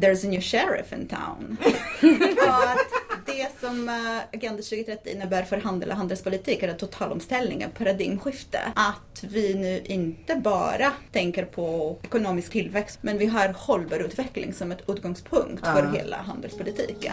there's 0.00 0.24
a 0.24 0.28
new 0.28 0.40
sheriff 0.40 0.92
in 0.92 1.06
town. 1.06 1.56
och 2.36 2.70
att 2.70 2.90
det 3.26 3.60
som 3.60 3.88
eh, 3.88 4.18
Agenda 4.32 4.62
2030 4.62 5.12
innebär 5.12 5.42
för 5.42 5.56
handel 5.56 5.90
och 5.90 5.96
handelspolitik 5.96 6.62
är 6.62 6.68
en 6.68 6.76
totalomställning, 6.76 7.62
ett 7.62 7.74
paradigmskifte. 7.74 8.60
Att 8.74 9.24
vi 9.24 9.54
nu 9.54 9.82
inte 9.84 10.34
bara 10.34 10.92
tänker 11.12 11.44
på 11.44 11.98
ekonomisk 12.02 12.52
tillväxt, 12.52 12.98
men 13.00 13.18
vi 13.18 13.26
har 13.26 13.48
hållbar 13.48 13.98
utveckling 13.98 14.52
som 14.52 14.72
ett 14.72 14.88
utgångspunkt 14.88 15.66
för 15.66 15.92
hela 15.92 16.16
handelspolitiken. 16.16 17.12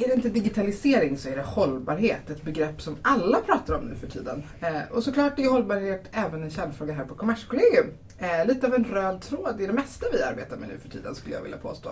Är 0.00 0.08
det 0.08 0.14
inte 0.14 0.28
digitalisering 0.28 1.18
så 1.18 1.28
är 1.28 1.36
det 1.36 1.42
hållbarhet, 1.42 2.30
ett 2.30 2.42
begrepp 2.42 2.82
som 2.82 2.96
alla 3.02 3.40
pratar 3.40 3.74
om 3.74 3.84
nu 3.84 3.94
för 3.94 4.06
tiden. 4.06 4.42
Eh, 4.60 4.80
och 4.90 5.02
såklart 5.02 5.38
är 5.38 5.48
hållbarhet 5.50 6.04
även 6.12 6.42
en 6.42 6.50
kärnfråga 6.50 6.92
här 6.92 7.04
på 7.04 7.14
Kommerskollegium. 7.14 7.86
Eh, 8.18 8.46
lite 8.46 8.66
av 8.66 8.74
en 8.74 8.84
röd 8.84 9.20
tråd 9.20 9.60
i 9.60 9.66
det 9.66 9.72
mesta 9.72 10.06
vi 10.12 10.22
arbetar 10.22 10.56
med 10.56 10.68
nu 10.68 10.78
för 10.78 10.88
tiden 10.88 11.14
skulle 11.14 11.34
jag 11.34 11.42
vilja 11.42 11.58
påstå. 11.58 11.90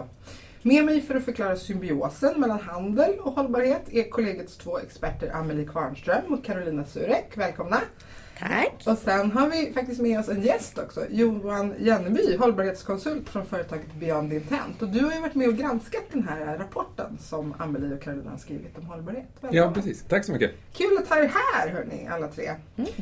Med 0.62 0.84
mig 0.84 1.00
för 1.00 1.14
att 1.14 1.24
förklara 1.24 1.56
symbiosen 1.56 2.40
mellan 2.40 2.60
handel 2.60 3.18
och 3.18 3.32
hållbarhet 3.32 3.82
är 3.90 4.10
kollegiets 4.10 4.56
två 4.56 4.78
experter 4.78 5.30
Amelie 5.34 5.66
Kvarnström 5.66 6.34
och 6.34 6.44
Carolina 6.44 6.84
Surek. 6.84 7.32
Välkomna! 7.34 7.80
Tack! 8.38 8.82
Och 8.86 8.98
sen 8.98 9.30
har 9.30 9.50
vi 9.50 9.72
faktiskt 9.72 10.00
med 10.00 10.20
oss 10.20 10.28
en 10.28 10.42
gäst 10.42 10.78
också, 10.78 11.06
Johan 11.10 11.74
Jenneby, 11.78 12.36
hållbarhetskonsult 12.36 13.28
från 13.28 13.46
företaget 13.46 13.94
Beyond 13.94 14.32
Intent. 14.32 14.82
Och 14.82 14.88
du 14.88 15.04
har 15.04 15.12
ju 15.12 15.20
varit 15.20 15.34
med 15.34 15.48
och 15.48 15.56
granskat 15.56 16.04
den 16.12 16.28
här 16.28 16.58
rapporten 16.58 17.18
som 17.20 17.54
Amelie 17.58 17.94
och 17.94 18.02
Carolina 18.02 18.30
har 18.30 18.38
skrivit 18.38 18.78
om 18.78 18.86
hållbarhet. 18.86 19.24
Välkomna. 19.40 19.64
Ja, 19.64 19.72
precis. 19.74 20.04
Tack 20.08 20.24
så 20.24 20.32
mycket. 20.32 20.50
Kul 20.72 20.98
att 20.98 21.08
ha 21.08 21.16
er 21.16 21.32
här 21.34 21.68
hörni, 21.68 22.08
alla 22.10 22.28
tre. 22.28 22.54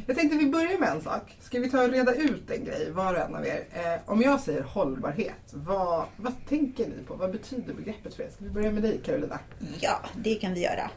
Jag 0.07 0.17
tänkte 0.17 0.39
vi 0.39 0.47
börjar 0.47 0.79
med 0.79 0.89
en 0.89 1.01
sak. 1.01 1.37
Ska 1.41 1.61
vi 1.61 1.71
ta 1.71 1.85
och 1.85 1.91
reda 1.91 2.15
ut 2.15 2.51
en 2.51 2.65
grej, 2.65 2.91
var 2.91 3.15
och 3.15 3.21
en 3.21 3.35
av 3.35 3.47
er. 3.47 3.65
Eh, 3.73 4.01
om 4.11 4.23
jag 4.23 4.41
säger 4.41 4.63
hållbarhet, 4.63 5.53
vad, 5.53 6.05
vad 6.17 6.33
tänker 6.49 6.87
ni 6.87 7.05
på? 7.07 7.15
Vad 7.15 7.33
betyder 7.33 7.75
begreppet 7.75 8.15
för 8.15 8.23
er? 8.23 8.29
Ska 8.35 8.45
vi 8.45 8.51
börja 8.51 8.71
med 8.71 8.83
dig 8.83 9.01
Carolina? 9.05 9.39
Ja, 9.81 10.01
det 10.17 10.35
kan 10.35 10.55
vi 10.55 10.63
göra. 10.63 10.91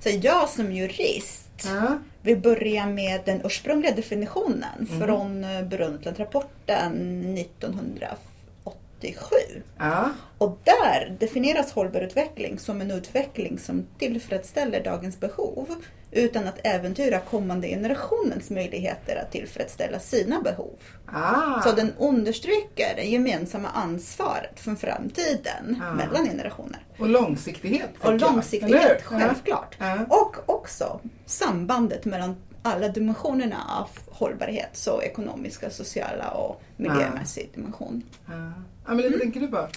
Så 0.00 0.08
jag 0.22 0.48
som 0.48 0.72
jurist 0.72 1.48
Ja. 1.64 1.98
Vi 2.22 2.36
börjar 2.36 2.86
med 2.86 3.20
den 3.24 3.40
ursprungliga 3.44 3.94
definitionen 3.94 4.86
från 5.00 5.44
eh, 5.44 5.62
Brundtlandrapporten 5.62 7.22
1987. 7.38 9.36
Ja. 9.78 10.10
Och 10.38 10.58
där 10.64 11.16
definieras 11.20 11.72
hållbar 11.72 12.00
utveckling 12.00 12.58
som 12.58 12.80
en 12.80 12.90
utveckling 12.90 13.58
som 13.58 13.86
tillfredsställer 13.98 14.84
dagens 14.84 15.20
behov 15.20 15.74
utan 16.10 16.48
att 16.48 16.58
äventyra 16.64 17.20
kommande 17.20 17.68
generationens 17.68 18.50
möjligheter 18.50 19.16
att 19.16 19.32
tillfredsställa 19.32 19.98
sina 20.00 20.40
behov. 20.42 20.78
Ah. 21.06 21.62
Så 21.62 21.72
den 21.72 21.92
understryker 21.98 22.92
det 22.96 23.02
gemensamma 23.04 23.68
ansvaret 23.68 24.60
för 24.60 24.74
framtiden 24.74 25.82
Ah. 25.82 25.94
mellan 25.94 26.24
generationer. 26.26 26.80
Och 26.98 27.08
långsiktighet. 27.08 27.90
Och 28.00 28.20
långsiktighet, 28.20 29.02
självklart. 29.04 29.76
Ja. 29.78 29.98
Och 30.08 30.36
också 30.46 31.00
sambandet 31.26 32.04
mellan 32.04 32.36
alla 32.62 32.88
dimensionerna 32.88 33.56
av 33.80 33.88
hållbarhet, 34.14 34.68
så 34.72 35.02
ekonomiska, 35.02 35.70
sociala 35.70 36.30
och 36.30 36.62
miljömässig 36.76 37.50
dimension. 37.54 38.02
Ja. 38.26 38.52
Amelie, 38.84 39.10
vad 39.10 39.20
tänker 39.20 39.40
du 39.40 39.46
på? 39.48 39.68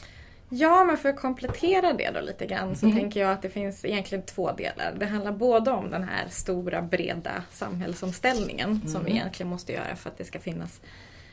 Ja, 0.53 0.83
men 0.83 0.97
för 0.97 1.09
att 1.09 1.15
komplettera 1.15 1.93
det 1.93 2.11
då 2.13 2.21
lite 2.21 2.45
grann 2.45 2.75
så 2.75 2.85
Mm. 2.85 2.97
tänker 2.99 3.19
jag 3.19 3.31
att 3.31 3.41
det 3.41 3.49
finns 3.49 3.85
egentligen 3.85 4.25
två 4.25 4.51
delar. 4.51 4.93
Det 4.97 5.05
handlar 5.05 5.31
både 5.31 5.71
om 5.71 5.89
den 5.89 6.03
här 6.03 6.25
stora 6.29 6.81
breda 6.81 7.31
samhällsomställningen 7.51 8.81
som 8.81 8.89
Mm. 9.01 9.03
vi 9.05 9.11
egentligen 9.11 9.49
måste 9.49 9.73
göra 9.73 9.95
för 9.95 10.09
att 10.09 10.17
det 10.17 10.23
ska 10.25 10.39
finnas 10.39 10.81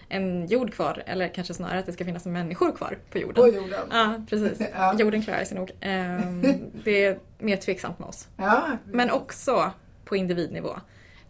en 0.09 0.47
jord 0.47 0.73
kvar, 0.75 1.03
eller 1.07 1.29
kanske 1.29 1.55
snarare 1.55 1.79
att 1.79 1.87
det 1.87 1.93
ska 1.93 2.05
finnas 2.05 2.25
människor 2.25 2.73
kvar 2.77 2.99
på 3.11 3.19
jorden. 3.19 3.35
På 3.45 3.49
jorden? 3.57 3.81
Ja, 3.91 4.15
precis. 4.29 4.69
Ja. 4.75 4.95
Jorden 4.99 5.23
klarar 5.23 5.45
sig 5.45 5.59
nog. 5.59 5.71
Ehm, 5.81 6.43
Det 6.85 7.05
är 7.05 7.19
mer 7.39 7.57
tveksamt 7.57 7.99
med 7.99 8.09
oss. 8.09 8.29
Ja. 8.37 8.63
Men 8.85 9.11
också 9.11 9.71
på 10.05 10.17
individnivå. 10.17 10.71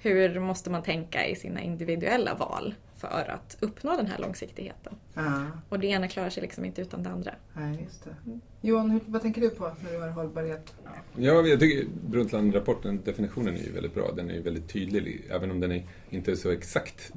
Hur 0.00 0.40
måste 0.40 0.70
man 0.70 0.82
tänka 0.82 1.26
i 1.26 1.34
sina 1.36 1.60
individuella 1.60 2.34
val 2.34 2.74
för 2.98 3.30
att 3.30 3.56
uppnå 3.60 3.96
den 3.96 4.06
här 4.06 4.18
långsiktigheten? 4.18 4.92
Ja. 5.14 5.46
Och 5.68 5.78
det 5.78 5.86
ena 5.86 6.08
klarar 6.08 6.30
sig 6.30 6.42
liksom 6.42 6.64
inte 6.64 6.82
utan 6.82 7.02
det 7.02 7.10
andra. 7.10 7.34
Nej, 7.52 7.80
just 7.84 8.04
det. 8.04 8.38
Johan, 8.60 8.90
hur, 8.90 9.00
vad 9.06 9.22
tänker 9.22 9.40
du 9.40 9.50
på 9.50 9.72
när 9.84 9.92
du 9.92 9.98
hör 9.98 10.08
hållbarhet? 10.08 10.74
Ja, 11.16 11.46
jag 11.46 11.60
tycker 11.60 11.88
Brundtland-rapporten, 12.10 13.00
definitionen 13.04 13.54
är 13.54 13.60
ju 13.60 13.72
väldigt 13.72 13.94
bra. 13.94 14.12
Den 14.16 14.30
är 14.30 14.34
ju 14.34 14.42
väldigt 14.42 14.68
tydlig, 14.68 15.24
även 15.30 15.50
om 15.50 15.60
den 15.60 15.72
är 15.72 15.82
inte 16.10 16.30
är 16.30 16.36
så 16.36 16.50
exakt 16.50 17.12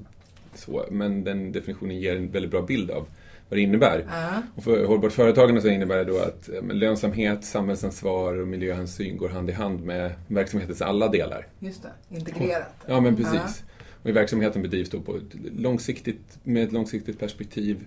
så. 0.53 0.86
Men 0.91 1.24
den 1.24 1.52
definitionen 1.52 2.00
ger 2.00 2.16
en 2.16 2.31
väldigt 2.31 2.52
bra 2.52 2.62
bild 2.62 2.91
av 2.91 3.08
vad 3.50 3.58
det 3.58 3.62
innebär. 3.62 4.06
Ja. 4.09 4.41
Och 4.56 4.64
för 4.64 4.86
hållbart 4.86 5.12
företagande 5.12 5.62
så 5.62 5.68
innebär 5.68 5.97
det 5.97 6.03
då 6.03 6.18
att 6.18 6.50
lönsamhet, 6.72 7.44
samhällsansvar 7.44 8.41
och 8.41 8.47
miljöhänsyn 8.47 9.18
går 9.18 9.30
hand 9.30 9.50
i 9.50 9.53
hand 9.53 9.84
med 9.84 10.14
verksamhetens 10.28 10.81
alla 10.81 11.08
delar. 11.08 11.47
Just 11.59 11.84
det, 11.84 12.16
integrerat. 12.16 12.74
Ja, 12.86 13.00
men 13.02 13.16
precis. 13.16 13.64
Och 14.04 14.10
i 14.10 14.12
verksamheten 14.12 14.62
bedrivs 14.62 14.90
då 14.90 15.00
på 15.02 15.16
ett 15.18 15.36
långsiktigt, 15.60 16.38
med 16.44 16.64
ett 16.64 16.72
långsiktigt 16.72 17.20
perspektiv. 17.20 17.78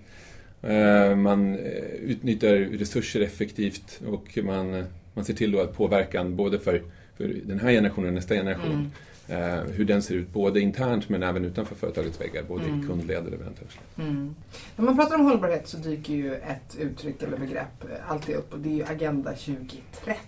Eh, 0.62 1.16
Man 1.16 1.54
eh, 1.54 1.60
utnyttjar 2.02 2.54
resurser 2.56 3.20
effektivt 3.20 4.00
och 4.06 4.38
man, 4.44 4.74
eh, 4.74 4.84
man 5.14 5.24
ser 5.24 5.34
till 5.34 5.52
då 5.52 5.60
att 5.60 5.76
påverkan 5.76 6.36
både 6.36 6.58
för, 6.58 6.82
för 7.16 7.28
den 7.44 7.60
här 7.60 7.70
generationen 7.72 8.08
och 8.08 8.14
nästa 8.14 8.34
generation, 8.34 8.90
eh, 9.28 9.54
hur 9.72 9.84
den 9.84 10.02
ser 10.02 10.14
ut 10.14 10.28
både 10.32 10.60
internt 10.60 11.08
men 11.08 11.22
även 11.22 11.44
utanför 11.44 11.74
företagets 11.74 12.20
väggar, 12.20 12.42
både 12.42 12.64
Mm. 12.64 12.80
i 12.84 12.86
kundled 12.86 13.24
och 13.24 13.30
leverantörsled. 13.30 13.84
Mm. 13.98 14.34
När 14.76 14.84
man 14.84 14.96
pratar 14.96 15.14
om 15.14 15.24
hållbarhet 15.24 15.68
så 15.68 15.76
dyker 15.76 16.14
ju 16.14 16.34
ett 16.34 16.76
uttryck 16.78 17.22
eller 17.22 17.38
begrepp 17.38 17.84
alltid 18.08 18.34
upp 18.34 18.52
och 18.52 18.58
det 18.58 18.68
är 18.68 18.74
ju 18.74 18.84
Agenda 18.84 19.30
2030. 19.30 20.18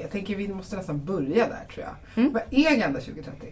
Jag 0.00 0.10
tänker 0.10 0.36
vi 0.36 0.48
måste 0.48 0.76
nästan 0.76 1.04
börja 1.04 1.48
där 1.48 1.64
tror 1.74 1.86
jag. 1.86 2.22
Mm. 2.24 2.32
Vad 2.32 2.42
är 2.50 2.72
Agenda 2.72 3.00
2030? 3.00 3.46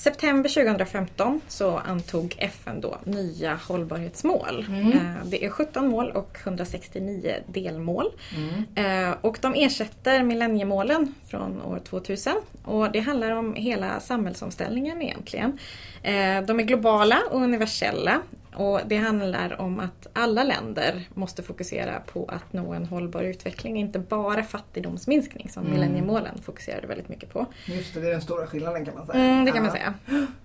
September 0.00 0.48
2015 0.48 1.40
så 1.48 1.78
antog 1.78 2.34
FN 2.38 2.80
då 2.80 2.98
nya 3.04 3.54
hållbarhetsmål. 3.68 4.66
Mm. 4.68 4.92
Eh, 4.92 5.24
Det 5.24 5.44
är 5.44 5.50
17 5.50 5.88
mål 5.88 6.10
och 6.10 6.36
169 6.44 7.34
delmål. 7.46 8.06
Mm. 8.36 9.08
Eh, 9.10 9.16
Och 9.20 9.38
de 9.40 9.54
ersätter 9.54 10.22
millenniemålen 10.22 11.14
från 11.28 11.62
år 11.62 11.78
2000. 11.78 12.32
Och 12.64 12.92
det 12.92 13.00
handlar 13.00 13.30
om 13.30 13.54
hela 13.54 14.00
samhällsomställningen 14.00 15.02
egentligen. 15.02 15.58
Eh, 16.02 16.42
De 16.46 16.60
är 16.60 16.64
globala 16.64 17.18
och 17.30 17.40
universella. 17.42 18.20
Och 18.56 18.80
det 18.86 18.96
handlar 18.96 19.60
om 19.60 19.80
att 19.80 20.06
alla 20.12 20.44
länder 20.44 21.08
måste 21.14 21.42
fokusera 21.42 22.00
på 22.00 22.24
att 22.32 22.52
nå 22.52 22.72
en 22.72 22.86
hållbar 22.86 23.22
utveckling. 23.22 23.76
Inte 23.80 23.98
bara 23.98 24.42
fattigdomsminskning 24.42 25.48
som 25.50 25.62
Mm. 25.66 25.72
millenniemålen 25.80 26.38
fokuserade 26.42 26.86
väldigt 26.86 27.08
mycket 27.08 27.32
på. 27.32 27.46
Just 27.66 27.94
det, 27.94 28.00
det 28.00 28.06
är 28.06 28.10
den 28.12 28.22
stora 28.22 28.46
skillnaden 28.46 28.84
kan 28.84 28.94
man 28.94 29.06
säga. 29.06 29.24
Mm, 29.24 29.44
det 29.44 29.50
kan 29.52 29.62
man 29.62 29.72
Ja. 29.74 29.92
säga. 30.06 30.26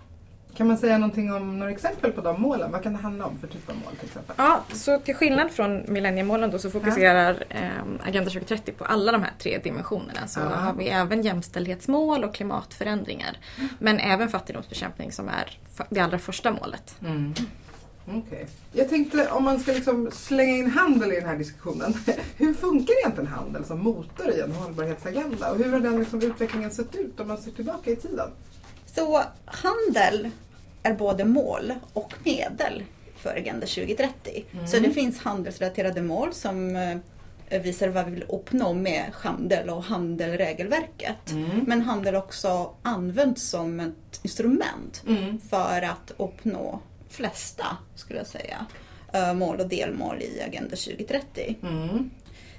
Kan 0.58 0.68
man 0.68 0.78
säga 0.78 0.98
någonting 0.98 1.34
om 1.34 1.60
några 1.60 1.72
exempel 1.72 2.12
på 2.12 2.22
de 2.22 2.42
målen? 2.42 2.72
Vad 2.72 2.84
kan 2.84 2.94
det 2.94 3.00
handla 3.00 3.26
om 3.26 3.38
för 3.38 3.48
typ 3.48 3.70
av 3.70 3.76
mål 3.76 3.96
till 4.00 4.08
exempel? 4.08 4.36
Ja, 4.38 4.64
så 4.74 5.00
till 5.00 5.16
skillnad 5.16 5.52
från 5.52 5.84
millenniemålen 5.88 6.52
då 6.52 6.60
så 6.60 6.70
fokuserar 6.72 7.44
eh, 7.50 7.70
Agenda 8.08 8.30
2030 8.30 8.72
på 8.72 8.86
alla 8.86 9.12
de 9.12 9.24
här 9.24 9.32
tre 9.40 9.58
dimensionerna. 9.64 10.28
Så 10.28 10.40
Ja. 10.40 10.46
har 10.56 10.74
vi 10.74 10.88
även 10.90 11.22
jämställdhetsmål 11.22 12.24
och 12.24 12.36
klimatförändringar. 12.36 13.38
Men 13.80 14.00
även 14.00 14.30
fattigdomsbekämpning 14.30 15.12
som 15.12 15.30
är 15.30 15.58
det 15.90 16.00
allra 16.00 16.20
första 16.20 16.52
målet. 16.52 16.96
Mm. 17.02 17.34
Okej. 18.08 18.48
Jag 18.72 18.90
tänkte 18.90 19.30
om 19.30 19.44
man 19.44 19.60
ska 19.60 19.72
liksom 19.72 20.12
slänga 20.12 20.58
in 20.58 20.72
handel 20.72 21.12
i 21.12 21.16
den 21.16 21.30
här 21.30 21.38
diskussionen. 21.38 21.94
Hur 22.38 22.54
funkar 22.54 22.94
egentligen 23.00 23.28
handel 23.28 23.66
som 23.66 23.80
motor 23.80 24.32
i 24.32 24.42
en 24.42 24.52
hållbarhetsagenda? 24.52 25.52
Och 25.52 25.58
hur 25.58 25.72
har 25.72 25.80
den 25.80 26.00
liksom 26.00 26.22
utvecklingen 26.22 26.72
sett 26.72 26.96
ut 26.96 27.20
om 27.20 27.28
man 27.28 27.38
ser 27.38 27.52
tillbaka 27.52 27.92
i 27.92 27.96
tiden? 27.96 28.30
Så 28.86 29.24
handel 29.46 30.30
är 30.84 30.94
både 30.94 31.26
mål 31.26 31.74
och 31.94 32.14
medel 32.24 32.84
för 33.18 33.36
Agenda 33.36 33.68
2030. 33.68 34.46
Så 34.68 34.80
det 34.80 34.92
finns 34.92 35.20
handelsrelaterade 35.20 36.02
mål 36.02 36.34
som 36.34 36.76
eh, 37.50 37.62
visar 37.62 37.88
vad 37.88 38.06
vi 38.06 38.12
vill 38.12 38.26
uppnå 38.30 38.74
med 38.74 39.04
handel 39.14 39.70
och 39.70 39.84
handelregelverket. 39.84 41.34
Men 41.68 41.82
handel 41.82 42.16
också 42.16 42.70
används 42.82 43.50
som 43.50 43.80
ett 43.80 44.20
instrument 44.24 45.04
för 45.50 45.82
att 45.82 46.12
uppnå 46.18 46.82
flesta, 47.16 47.78
skulle 47.96 48.20
jag 48.20 48.28
säga, 48.28 48.66
eh, 49.14 49.34
mål 49.34 49.60
och 49.60 49.68
delmål 49.68 50.22
i 50.22 50.42
Agenda 50.42 50.76
2030. 50.76 51.56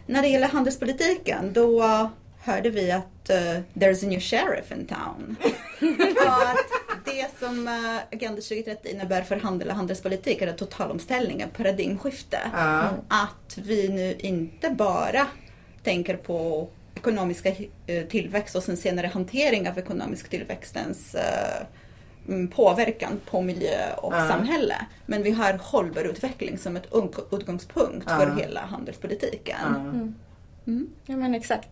När 0.07 0.23
det 0.23 0.29
gäller 0.29 0.49
handelspolitiken 0.49 1.53
då 1.53 1.85
uh, 1.85 2.09
hörde 2.39 2.71
vi 2.71 2.91
att 2.91 3.31
uh, 3.31 3.61
there's 3.75 4.05
a 4.05 4.09
new 4.09 4.21
sheriff 4.21 4.73
in 4.73 4.87
town. 4.87 5.37
och 6.27 6.43
att 6.51 7.05
det 7.05 7.39
som 7.39 7.69
uh, 7.69 7.97
Agenda 8.13 8.41
2030 8.43 8.93
innebär 8.93 9.23
för 9.23 9.37
handel 9.37 9.69
och 9.69 9.75
handelspolitik 9.75 10.43
är 10.43 10.47
en 10.47 10.57
totalomställning, 10.57 11.41
ett 11.41 11.53
paradigmskifte. 11.53 12.39
Ja. 12.53 12.91
Att 13.09 13.59
vi 13.59 13.89
nu 13.89 14.17
inte 14.19 14.71
bara 14.71 15.27
tänker 15.83 16.17
på 16.17 16.69
ekonomiska 16.95 17.53
tillväxt 18.09 18.57
och 18.57 18.63
sen 18.63 18.77
senare 18.77 19.07
hantering 19.07 19.69
av 19.69 19.79
ekonomisk 19.79 20.29
tillväxtens 20.29 21.15
mm, 21.15 21.67
påverkan 22.55 23.21
på 23.31 23.43
miljö 23.43 23.93
och 23.97 24.15
Ja. 24.15 24.29
samhälle. 24.29 24.77
Men 25.07 25.23
vi 25.23 25.31
har 25.31 25.53
hållbar 25.63 26.03
utveckling 26.05 26.59
som 26.59 26.77
ett 26.77 26.87
utgångspunkt 27.33 28.07
Ja. 28.09 28.17
för 28.19 28.37
hela 28.41 28.61
handelspolitiken. 28.61 29.57
Ja. 30.65 30.73
Ja 31.07 31.17
men 31.17 31.35
exakt. 31.35 31.69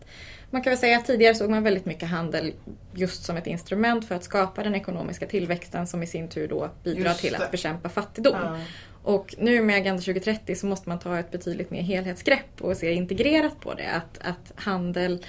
Man 0.49 0.61
kan 0.63 0.71
väl 0.71 0.77
säga 0.79 0.97
att 0.97 1.05
tidigare 1.05 1.35
såg 1.35 1.49
man 1.49 1.63
väldigt 1.63 1.85
mycket 1.85 2.09
handel 2.09 2.53
just 2.93 3.23
som 3.23 3.37
ett 3.37 3.47
instrument 3.47 4.07
för 4.07 4.15
att 4.15 4.23
skapa 4.23 4.63
den 4.63 4.75
ekonomiska 4.75 5.27
tillväxten 5.27 5.87
som 5.87 6.03
i 6.03 6.07
sin 6.07 6.27
tur 6.29 6.47
då 6.47 6.69
bidrar 6.83 7.13
till 7.13 7.35
att 7.35 7.51
bekämpa 7.51 7.89
fattigdom. 7.89 8.35
Ja. 8.43 8.59
Och 9.03 9.35
nu 9.39 9.61
med 9.61 9.75
Agenda 9.75 10.01
2030 10.01 10.55
så 10.55 10.65
måste 10.65 10.89
man 10.89 10.99
ta 10.99 11.19
ett 11.19 11.31
betydligt 11.31 11.71
mer 11.71 11.81
helhetsgrepp 11.81 12.61
och 12.61 12.77
se 12.77 12.91
integrerat 12.93 13.59
på 13.59 13.73
det. 13.73 13.87
Att, 13.91 14.19
att 14.27 14.61
handel, 14.61 15.25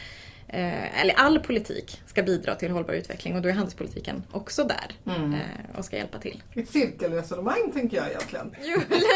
eh, 0.48 1.00
eller 1.00 1.14
all 1.14 1.40
politik 1.40 2.02
ska 2.06 2.22
bidra 2.22 2.54
till 2.54 2.70
hållbar 2.70 2.94
utveckling 2.94 3.36
och 3.36 3.42
då 3.42 3.48
är 3.48 3.52
handelspolitiken 3.52 4.22
också 4.32 4.64
där 4.64 5.14
Mm. 5.16 5.34
eh, 5.34 5.40
och 5.78 5.84
ska 5.84 5.96
hjälpa 5.96 6.18
till. 6.18 6.42
Ett 6.54 6.68
cirkelresonemang 6.70 7.72
tänker 7.74 7.96
jag 7.96 8.08
egentligen. 8.08 8.54
Jo, 8.62 8.76
lite 8.88 9.10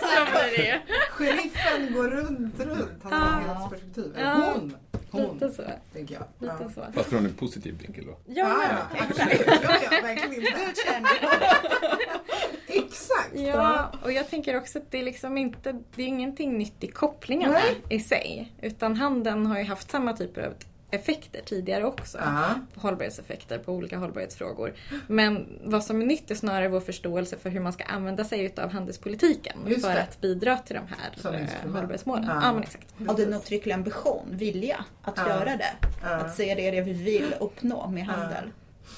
så 0.00 0.38
är 0.38 0.56
det. 0.56 0.80
Sheriffen 1.10 1.94
går 1.94 2.08
runt, 2.08 2.60
runt. 2.60 3.00
Han 3.02 3.12
har 3.12 3.42
Ja. 3.42 3.48
helhetsperspektiv. 3.48 4.12
Ja. 4.18 4.52
Hon. 4.54 4.76
Hon, 5.10 5.34
Lite 5.34 5.50
så. 5.50 5.62
tänker 5.92 6.14
jag. 6.14 6.24
Lite 6.38 6.54
Ja. 6.60 6.70
så. 6.74 6.86
Fast 6.94 7.10
från 7.10 7.26
en 7.26 7.34
positiv 7.34 7.78
vinkel 7.82 8.04
då. 8.06 8.18
Ja, 8.26 8.34
Ja, 8.34 8.62
ja. 8.70 8.98
ja, 8.98 9.04
absolut. 9.10 9.46
Ja, 9.62 9.76
ja, 9.90 10.00
verkligen 10.02 10.34
inte. 10.34 10.52
Exakt. 13.02 13.30
Ja, 13.34 13.92
och 14.02 14.12
jag 14.12 14.30
tänker 14.30 14.56
också 14.56 14.78
att 14.78 14.90
det 14.90 14.98
är 14.98 15.02
liksom 15.04 15.38
inte, 15.38 15.72
det 15.94 16.02
är 16.02 16.06
ingenting 16.06 16.58
nytt 16.58 16.84
i 16.84 16.86
kopplingarna 16.86 17.52
Nej. 17.52 17.82
i 17.88 18.00
sig. 18.00 18.52
Utan 18.62 18.96
handeln 18.96 19.46
har 19.46 19.58
ju 19.58 19.64
haft 19.64 19.90
samma 19.90 20.12
typer 20.16 20.42
av 20.42 20.52
effekter 20.90 21.40
tidigare 21.44 21.84
också. 21.84 22.18
Ja. 22.18 22.48
Hållbarhetseffekter 22.74 23.58
på 23.58 23.72
olika 23.72 23.98
hållbarhetsfrågor. 23.98 24.74
Men 25.06 25.46
vad 25.64 25.84
som 25.84 26.00
är 26.00 26.06
nytt 26.06 26.30
är 26.30 26.34
snarare 26.34 26.68
vår 26.68 26.80
förståelse 26.80 27.36
för 27.36 27.50
hur 27.50 27.60
man 27.60 27.72
ska 27.72 27.84
använda 27.84 28.24
sig 28.24 28.44
utav 28.44 28.70
handelspolitiken 28.70 29.58
Just 29.66 29.86
för 29.86 29.92
det. 29.94 30.02
att 30.02 30.20
bidra 30.20 30.56
till 30.58 30.76
de 30.76 30.86
här 30.88 31.34
eh, 31.40 31.72
hållbarhetsmålen. 31.72 32.24
Ja. 32.28 32.40
Ja. 32.42 32.52
men 32.52 32.62
exakt. 32.62 32.94
Och 33.08 33.16
det 33.16 33.22
är 33.22 33.26
en 33.26 33.32
uttrycklig 33.34 33.72
ambition, 33.72 34.26
vilja, 34.30 34.84
att 35.02 35.14
Ja. 35.16 35.28
göra 35.28 35.56
det. 35.56 35.72
Ja. 36.02 36.08
Att 36.08 36.34
säga 36.34 36.54
det 36.54 36.68
är 36.68 36.72
det 36.72 36.80
vi 36.82 36.92
vill 36.92 37.34
uppnå 37.40 37.88
med 37.88 38.04
handel. 38.06 38.50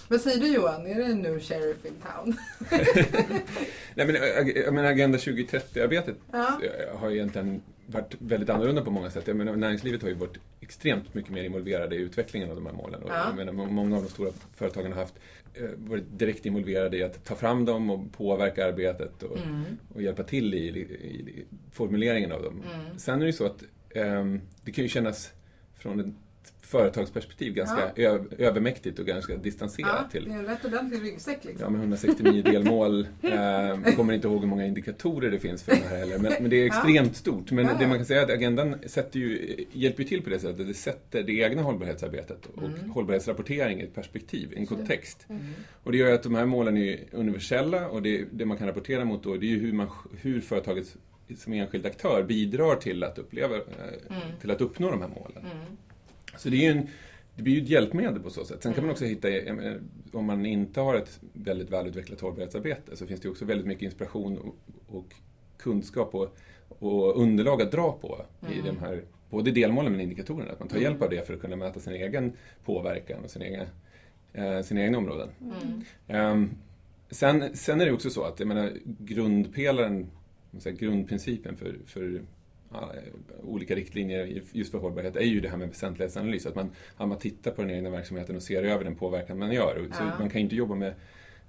Vad 0.09 0.21
säger 0.21 0.41
du 0.41 0.47
Johan? 0.55 0.87
Är 0.87 0.95
det 0.95 1.05
en 1.05 1.19
new 1.19 1.41
sheriff 1.41 1.85
in 1.85 1.93
town? 2.15 2.37
Nej, 3.95 4.07
men, 4.07 4.17
ag- 4.17 4.57
jag 4.65 4.75
menar, 4.75 4.89
Agenda 4.91 5.19
2030-arbetet 5.19 6.17
Ja. 6.33 6.61
har 6.95 7.11
egentligen 7.11 7.63
varit 7.87 8.15
väldigt 8.19 8.51
annorlunda 8.51 8.83
på 8.85 8.91
många 8.91 9.11
sätt. 9.11 9.27
Jag 9.27 9.37
menar, 9.37 9.57
näringslivet 9.57 10.03
har 10.03 10.09
ju 10.09 10.15
varit 10.15 10.39
extremt 10.61 11.15
mycket 11.15 11.33
mer 11.33 11.43
involverade 11.45 11.97
i 11.97 11.99
utvecklingen 11.99 12.49
av 12.51 12.55
de 12.57 12.67
här 12.67 12.73
målen. 12.73 13.01
Ja. 13.07 13.25
jag 13.27 13.37
menar, 13.37 13.53
må- 13.53 13.67
många 13.67 13.97
av 13.97 14.03
de 14.03 14.09
stora 14.09 14.33
företagen 14.57 14.93
har 14.93 15.01
haft, 15.01 15.15
varit 15.77 16.05
direkt 16.19 16.47
involverade 16.47 16.97
i 16.97 17.03
att 17.03 17.25
ta 17.25 17.35
fram 17.35 17.65
dem 17.65 17.91
och 17.91 18.13
påverka 18.13 18.67
arbetet 18.67 19.23
och, 19.23 19.37
Mm. 19.39 19.65
och 19.95 20.03
hjälpa 20.03 20.23
till 20.23 20.55
i, 20.55 20.59
i, 20.59 20.79
i 20.81 21.45
formuleringen 21.73 22.33
av 22.33 22.43
dem. 22.43 22.63
Mm. 22.75 22.99
Sen 22.99 23.15
är 23.15 23.21
det 23.21 23.27
ju 23.27 23.33
så 23.33 23.47
att 23.47 23.63
ehm, 23.95 24.41
det 24.65 24.73
kan 24.73 24.85
ju 24.85 24.89
kännas 24.89 25.33
från 25.79 26.01
ett 26.01 26.07
företagsperspektiv 26.69 27.55
ganska 27.55 27.91
ö- 27.97 28.25
övermäktigt 28.39 28.99
och 28.99 29.07
ganska 29.07 29.37
distanserat 29.37 29.91
Ja, 30.03 30.09
till 30.11 30.25
det 30.25 30.31
är 30.35 30.39
en 30.39 30.47
rätt 30.47 30.65
ordentlig 30.65 31.03
ryggsäck 31.03 31.45
liksom. 31.45 31.65
Ja, 31.65 31.71
med 31.71 31.79
169 31.81 32.43
delmål. 32.45 33.09
Eh, 33.23 33.31
jag 33.35 33.97
kommer 33.97 34.13
inte 34.15 34.29
ihåg 34.29 34.41
hur 34.41 34.47
många 34.49 34.67
indikatorer 34.67 35.31
det 35.31 35.39
finns 35.39 35.63
för 35.63 35.73
det 35.73 35.89
här 35.89 35.99
heller. 35.99 36.19
Men, 36.19 36.33
men 36.41 36.51
det 36.51 36.57
är 36.57 36.67
extremt 36.67 37.17
stort. 37.17 37.51
Men 37.51 37.65
Ja, 37.65 37.71
ja. 37.73 37.79
det 37.79 37.87
man 37.87 37.97
kan 37.99 38.07
säga 38.07 38.21
är 38.21 38.25
att 38.25 38.31
agendan 38.31 38.75
sätter 38.87 39.21
ju, 39.21 39.57
hjälper 39.73 40.03
ju 40.03 40.09
till 40.09 40.23
på 40.23 40.31
det 40.31 40.39
sättet. 40.39 40.67
Det 40.69 40.75
sätter 40.75 41.23
det 41.23 41.33
egna 41.33 41.63
hållbarhetsarbetet 41.63 42.47
och 42.47 42.63
Mm. 42.63 42.91
hållbarhetsrapportering 42.91 43.81
i 43.81 43.85
ett 43.85 43.95
perspektiv, 43.95 44.53
en 44.57 44.67
kontext. 44.67 45.27
Mm. 45.29 45.43
Och 45.83 45.93
det 45.93 45.99
gör 45.99 46.13
att 46.15 46.23
de 46.23 46.35
här 46.35 46.47
målen 46.47 46.77
är 46.77 46.99
universella 47.13 47.89
och 47.89 48.03
det, 48.03 48.25
det 48.33 48.45
man 48.45 48.57
kan 48.57 48.67
rapportera 48.67 49.05
mot 49.05 49.23
då 49.23 49.37
det 49.37 49.47
är 49.47 49.51
ju 49.51 49.59
hur, 49.59 49.73
man, 49.73 49.89
hur 50.21 50.41
företaget 50.41 50.97
som 51.39 51.53
enskild 51.53 51.87
aktör 51.87 52.23
bidrar 52.23 52.77
till 52.77 53.05
att, 53.05 53.19
uppleva, 53.19 53.57
eh, 53.57 53.63
Mm. 54.11 54.21
till 54.41 54.51
att 54.51 54.61
uppnå 54.61 54.91
de 54.91 55.01
här 55.01 55.09
målen. 55.09 55.45
Mm. 56.39 56.43
Så 56.43 56.49
det, 56.49 56.57
är 56.57 56.73
ju 56.73 56.79
en, 56.81 56.87
det 57.37 57.43
blir 57.43 57.55
ju 57.55 57.63
ett 57.63 57.69
hjälpmedel 57.69 58.21
på 58.23 58.31
så 58.31 58.45
sätt. 58.45 58.63
Sen 58.63 58.73
kan 58.73 58.79
Mm. 58.79 58.87
man 58.87 58.93
också 58.93 59.05
hitta, 59.05 59.31
jag 59.31 59.57
menar, 59.57 59.81
om 60.13 60.25
man 60.25 60.47
inte 60.47 60.81
har 60.81 60.95
ett 60.95 61.21
väldigt 61.33 61.71
välutvecklat 61.71 62.21
hållbarhetsarbete 62.21 62.97
så 62.97 63.07
finns 63.07 63.21
det 63.21 63.29
också 63.29 63.45
väldigt 63.45 63.67
mycket 63.67 63.83
inspiration 63.83 64.39
och, 64.39 64.57
och 64.97 65.15
kunskap 65.59 66.15
och, 66.15 66.37
och 66.69 67.21
underlag 67.23 67.63
att 67.63 67.73
dra 67.73 67.93
på 67.93 68.25
i 68.51 68.59
Mm. 68.61 68.67
de 68.67 68.79
här, 68.79 69.03
både 69.31 69.51
delmålen 69.51 69.93
men 69.93 70.01
indikatorerna. 70.01 70.53
Att 70.53 70.59
man 70.59 70.69
tar 70.69 70.77
Mm. 70.77 70.91
hjälp 70.91 71.03
av 71.03 71.11
det 71.11 71.27
för 71.27 71.35
att 71.35 71.41
kunna 71.41 71.57
mäta 71.57 71.81
sin 71.81 71.93
egen 71.93 72.33
påverkan 72.65 73.25
och 73.25 73.31
sin 73.31 73.43
egna, 73.43 73.67
eh, 74.33 74.63
sina 74.63 74.81
egna 74.83 74.99
områden. 74.99 75.29
Mm. 75.41 75.83
Ehm, 76.09 76.51
sen, 77.11 77.57
sen 77.57 77.81
är 77.81 77.87
det 77.87 77.93
också 77.93 78.11
så 78.11 78.23
att, 78.25 78.39
jag 78.41 78.49
menar, 78.49 78.73
grundpelaren, 78.99 80.07
säger, 80.59 80.77
grundprincipen 80.77 81.57
för, 81.57 81.77
för 81.87 82.15
eh, 82.15 82.21
olika 83.43 83.75
riktlinjer 83.75 84.43
just 84.53 84.71
för 84.71 84.79
hållbarhet 84.79 85.17
är 85.17 85.21
ju 85.21 85.41
det 85.41 85.49
här 85.49 85.57
med 85.57 85.69
väsentlighetsanalys. 85.69 86.47
Att 86.47 86.55
man, 86.55 86.71
att 86.97 87.09
man 87.09 87.19
tittar 87.19 87.51
på 87.51 87.63
den 87.63 87.71
egna 87.71 87.91
verksamheten 87.91 88.37
och 88.37 88.43
ser 88.43 88.63
över 88.63 88.85
den 88.85 88.95
påverkan 88.95 89.39
man 89.39 89.53
gör. 89.53 89.87
Så 89.93 90.03
Ja. 90.05 90.13
man 90.19 90.31
kan 90.31 90.41
inte 90.41 90.57
jobba 90.57 90.75
med 90.75 90.95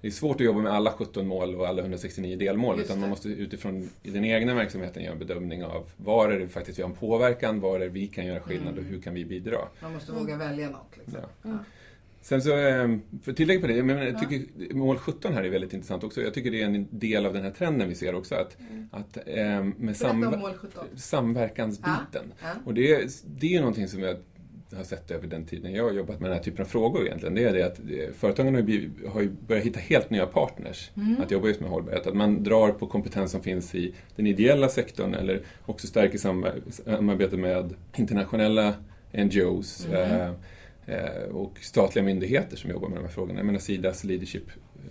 det 0.01 0.07
är 0.07 0.11
svårt 0.11 0.35
att 0.35 0.45
jobba 0.45 0.59
med 0.61 0.71
alla 0.73 0.91
17 0.91 1.27
mål 1.27 1.55
och 1.55 1.67
alla 1.67 1.81
169 1.81 2.37
delmål 2.37 2.77
Just 2.77 2.85
utan 2.89 2.97
det. 2.97 3.01
man 3.01 3.09
måste 3.09 3.29
utifrån 3.29 3.89
i 4.03 4.09
den 4.09 4.25
egna 4.25 4.53
verksamheten 4.53 5.03
göra 5.03 5.13
en 5.13 5.19
bedömning 5.19 5.63
av 5.63 5.91
var 5.97 6.29
är 6.29 6.39
det 6.39 6.47
faktiskt 6.47 6.79
vi 6.79 6.83
har 6.83 6.89
en 6.89 6.95
påverkan, 6.95 7.59
var 7.59 7.75
är 7.75 7.79
det 7.79 7.89
vi 7.89 8.07
kan 8.07 8.25
göra 8.25 8.39
skillnad 8.39 8.73
Mm. 8.73 8.79
och 8.85 8.89
hur 8.91 9.01
kan 9.01 9.13
vi 9.13 9.25
bidra. 9.25 9.57
Man 9.81 9.93
måste 9.93 10.11
våga 10.11 10.37
välja 10.37 10.69
något. 10.69 10.97
Liksom. 10.97 11.15
Ja. 11.43 11.49
Mm. 11.49 11.59
Sen 12.29 12.41
så, 12.41 12.57
eh, 12.57 12.97
för 13.23 13.31
att 13.31 13.37
tillägga 13.37 13.61
på 13.61 13.67
det, 13.67 13.73
jag, 13.75 13.85
menar, 13.85 14.03
jag 14.03 14.13
Ja. 14.13 14.19
tycker 14.19 14.73
mål 14.75 14.97
17 14.97 15.33
här 15.33 15.43
är 15.43 15.49
väldigt 15.49 15.73
intressant 15.73 16.03
också. 16.03 16.21
Jag 16.21 16.33
tycker 16.33 16.51
det 16.51 16.61
är 16.61 16.65
en 16.65 16.87
del 16.91 17.25
av 17.25 17.33
den 17.33 17.43
här 17.43 17.51
trenden 17.51 17.89
vi 17.89 17.95
ser 17.95 18.15
också. 18.15 18.35
Att, 18.35 18.57
att 18.91 19.17
eh, 19.25 19.35
med 19.35 19.73
Berätta 19.77 20.09
om 20.09 20.23
samver- 20.23 20.37
mål 20.37 20.53
17. 20.53 20.83
samverkansbiten. 20.95 22.33
Ja. 22.41 22.47
Och 22.65 22.73
det, 22.73 22.91
är- 22.93 23.07
det 23.39 23.47
är 23.47 23.51
ju 23.51 23.59
någonting 23.59 23.87
som 23.87 24.03
jag 24.03 24.15
har 24.75 24.83
sett 24.83 25.11
över 25.11 25.27
den 25.27 25.45
tiden 25.45 25.73
jag 25.73 25.83
har 25.83 25.91
jobbat 25.91 26.19
med 26.19 26.29
den 26.29 26.37
här 26.37 26.43
typen 26.43 26.61
av 26.65 26.69
frågor 26.69 27.05
egentligen. 27.05 27.35
Det 27.35 27.43
är 27.43 27.53
det 27.53 27.63
att 27.63 27.79
eh, 27.79 28.13
företagen 28.17 28.53
har 28.55 28.61
ju, 28.61 28.89
har 29.07 29.21
ju 29.21 29.29
börjat 29.47 29.65
hitta 29.65 29.79
helt 29.79 30.09
nya 30.09 30.25
partners 30.25 30.91
Mm. 30.97 31.21
att 31.21 31.31
jobba 31.31 31.47
just 31.47 31.59
med 31.61 31.69
hållbarhet. 31.69 32.07
Att 32.07 32.15
man 32.15 32.43
drar 32.43 32.71
på 32.71 32.87
kompetens 32.87 33.31
som 33.31 33.41
finns 33.41 33.75
i 33.75 33.93
den 34.15 34.27
ideella 34.27 34.69
sektorn 34.69 35.13
eller 35.13 35.41
också 35.65 35.87
stärker 35.87 36.17
samar- 36.17 36.55
samarbete 36.69 37.37
med 37.37 37.73
internationella 37.95 38.73
NGOs 39.13 39.85
Mm. 39.85 40.21
eh, 40.21 40.31
och 41.31 41.57
statliga 41.61 42.05
myndigheter 42.05 42.57
som 42.57 42.69
jobbar 42.69 42.89
med 42.89 42.97
de 42.97 43.01
här 43.01 43.11
frågorna. 43.11 43.39
Jag 43.39 43.45
menar 43.45 43.59
Sidas 43.59 44.03
leadership 44.03 44.43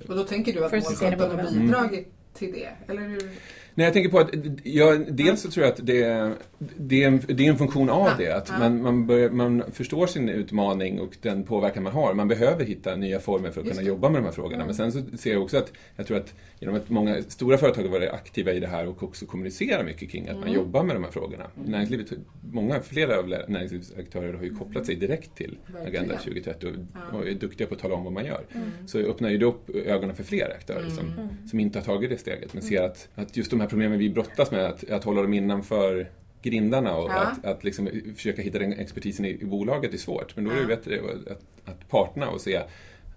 Och 0.08 0.16
då 0.16 0.24
tänker 0.24 0.52
du 0.52 0.64
att 0.64 0.70
För 0.70 0.76
mål 0.76 0.84
17 0.84 0.92
sustainable 0.92 1.42
har 1.42 1.50
bidragit 1.50 2.08
till 2.34 2.52
det? 2.52 2.92
Eller 2.92 3.02
hur? 3.02 3.30
Nej, 3.78 3.84
jag 3.84 3.94
tänker 3.94 4.10
på 4.10 4.18
att, 4.18 4.30
ja, 4.62 4.96
dels 5.08 5.40
så 5.42 5.50
tror 5.50 5.66
jag 5.66 5.72
att 5.72 5.86
det 5.86 6.02
är, 6.02 6.34
det 6.76 7.02
är, 7.02 7.08
en, 7.08 7.20
det 7.28 7.46
är 7.46 7.50
en 7.50 7.58
funktion 7.58 7.90
av 7.90 8.10
det. 8.18 8.36
Att 8.36 8.58
man, 8.58 8.82
man, 8.82 9.06
börjar, 9.06 9.30
man 9.30 9.62
förstår 9.72 10.06
sin 10.06 10.28
utmaning 10.28 11.00
och 11.00 11.16
den 11.22 11.42
påverkan 11.44 11.82
man 11.82 11.92
har. 11.92 12.14
Man 12.14 12.28
behöver 12.28 12.64
hitta 12.64 12.96
nya 12.96 13.20
former 13.20 13.50
för 13.50 13.60
att 13.60 13.68
kunna 13.68 13.82
jobba 13.82 14.08
med 14.08 14.20
de 14.20 14.24
här 14.24 14.32
frågorna. 14.32 14.64
Men 14.64 14.74
sen 14.74 14.92
så 14.92 15.02
ser 15.18 15.32
jag 15.32 15.42
också 15.42 15.56
att, 15.58 15.72
jag 15.96 16.06
tror 16.06 16.16
att 16.16 16.34
genom 16.60 16.76
att 16.76 16.90
många 16.90 17.22
stora 17.22 17.58
företag 17.58 17.82
har 17.82 17.88
varit 17.88 18.10
aktiva 18.10 18.52
i 18.52 18.60
det 18.60 18.66
här 18.66 18.86
och 18.88 19.02
också 19.02 19.26
kommunicerar 19.26 19.84
mycket 19.84 20.10
kring 20.10 20.28
att 20.28 20.34
man 20.34 20.42
Mm. 20.48 20.54
jobbar 20.54 20.82
med 20.82 20.96
de 20.96 21.04
här 21.04 21.10
frågorna. 21.10 21.46
Mm. 21.56 21.70
Näringslivet, 21.70 22.06
många, 22.52 22.80
flera 22.80 23.18
av 23.18 23.28
näringslivsaktörer 23.28 24.34
har 24.34 24.42
ju 24.44 24.54
kopplat 24.54 24.86
sig 24.86 24.94
direkt 24.94 25.34
till. 25.34 25.58
Agenda 25.86 26.16
2030 26.16 26.68
och, 27.12 27.18
och 27.18 27.28
är 27.28 27.34
duktiga 27.34 27.66
på 27.66 27.74
att 27.74 27.80
tala 27.80 27.94
om 27.94 28.04
vad 28.04 28.12
man 28.12 28.24
gör. 28.24 28.40
Mm. 28.54 28.70
Så 28.86 28.98
öppnar 28.98 29.30
ju 29.30 29.38
det 29.38 29.46
upp 29.46 29.70
ögonen 29.70 30.16
för 30.16 30.24
fler 30.24 30.50
aktörer 30.56 30.88
som, 30.90 31.08
Mm. 31.08 31.28
som 31.50 31.60
inte 31.60 31.78
har 31.78 31.84
tagit 31.84 32.10
det 32.10 32.18
steget 32.18 32.54
men 32.54 32.62
ser 32.62 32.82
att, 32.82 33.08
att 33.14 33.36
just 33.36 33.50
de 33.50 33.60
här 33.60 33.67
problemen 33.68 33.98
vi 33.98 34.10
brottas 34.10 34.50
med, 34.50 34.64
att, 34.66 34.90
att 34.90 35.04
hålla 35.04 35.22
dem 35.22 35.34
innanför 35.34 36.10
grindarna 36.42 36.96
och 36.96 37.10
Ja. 37.10 37.14
att, 37.20 37.44
att 37.44 37.64
liksom 37.64 37.88
försöka 38.16 38.42
hitta 38.42 38.58
den 38.58 38.72
expertisen 38.72 39.24
i, 39.24 39.28
i 39.40 39.44
bolaget 39.44 39.94
är 39.94 39.98
svårt. 39.98 40.36
Men 40.36 40.44
då 40.44 40.50
är 40.50 40.54
det 40.54 40.60
Ja. 40.62 40.66
bättre 40.68 41.00
att, 41.30 41.38
att 41.72 41.88
parterna 41.88 42.28
och 42.30 42.40
se 42.40 42.60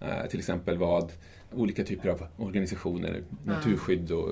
Eh, 0.02 0.28
till 0.30 0.40
exempel 0.40 0.78
vad 0.78 1.12
olika 1.56 1.84
typer 1.84 2.10
av 2.10 2.28
organisationer, 2.38 3.22
naturskydd 3.46 4.12
och 4.12 4.30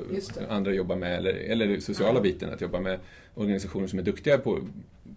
andra 0.49 0.73
jobbar 0.73 0.95
med, 0.95 1.17
eller, 1.17 1.33
eller 1.33 1.79
sociala 1.79 2.21
biten, 2.21 2.53
att 2.53 2.61
jobba 2.61 2.79
med 2.79 2.99
organisationer 3.35 3.87
som 3.87 3.99
är 3.99 4.03
duktiga 4.03 4.37
på 4.37 4.59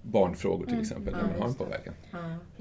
barnfrågor 0.03 0.67
till 0.67 0.81
exempel, 0.81 1.15
där 1.15 1.23
man 1.23 1.41
har 1.41 1.49
en 1.49 1.55
påverkan. 1.55 1.95
Ja. 2.11 2.19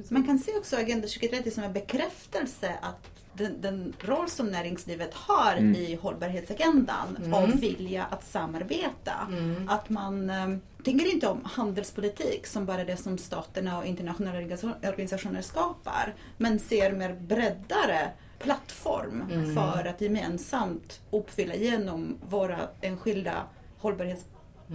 Man 0.10 0.24
kan 0.24 0.40
se 0.40 0.52
också 0.58 0.76
Agenda 0.76 1.08
2030 1.08 1.52
som 1.52 1.64
en 1.64 1.74
bekräftelse 1.74 2.74
att 2.82 3.21
den, 3.34 3.62
den 3.62 3.94
roll 4.00 4.30
som 4.30 4.48
näringslivet 4.48 5.14
har 5.14 5.56
Mm. 5.58 5.76
i 5.76 5.96
hållbarhetsagendan 5.96 7.18
Mm. 7.18 7.34
och 7.34 7.64
vilja 7.64 8.06
att 8.06 8.24
samarbeta. 8.26 9.14
Mm. 9.30 9.70
Att 9.70 9.90
man 9.90 10.30
eh, 10.30 10.48
tänker 10.84 11.14
inte 11.14 11.28
om 11.28 11.42
handelspolitik 11.44 12.48
som 12.48 12.66
bara 12.66 12.84
det 12.84 12.98
som 12.98 13.18
staterna 13.18 13.78
och 13.78 13.86
internationella 13.86 14.38
organisa- 14.40 14.90
organisationer 14.90 15.42
skapar. 15.42 16.14
Men 16.38 16.60
ser 16.60 16.92
mer 16.92 17.14
breddare 17.14 18.12
plattform 18.40 19.24
Mm. 19.32 19.56
för 19.56 19.86
att 19.88 20.02
gemensamt 20.02 21.00
uppfylla 21.12 21.56
genom 21.56 22.18
våra 22.30 22.60
enskilda 22.82 23.44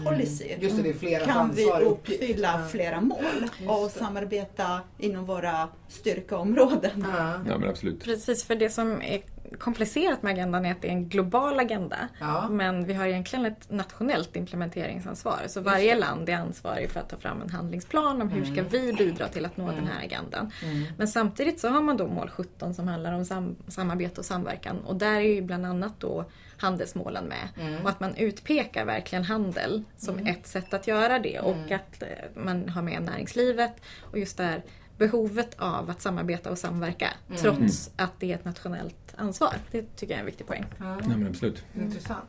hållbarhetspolicy. 0.05 0.49
Mm. 0.49 0.63
Just 0.63 0.77
det, 0.77 0.83
det 0.83 0.89
är 0.89 0.95
flera 0.95 1.25
kan 1.25 1.55
vi 1.55 1.65
uppfylla 1.71 2.61
Ja. 2.63 2.69
flera 2.69 3.01
mål 3.01 3.25
Just 3.61 3.71
och 3.71 3.91
samarbeta 3.91 4.81
inom 4.99 5.25
våra 5.27 5.69
styrkeområden. 5.89 7.07
Ja. 7.17 7.33
Ja, 7.49 7.59
men 7.59 7.69
absolut. 7.69 8.05
Precis, 8.05 8.45
för 8.45 8.55
det 8.55 8.71
som 8.71 9.03
är 9.03 9.21
komplicerat 9.59 10.23
med 10.23 10.33
agendan 10.33 10.67
är 10.67 10.73
att 10.73 10.83
det 10.83 10.89
är 10.89 10.93
en 10.93 11.09
global 11.09 11.61
agenda. 11.61 11.97
Ja. 12.21 12.49
Men 12.49 12.85
vi 12.85 12.95
har 12.95 13.07
egentligen 13.07 13.47
ett 13.47 13.71
nationellt 13.71 14.37
implementeringsansvar. 14.37 15.41
Så 15.47 15.61
varje 15.61 15.95
land 15.95 16.29
är 16.29 16.35
ansvarig 16.37 16.91
för 16.91 17.01
att 17.01 17.09
ta 17.09 17.17
fram 17.17 17.43
en 17.43 17.51
handlingsplan 17.51 18.23
om 18.23 18.29
hur 18.29 18.45
ska 18.45 18.63
vi 18.63 18.93
bidra 18.93 19.29
till 19.29 19.45
att 19.45 19.57
nå 19.57 19.67
den 19.71 19.87
här 19.87 20.05
agendan. 20.05 20.51
Mm. 20.63 20.85
Men 20.99 21.09
samtidigt 21.09 21.61
så 21.61 21.69
har 21.69 21.83
man 21.83 21.97
då 21.97 22.07
mål 22.07 22.31
17 22.31 22.75
som 22.75 22.89
handlar 22.89 23.13
om 23.13 23.25
sam- 23.25 23.57
samarbete 23.69 24.21
och 24.21 24.25
samverkan. 24.27 24.79
Och 24.81 24.97
där 24.97 25.15
är 25.17 25.21
ju 25.35 25.43
bland 25.43 25.67
annat 25.67 25.93
då 26.01 26.25
handelsmålen 26.57 27.25
med. 27.25 27.49
Mm. 27.61 27.83
Och 27.83 27.89
att 27.91 28.01
man 28.01 28.15
utpekar 28.15 28.85
verkligen 28.85 29.25
handel 29.25 29.83
som 29.97 30.19
ett 30.27 30.47
sätt 30.47 30.75
att 30.75 30.87
göra 30.87 31.19
det. 31.19 31.41
Och 31.41 31.55
Mm. 31.57 31.75
att 31.77 32.03
eh, 32.03 32.09
man 32.35 32.69
har 32.69 32.83
med 32.83 33.03
näringslivet 33.03 33.73
och 34.03 34.19
just 34.19 34.37
det 34.37 34.45
här 34.45 34.63
behovet 34.99 35.55
av 35.59 35.91
att 35.91 36.01
samarbeta 36.01 36.51
och 36.51 36.59
samverka. 36.59 37.09
Mm. 37.29 37.41
Trots 37.43 37.91
att 37.97 38.13
det 38.21 38.31
är 38.33 38.35
ett 38.35 38.45
nationellt 38.45 39.06
ansvar. 39.17 39.55
Det 39.71 39.97
tycker 39.97 40.13
jag 40.13 40.17
är 40.17 40.21
en 40.21 40.27
viktig 40.27 40.47
poäng. 40.47 40.65
Ja. 40.79 40.99
Men 41.09 41.27
absolut. 41.27 41.65
Intressant. 41.75 42.25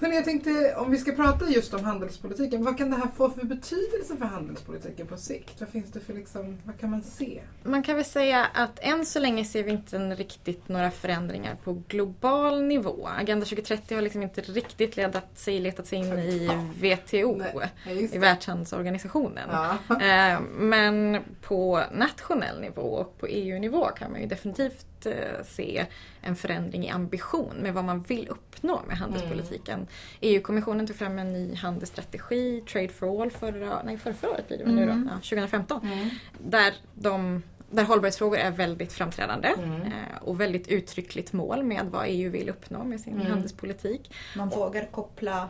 Hörrni, 0.00 0.14
jag 0.14 0.24
tänkte 0.24 0.74
om 0.76 0.90
vi 0.90 0.98
ska 0.98 1.12
prata 1.12 1.48
just 1.48 1.74
om 1.74 1.84
handelspolitiken, 1.84 2.64
vad 2.64 2.78
kan 2.78 2.90
det 2.90 2.96
här 2.96 3.08
få 3.16 3.30
för 3.30 3.44
betydelse 3.46 4.16
för 4.18 4.24
handelspolitiken 4.24 5.06
på 5.06 5.16
sikt? 5.16 5.60
Vad 5.60 5.68
finns 5.68 5.92
det 5.92 6.00
för 6.00 6.12
liksom, 6.12 6.58
vad 6.64 6.78
kan 6.80 6.90
man 6.90 7.02
se? 7.02 7.40
Man 7.62 7.82
kan 7.82 7.96
väl 7.96 8.04
säga 8.04 8.46
att 8.54 8.78
än 8.82 9.06
så 9.06 9.18
länge 9.18 9.44
ser 9.44 9.62
vi 9.62 9.70
inte 9.70 9.98
riktigt 9.98 10.68
några 10.68 10.90
förändringar 10.90 11.56
på 11.64 11.82
global 11.88 12.62
nivå. 12.62 13.08
Agenda 13.18 13.46
2030 13.46 13.94
har 13.94 14.02
liksom 14.02 14.22
inte 14.22 14.40
riktigt 14.40 14.96
letat 14.96 15.38
sig, 15.38 15.60
letat 15.60 15.86
sig 15.86 15.98
in 15.98 16.18
i 16.18 16.48
WTO, 16.74 17.42
Nej, 17.86 18.14
i. 18.14 18.18
Världshandelsorganisationen. 18.18 19.48
Ja. 19.52 19.78
Eh, 20.00 20.40
Men 20.40 21.18
på 21.42 21.82
nationell 21.92 22.60
nivå 22.60 22.82
och 22.82 23.18
på 23.18 23.26
EU-nivå 23.26 23.86
kan 23.86 24.12
man 24.12 24.20
ju 24.20 24.26
definitivt 24.26 24.86
eh, 25.06 25.44
se 25.44 25.86
en 26.20 26.36
förändring 26.36 26.84
i 26.86 26.90
ambition 26.90 27.54
med 27.56 27.74
vad 27.74 27.84
man 27.84 28.02
vill 28.02 28.28
uppnå 28.28 28.80
med 28.88 28.96
handelspolitiken. 28.96 29.86
EU-kommissionen 30.20 30.86
tog 30.86 30.96
fram 30.96 31.18
en 31.18 31.32
ny 31.32 31.54
handelsstrategi, 31.54 32.60
Trade 32.72 32.88
for 32.88 33.22
All, 33.22 33.30
förra, 33.30 33.82
nej, 33.82 33.98
förra, 33.98 34.14
förra 34.14 34.30
året 34.30 34.48
blir 34.48 34.58
det 34.58 34.64
väl 34.64 34.74
nu 34.74 34.86
då, 34.86 34.92
Mm. 34.92 35.08
ja, 35.12 35.16
2015. 35.16 35.80
Mm. 35.92 36.08
Där, 36.38 36.74
de, 36.94 37.42
där 37.70 37.84
hållbarhetsfrågor 37.84 38.38
är 38.38 38.50
väldigt 38.50 38.92
framträdande 38.92 39.48
Mm. 39.48 39.82
eh, 39.82 39.88
och 40.22 40.40
väldigt 40.40 40.68
uttryckligt 40.68 41.32
mål 41.32 41.62
med 41.62 41.86
vad 41.90 42.04
EU 42.08 42.30
vill 42.30 42.48
uppnå 42.48 42.84
med 42.84 43.00
sin 43.00 43.14
Mm. 43.14 43.26
handelspolitik. 43.26 44.14
Man 44.36 44.48
vågar 44.48 44.84
koppla 44.90 45.48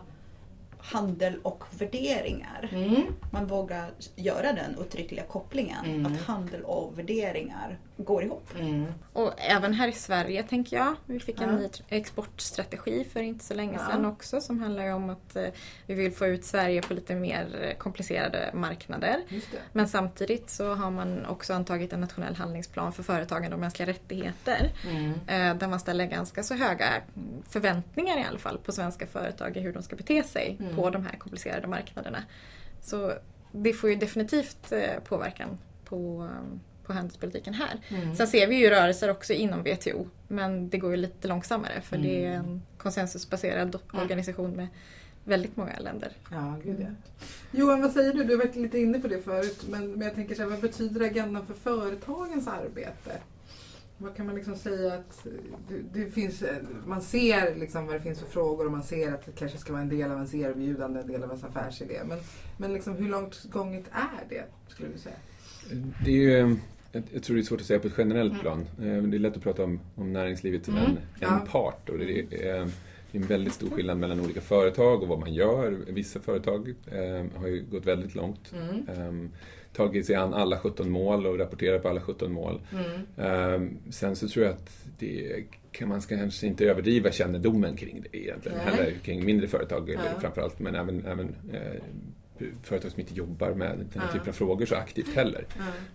handel 0.84 1.38
och 1.42 1.64
värderingar. 1.78 2.68
Mm. 2.72 3.02
Man 3.30 3.46
vågar 3.46 3.90
göra 4.16 4.52
den 4.52 4.78
uttryckliga 4.80 5.22
kopplingen. 5.24 5.84
Mm. 5.84 6.12
Att 6.12 6.20
handel 6.22 6.62
och 6.62 6.98
värderingar 6.98 7.78
går 7.96 8.24
ihop. 8.24 8.48
Mm. 8.60 8.86
Och 9.12 9.32
även 9.36 9.74
här 9.74 9.88
i 9.88 9.92
Sverige 9.92 10.42
tänker 10.42 10.76
jag. 10.76 10.94
Vi 11.06 11.20
fick 11.20 11.40
en 11.40 11.48
Ja. 11.48 11.56
ny 11.56 11.66
tr- 11.66 11.82
exportstrategi 11.88 13.04
för 13.12 13.20
inte 13.20 13.44
så 13.44 13.54
länge 13.54 13.78
Ja. 13.80 13.86
sedan 13.90 14.04
också 14.04 14.40
som 14.40 14.58
handlar 14.62 14.92
om 14.94 15.10
att 15.10 15.36
eh, 15.36 15.44
vi 15.86 15.94
vill 15.94 16.12
få 16.12 16.26
ut 16.26 16.44
Sverige 16.44 16.82
på 16.82 16.94
lite 16.94 17.14
mer 17.14 17.46
eh, 17.62 17.76
komplicerade 17.76 18.50
marknader. 18.54 19.16
Men 19.72 19.88
samtidigt 19.88 20.50
så 20.50 20.74
har 20.74 20.90
man 20.90 21.26
också 21.26 21.54
antagit 21.54 21.92
en 21.92 22.00
nationell 22.00 22.34
handlingsplan 22.36 22.92
för 22.92 23.02
företagande 23.02 23.54
och 23.54 23.60
mänskliga 23.60 23.88
rättigheter. 23.88 24.70
Mm. 24.90 25.10
eh, 25.26 25.58
Där 25.58 25.68
man 25.68 25.80
ställer 25.80 26.06
ganska 26.06 26.42
så 26.42 26.54
höga 26.54 26.86
mm, 26.88 27.42
förväntningar 27.48 28.18
i 28.18 28.24
alla 28.24 28.38
fall 28.38 28.58
på 28.58 28.72
svenska 28.72 29.06
företag 29.06 29.56
i 29.56 29.60
hur 29.60 29.72
de 29.72 29.82
ska 29.82 29.96
bete 29.96 30.22
sig 30.22 30.56
Mm. 30.75 30.85
på 30.85 30.90
de 30.90 31.04
här 31.07 31.16
komplicerade 31.19 31.66
marknaderna. 31.66 32.23
Så 32.81 33.12
det 33.52 33.73
får 33.73 33.90
ju 33.90 33.97
definitivt 33.97 34.73
eh, 34.73 35.00
påverkan 35.04 35.59
på, 35.85 36.28
på 36.87 36.93
handelspolitiken 36.93 37.54
här. 37.54 37.81
Mm. 37.88 38.14
Sen 38.14 38.26
ser 38.26 38.47
vi 38.47 38.57
ju 38.57 38.71
rörelser 38.71 39.11
också 39.11 39.33
inom 39.33 39.61
WTO 39.62 40.09
men 40.28 40.69
det 40.69 40.78
går 40.78 40.90
ju 40.90 40.97
lite 40.97 41.28
långsammare 41.28 41.81
för 41.81 41.97
det 41.99 42.25
är 42.25 42.35
Mm. 42.35 42.45
en 42.50 42.62
konsensusbaserad 42.78 43.76
organisation 43.93 44.50
med 44.50 44.69
väldigt 45.25 45.57
många 45.57 45.78
länder. 45.78 46.12
Ja, 46.31 46.57
gud 46.64 46.81
ja. 46.81 46.87
Johan, 47.50 47.83
vad 47.83 47.90
säger 47.93 48.12
du? 48.14 48.25
Du 48.25 48.37
har 48.37 48.45
varit 48.45 48.57
lite 48.57 48.78
inne 48.78 48.99
på 48.99 49.09
det 49.09 49.23
förut, 49.23 49.64
men, 49.69 49.93
men 49.93 50.00
jag 50.02 50.14
tänker 50.14 50.35
så 50.35 50.43
här, 50.43 50.49
vad 50.50 50.61
betyder 50.61 51.00
agendan 51.00 51.47
för 51.47 51.54
företagens 51.54 52.49
arbete? 52.49 53.12
Vad 53.98 54.16
kan 54.16 54.26
man 54.26 54.34
liksom 54.34 54.56
säga 54.56 54.94
att 54.94 55.26
eh, 55.26 55.32
det, 55.68 56.00
det 56.04 56.10
finns, 56.10 56.42
eh, 56.42 56.56
man 56.86 57.00
ser 57.02 57.54
liksom 57.56 57.86
vad 57.86 57.94
det 57.96 58.00
finns 58.00 58.20
för 58.20 58.26
frågor 58.26 58.66
och 58.66 58.72
man 58.72 58.82
ser 58.82 59.12
att 59.14 59.26
det 59.26 59.32
kanske 59.32 59.58
ska 59.58 59.72
vara 59.72 59.82
en 59.82 59.88
del 59.88 60.10
av 60.10 60.16
ens 60.16 60.34
erbjudande, 60.34 61.00
en 61.00 61.06
del 61.06 61.22
av 61.22 61.28
ens 61.28 61.44
affärsidé. 61.44 62.00
Men, 62.08 62.18
men 62.58 62.72
liksom, 62.72 62.96
hur 62.96 63.08
långt 63.08 63.44
gånget 63.50 63.84
är 63.92 64.28
det, 64.28 64.44
skulle 64.68 64.88
du 64.88 64.98
säga? 64.98 65.16
Det 66.04 66.10
är 66.10 66.14
ju, 66.14 66.56
jag, 66.92 67.02
jag 67.12 67.22
tror 67.22 67.36
det 67.36 67.42
är 67.42 67.44
svårt 67.44 67.60
att 67.60 67.66
säga 67.66 67.78
på 67.80 67.86
ett 67.86 67.94
generellt 67.98 68.32
Mm. 68.32 68.42
plan. 68.42 68.60
Eh, 68.78 69.02
Det 69.02 69.16
är 69.16 69.18
lätt 69.18 69.36
att 69.36 69.42
prata 69.42 69.64
om, 69.64 69.80
om 69.94 70.12
näringslivet 70.12 70.64
som 70.64 70.76
Mm, 70.76 70.90
en, 70.90 70.96
ja. 71.20 71.40
en 71.40 71.46
part. 71.46 71.88
Och 71.88 71.98
det, 71.98 72.04
är, 72.20 72.22
eh, 72.22 72.66
det 73.12 73.18
är 73.18 73.22
en 73.22 73.26
väldigt 73.26 73.52
stor 73.54 73.70
skillnad 73.70 73.98
mellan 73.98 74.20
olika 74.20 74.40
företag 74.40 75.02
och 75.02 75.08
vad 75.08 75.18
man 75.18 75.34
gör. 75.34 75.70
Vissa 75.88 76.20
företag 76.20 76.68
eh, 76.86 77.40
har 77.40 77.46
ju 77.46 77.64
gått 77.70 77.86
väldigt 77.86 78.14
långt. 78.14 78.52
Mm. 78.52 78.88
Eh, 79.24 79.30
tagit 79.75 80.07
sig 80.07 80.14
an 80.16 80.35
alla 80.35 80.59
17 80.59 80.90
mål 80.90 81.26
och 81.26 81.38
rapporterat 81.38 81.83
på 81.83 81.88
alla 81.88 82.00
17 82.00 82.33
mål. 82.33 82.61
Mm. 82.73 83.64
Eh, 83.64 83.71
sen 83.90 84.16
så 84.16 84.28
tror 84.28 84.45
jag 84.45 84.54
att 84.54 84.85
det 84.99 85.45
kan 85.73 85.88
man 85.88 86.02
ska 86.02 86.16
kanske 86.16 86.47
inte 86.47 86.64
överdriva 86.64 87.11
kännedomen 87.12 87.76
kring 87.76 88.02
det 88.02 88.19
egentligen. 88.19 88.59
Nej. 88.59 88.75
Heller 88.76 88.93
kring 89.02 89.25
mindre 89.25 89.47
företag 89.49 89.90
Ja. 89.90 90.21
framförallt, 90.21 90.59
men 90.59 90.75
även, 90.75 91.07
även 91.07 91.35
eh, 91.52 91.83
företag 92.62 92.90
som 92.90 93.00
inte 93.00 93.14
jobbar 93.14 93.54
med 93.54 93.86
den 93.92 94.02
här 94.02 94.12
typen 94.12 94.28
av 94.28 94.32
frågor 94.32 94.66
så 94.66 94.74
aktivt 94.74 95.14
heller. 95.14 95.46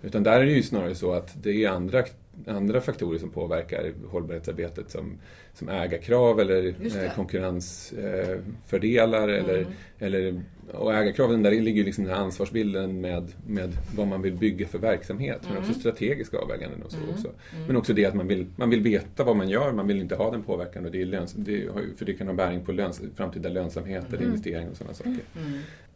Utan 0.03 0.23
där 0.23 0.39
är 0.39 0.45
det 0.45 0.51
ju 0.51 0.63
snarare 0.63 0.95
så 0.95 1.13
att 1.13 1.43
det 1.43 1.63
är 1.63 1.69
andra, 1.69 2.03
andra 2.47 2.81
faktorer 2.81 3.19
som 3.19 3.29
påverkar 3.29 3.91
hållbarhetsarbetet 4.07 4.91
som, 4.91 5.17
som 5.53 5.69
ägarkrav 5.69 6.39
eller 6.39 6.61
det. 6.79 7.05
eh, 7.05 7.13
konkurrensfördelar. 7.15 9.27
Eller, 9.27 9.57
Mm. 9.57 9.71
eller, 9.99 10.41
och 10.73 10.93
ägarkraven, 10.93 11.43
där 11.43 11.51
ligger 11.51 11.71
ju 11.71 11.83
liksom 11.83 12.03
den 12.03 12.13
här 12.13 12.21
ansvarsbilden 12.21 13.01
med, 13.01 13.31
med 13.47 13.71
vad 13.95 14.07
man 14.07 14.21
vill 14.21 14.33
bygga 14.33 14.67
för 14.67 14.79
verksamhet. 14.79 15.39
Men 15.43 15.51
Mm. 15.51 15.63
också 15.63 15.73
strategiska 15.79 16.37
avväganden 16.37 16.83
och 16.83 16.91
så 16.91 16.97
Mm. 16.97 17.09
också. 17.09 17.27
Mm. 17.55 17.67
Men 17.67 17.75
också 17.77 17.93
det 17.93 18.05
att 18.05 18.13
man 18.13 18.27
vill, 18.27 18.45
man 18.55 18.69
vill 18.69 18.81
veta 18.81 19.23
vad 19.23 19.35
man 19.37 19.49
gör, 19.49 19.71
man 19.71 19.87
vill 19.87 19.99
inte 19.99 20.15
ha 20.15 20.31
den 20.31 20.43
påverkan. 20.43 20.85
Och 20.85 20.91
det 20.91 21.01
är 21.01 21.05
löns, 21.05 21.33
det 21.33 21.67
har 21.73 21.83
för 21.97 22.05
det 22.05 22.13
kan 22.13 22.27
ha 22.27 22.33
bäring 22.33 22.65
på 22.65 22.71
löns, 22.71 23.01
framtida 23.15 23.49
lönsamhet 23.49 24.05
eller 24.07 24.17
Mm. 24.17 24.29
investeringar 24.29 24.69
och 24.71 24.77
sådana 24.77 24.93
saker. 24.93 25.17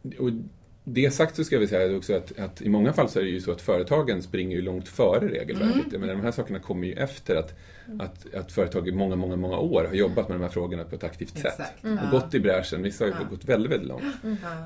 Mm. 0.03 0.17
Och 0.19 0.31
det 0.83 1.11
sagt 1.11 1.35
så 1.35 1.43
ska 1.43 1.59
vi 1.59 1.67
säga 1.67 1.97
också 1.97 2.15
att, 2.15 2.39
att 2.39 2.61
i 2.61 2.69
många 2.69 2.93
fall 2.93 3.09
så 3.09 3.19
är 3.19 3.23
det 3.23 3.29
ju 3.29 3.41
så 3.41 3.51
att 3.51 3.61
företagen 3.61 4.21
springer 4.21 4.55
ju 4.55 4.61
långt 4.61 4.87
före 4.87 5.27
regelverket. 5.27 5.93
Mm. 5.93 6.01
Men 6.01 6.09
de 6.09 6.21
här 6.21 6.31
sakerna 6.31 6.59
kommer 6.59 6.87
ju 6.87 6.93
efter 6.93 7.35
att, 7.35 7.55
att, 7.99 8.35
att 8.35 8.51
företag 8.51 8.87
i 8.87 8.91
många, 8.91 9.15
många, 9.15 9.35
många 9.35 9.57
år 9.57 9.83
har 9.83 9.95
jobbat 9.95 10.29
med 10.29 10.35
de 10.39 10.43
här 10.43 10.49
frågorna 10.49 10.83
på 10.83 10.95
ett 10.95 11.03
aktivt 11.03 11.37
sätt. 11.37 11.45
Exakt. 11.45 11.83
Mm. 11.83 11.97
Och 11.97 12.11
gått 12.11 12.33
i 12.33 12.39
bräschen. 12.39 12.83
Vissa 12.83 13.03
har 13.03 13.09
ju 13.09 13.29
gått 13.29 13.45
väldigt, 13.45 13.71
väldigt 13.71 13.87
långt. 13.87 14.03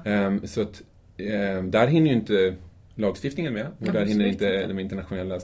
Ehm, 0.06 0.48
så 0.48 0.62
att 0.62 0.82
ehm, 1.17 1.72
där 1.72 1.88
hinner 1.88 2.08
ju 2.08 2.15
inte 2.15 2.56
lagstiftningen 2.96 3.53
med. 3.53 3.67
Och 3.79 3.94
där 3.94 4.06
hinner 4.06 4.25
inte 4.25 4.67
de 4.67 4.79
internationella 4.79 5.39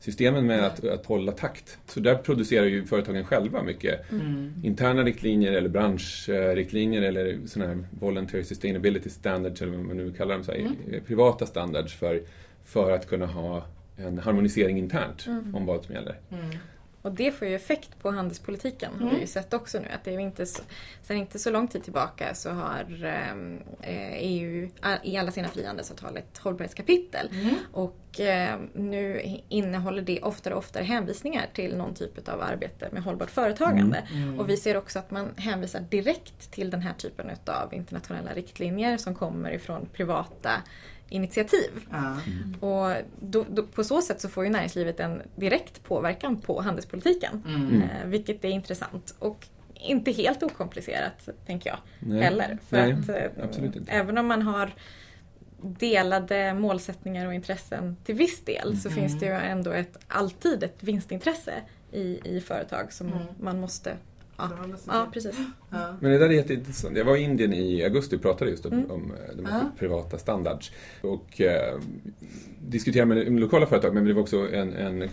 standardiseringssystemen 0.00 0.46
med 0.46 0.66
att, 0.66 0.84
att 0.84 1.06
hålla 1.06 1.32
takt. 1.32 1.78
Så 1.86 2.00
där 2.00 2.14
producerar 2.14 2.66
ju 2.66 2.84
företagen 2.84 3.24
själva 3.24 3.62
mycket 3.62 4.12
Mm. 4.12 4.52
interna 4.62 5.02
riktlinjer 5.02 5.52
eller 5.52 5.68
branschriktlinjer 5.68 7.02
eller 7.02 7.38
sådana 7.46 7.74
här 7.74 7.84
voluntary 8.00 8.44
sustainability 8.44 9.10
standards 9.10 9.62
eller 9.62 9.72
vad 9.76 9.84
man 9.86 9.96
nu 9.96 10.12
kallar 10.12 10.34
dem, 10.34 10.44
så 10.44 10.52
här, 10.52 10.58
Mm. 10.58 11.00
privata 11.06 11.46
standards 11.46 11.94
för, 11.94 12.22
för 12.64 12.90
att 12.90 13.06
kunna 13.08 13.26
ha 13.26 13.64
en 13.98 14.18
harmonisering 14.18 14.78
internt 14.78 15.26
Mm. 15.26 15.54
om 15.54 15.66
vad 15.66 15.84
som 15.84 15.94
gäller. 15.94 16.16
Mm. 17.06 17.12
Och 17.12 17.18
det 17.18 17.32
får 17.32 17.48
ju 17.48 17.54
effekt 17.54 17.98
på 18.02 18.10
handelspolitiken 18.10 18.92
har 19.00 19.10
vi 19.10 19.20
ju 19.20 19.26
sett 19.26 19.54
också 19.54 19.78
nu. 19.78 19.88
Att 19.88 20.04
det 20.04 20.14
är 20.14 20.18
inte 20.18 20.46
så, 20.46 20.62
sen 21.02 21.16
inte 21.16 21.38
så 21.38 21.50
lång 21.50 21.68
tid 21.68 21.84
tillbaka 21.84 22.34
så 22.34 22.50
har 22.50 23.04
ehm, 23.04 23.62
eh, 23.80 24.12
EU 24.12 24.70
i 25.02 25.16
alla 25.16 25.30
sina 25.30 25.48
frihandelsavtal 25.48 26.16
ett 26.16 26.38
hållbarhetskapitel. 26.38 27.28
Och 27.72 28.20
eh, 28.20 28.58
nu 28.72 29.22
innehåller 29.48 30.02
det 30.02 30.22
oftare 30.22 30.54
och 30.54 30.58
oftare 30.58 30.84
hänvisningar 30.84 31.46
till 31.54 31.76
någon 31.76 31.94
typ 31.94 32.28
av 32.28 32.42
arbete 32.42 32.88
med 32.92 33.02
hållbart 33.02 33.30
företagande. 33.30 34.08
Och 34.38 34.48
vi 34.48 34.56
ser 34.56 34.76
också 34.76 34.98
att 34.98 35.10
man 35.10 35.30
hänvisar 35.36 35.80
direkt 35.80 36.50
till 36.50 36.70
den 36.70 36.82
här 36.82 36.92
typen 36.92 37.30
av 37.46 37.74
internationella 37.74 38.34
riktlinjer 38.34 38.96
som 38.96 39.14
kommer 39.14 39.50
ifrån 39.50 39.88
privata 39.92 40.62
initiativ. 41.08 41.70
Ja. 41.90 42.16
Och 42.68 42.96
då, 43.20 43.44
då, 43.50 43.62
på 43.62 43.84
så 43.84 44.02
sätt 44.02 44.20
så 44.20 44.28
får 44.28 44.44
ju 44.44 44.50
näringslivet 44.50 45.00
en 45.00 45.22
direkt 45.36 45.84
påverkan 45.84 46.40
på 46.40 46.60
handelspolitiken. 46.60 47.42
Mm. 47.46 47.82
Eh, 47.82 48.06
vilket 48.06 48.44
är 48.44 48.48
intressant. 48.48 49.14
Och 49.18 49.46
inte 49.74 50.12
helt 50.12 50.42
okomplicerat, 50.42 51.28
tänker 51.46 51.70
jag. 51.70 51.78
Nej. 51.98 52.22
Heller. 52.22 52.58
För 52.68 52.76
Nej, 52.76 52.92
att, 52.92 53.08
eh, 53.08 53.44
absolut 53.44 53.76
inte. 53.76 53.92
Även 53.92 54.18
om 54.18 54.26
man 54.26 54.42
har 54.42 54.70
delade 55.60 56.54
målsättningar 56.54 57.26
och 57.26 57.34
intressen 57.34 57.96
till 58.04 58.14
viss 58.14 58.44
del 58.44 58.78
så 58.78 58.90
finns 58.90 59.20
det 59.20 59.26
ju 59.26 59.32
ändå 59.32 59.70
ett, 59.70 59.98
alltid 60.08 60.62
ett 60.62 60.82
vinstintresse 60.82 61.52
i, 61.92 62.20
i 62.24 62.40
företag 62.40 62.92
som 62.92 63.20
man 63.40 63.60
måste... 63.60 63.96
Ja, 64.86 65.08
precis. 65.12 65.36
Ja. 65.70 65.96
Men 66.00 66.10
det 66.12 66.18
där 66.18 66.26
är 66.28 66.30
jätteintressant. 66.32 66.96
Jag 66.96 67.04
var 67.04 67.16
i 67.16 67.20
Indien 67.22 67.52
i 67.52 67.84
augusti 67.84 68.16
och 68.16 68.22
pratade 68.22 68.50
just 68.50 68.66
om, 68.66 68.72
Mm. 68.72 68.90
om 68.90 69.12
eh, 69.12 69.36
de 69.36 69.46
här 69.46 69.58
Ja. 69.60 69.70
privata 69.78 70.18
standards. 70.18 70.72
Och 71.00 71.40
eh, 71.40 71.78
diskuterade 72.68 73.14
med, 73.14 73.32
med 73.32 73.40
lokala 73.40 73.66
företag, 73.66 73.94
men 73.94 74.04
det 74.04 74.12
var 74.14 74.22
också 74.22 74.48
en, 74.52 74.72
en, 74.72 75.02
eh, 75.02 75.08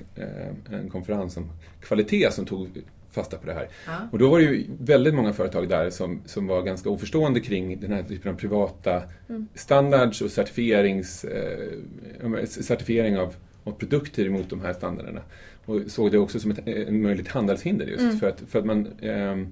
en 0.72 0.90
konferens 0.90 1.38
om 1.38 1.50
kvalitet 1.82 2.32
som 2.32 2.46
tog 2.46 2.68
fasta 3.12 3.38
på 3.38 3.48
det 3.48 3.54
här. 3.54 3.68
Ja. 3.88 3.94
Och 4.12 4.20
då 4.20 4.30
var 4.30 4.40
det 4.40 4.44
ju 4.46 4.66
väldigt 4.80 5.14
många 5.14 5.34
företag 5.34 5.70
där 5.70 5.90
som, 5.90 6.22
som 6.26 6.48
var 6.48 6.62
ganska 6.62 6.90
oförstående 6.90 7.40
kring 7.40 7.80
den 7.80 7.92
här 7.92 8.04
typen 8.04 8.32
av 8.32 8.36
privata 8.38 9.04
Mm. 9.30 9.48
standards 9.56 10.22
och 10.22 10.32
certifierings, 10.32 11.24
eh, 11.26 12.46
certifiering 12.46 13.18
av, 13.18 13.36
av 13.64 13.72
produkter 13.72 14.30
mot 14.30 14.50
de 14.50 14.62
här 14.62 14.74
standarderna. 14.74 15.22
Och 15.66 15.82
såg 15.88 16.12
det 16.12 16.18
också 16.18 16.40
som 16.40 16.52
ett 16.52 16.68
en 16.68 17.02
möjligt 17.02 17.28
handelshinder 17.28 17.86
just 17.86 18.02
Mm. 18.04 18.18
för, 18.20 18.28
att, 18.30 18.44
för 18.48 18.60
att 18.60 18.66
man 18.66 18.88
ehm, 19.02 19.48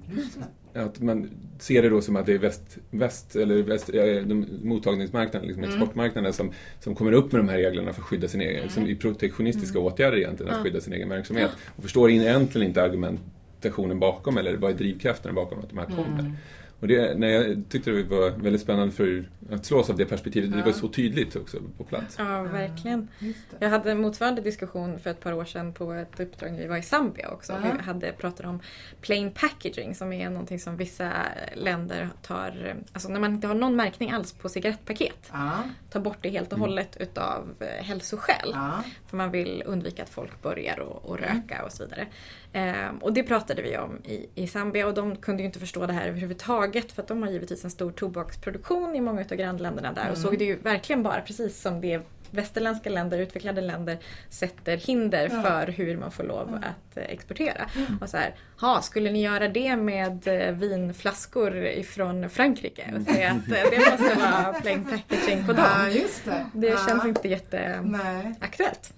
att 0.74 1.00
man 1.00 1.30
ser 1.58 1.82
det 1.82 1.88
då 1.88 2.00
som 2.00 2.16
att 2.16 2.26
det 2.26 2.32
är 2.32 2.38
väst, 2.38 2.78
väst 2.90 3.36
eller 3.36 3.62
väst, 3.62 3.88
eh, 3.94 4.04
de, 4.04 4.46
mottagningsmarknaden, 4.62 5.48
liksom 5.48 5.64
Mm. 5.64 5.76
exportmarknaden 5.76 6.32
som, 6.32 6.52
som 6.80 6.94
kommer 6.94 7.12
upp 7.12 7.32
med 7.32 7.40
de 7.40 7.48
här 7.48 7.56
reglerna 7.56 7.92
för 7.92 8.00
att 8.00 8.06
skydda 8.06 8.28
sin 8.28 8.40
egen, 8.40 8.68
som 8.68 8.86
i 8.86 8.96
protektionistiska 8.96 9.78
åtgärder 9.78 10.18
egentligen, 10.18 10.52
att 10.52 10.58
Ja. 10.58 10.62
skydda 10.64 10.80
sin 10.80 10.92
egen 10.92 11.08
verksamhet. 11.08 11.50
Och 11.76 11.82
förstår 11.82 12.10
egentligen 12.10 12.66
inte 12.68 12.82
argumentationen 12.82 13.98
bakom 13.98 14.38
eller 14.38 14.56
vad 14.56 14.70
är 14.70 14.74
drivkrafterna 14.74 15.34
bakom 15.34 15.58
att 15.58 15.68
de 15.70 15.78
här 15.78 15.86
kommer. 15.86 16.32
Mm. 16.82 17.00
Och 17.00 17.08
det, 17.08 17.18
nej, 17.18 17.32
jag 17.32 17.62
tyckte 17.68 17.90
det 17.90 18.02
var 18.02 18.30
väldigt 18.30 18.60
spännande 18.62 18.94
för 18.94 19.28
att 19.50 19.64
slås 19.66 19.90
av 19.90 19.96
det 19.96 20.04
perspektivet. 20.06 20.52
Det 20.52 20.58
Ja. 20.58 20.64
var 20.64 20.72
så 20.72 20.88
tydligt 20.88 21.36
också 21.36 21.58
på 21.78 21.84
plats. 21.84 22.16
Ja, 22.18 22.42
verkligen. 22.42 23.08
Det. 23.18 23.56
Jag 23.58 23.70
hade 23.70 23.94
motsvarande 23.94 24.42
diskussion 24.42 24.98
för 24.98 25.10
ett 25.10 25.20
par 25.20 25.32
år 25.32 25.44
sedan 25.44 25.72
på 25.72 25.92
ett 25.92 26.20
uppdrag 26.20 26.50
vi 26.58 26.66
var 26.66 26.76
i 26.76 26.82
Zambia 26.82 27.30
också. 27.30 27.52
Ja. 27.52 27.58
Vi 27.76 27.82
hade 27.82 28.12
pratat 28.12 28.46
om 28.46 28.60
plain 29.00 29.30
packaging 29.30 29.94
som 29.94 30.12
är 30.12 30.30
någonting 30.30 30.58
som 30.60 30.76
vissa 30.76 31.12
länder 31.54 32.08
tar, 32.22 32.76
alltså 32.92 33.08
när 33.08 33.20
man 33.20 33.32
inte 33.34 33.46
har 33.46 33.54
någon 33.54 33.76
märkning 33.76 34.10
alls 34.10 34.32
på 34.32 34.48
cigarettpaket. 34.48 35.30
Ja. 35.32 35.52
tar 35.90 36.00
bort 36.00 36.18
det 36.20 36.28
helt 36.28 36.52
och 36.52 36.58
hållet 36.58 36.96
utav 37.00 37.48
eh, 37.60 37.84
hälsoskäl. 37.84 38.50
Ja. 38.52 38.82
För 39.10 39.16
man 39.16 39.30
vill 39.30 39.62
undvika 39.66 40.02
att 40.02 40.08
folk 40.10 40.42
börjar 40.42 40.80
och, 40.80 41.04
och 41.10 41.18
röka 41.18 41.64
och 41.64 41.72
så 41.72 41.84
vidare. 41.84 42.06
Ehm, 42.52 42.98
och 42.98 43.12
det 43.12 43.22
pratade 43.22 43.62
vi 43.62 43.76
om 43.76 43.98
i, 44.04 44.26
i 44.34 44.46
Zambia 44.46 44.86
och 44.86 44.94
de 44.94 45.16
kunde 45.16 45.42
ju 45.42 45.46
inte 45.46 45.58
förstå 45.58 45.86
det 45.86 45.92
här 45.92 46.08
överhuvudtaget 46.08 46.71
för 46.72 47.02
att 47.02 47.08
de 47.08 47.22
har 47.22 47.30
givetvis 47.30 47.64
en 47.64 47.70
stor 47.70 47.90
tobaksproduktion 47.92 48.94
i 48.96 49.00
många 49.00 49.20
av 49.20 49.26
grannländerna 49.36 49.92
där 49.92 50.10
och 50.10 50.18
såg 50.18 50.38
det 50.38 50.44
ju 50.44 50.56
verkligen 50.56 51.02
bara 51.02 51.20
precis 51.20 51.60
som 51.62 51.80
det 51.80 52.00
västerländska 52.34 52.90
länder, 52.90 53.18
utvecklade 53.18 53.60
länder 53.60 53.98
sätter 54.30 54.76
hinder 54.76 55.30
Ja. 55.32 55.42
för 55.42 55.72
hur 55.72 55.96
man 55.96 56.10
får 56.10 56.24
lov 56.24 56.54
att 56.62 56.96
eh, 56.96 57.04
exportera. 57.04 57.66
Och 58.00 58.08
så 58.08 58.16
här, 58.16 58.34
ha, 58.60 58.82
skulle 58.82 59.10
ni 59.10 59.22
göra 59.22 59.48
det 59.48 59.76
med 59.76 60.28
eh, 60.28 60.54
vinflaskor 60.54 61.56
ifrån 61.56 62.30
Frankrike? 62.30 62.94
Och 62.96 63.14
säga 63.14 63.30
att 63.30 63.48
eh, 63.48 63.70
det 63.70 63.78
måste 63.90 64.14
vara 64.18 64.52
plain 64.60 64.84
packaging 64.84 65.46
på 65.46 65.52
dem. 65.52 65.64
Ja, 65.78 65.88
just 65.88 66.24
det. 66.24 66.46
Det 66.52 66.66
ja. 66.66 66.78
känns 66.88 67.04
inte 67.04 67.28
jätteaktuellt. 67.28 68.92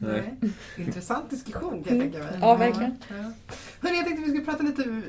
Intressant 0.76 1.30
diskussion 1.30 1.84
kan 1.84 1.96
jag 1.96 2.12
tänka 2.12 2.18
mig. 2.18 2.38
Ja, 2.40 2.56
verkligen. 2.56 2.98
Ja. 3.08 3.14
Hörrni, 3.80 3.96
jag 3.96 4.04
tänkte 4.06 4.22
vi 4.22 4.28
skulle 4.28 4.44
prata 4.44 4.62
lite 4.62 5.02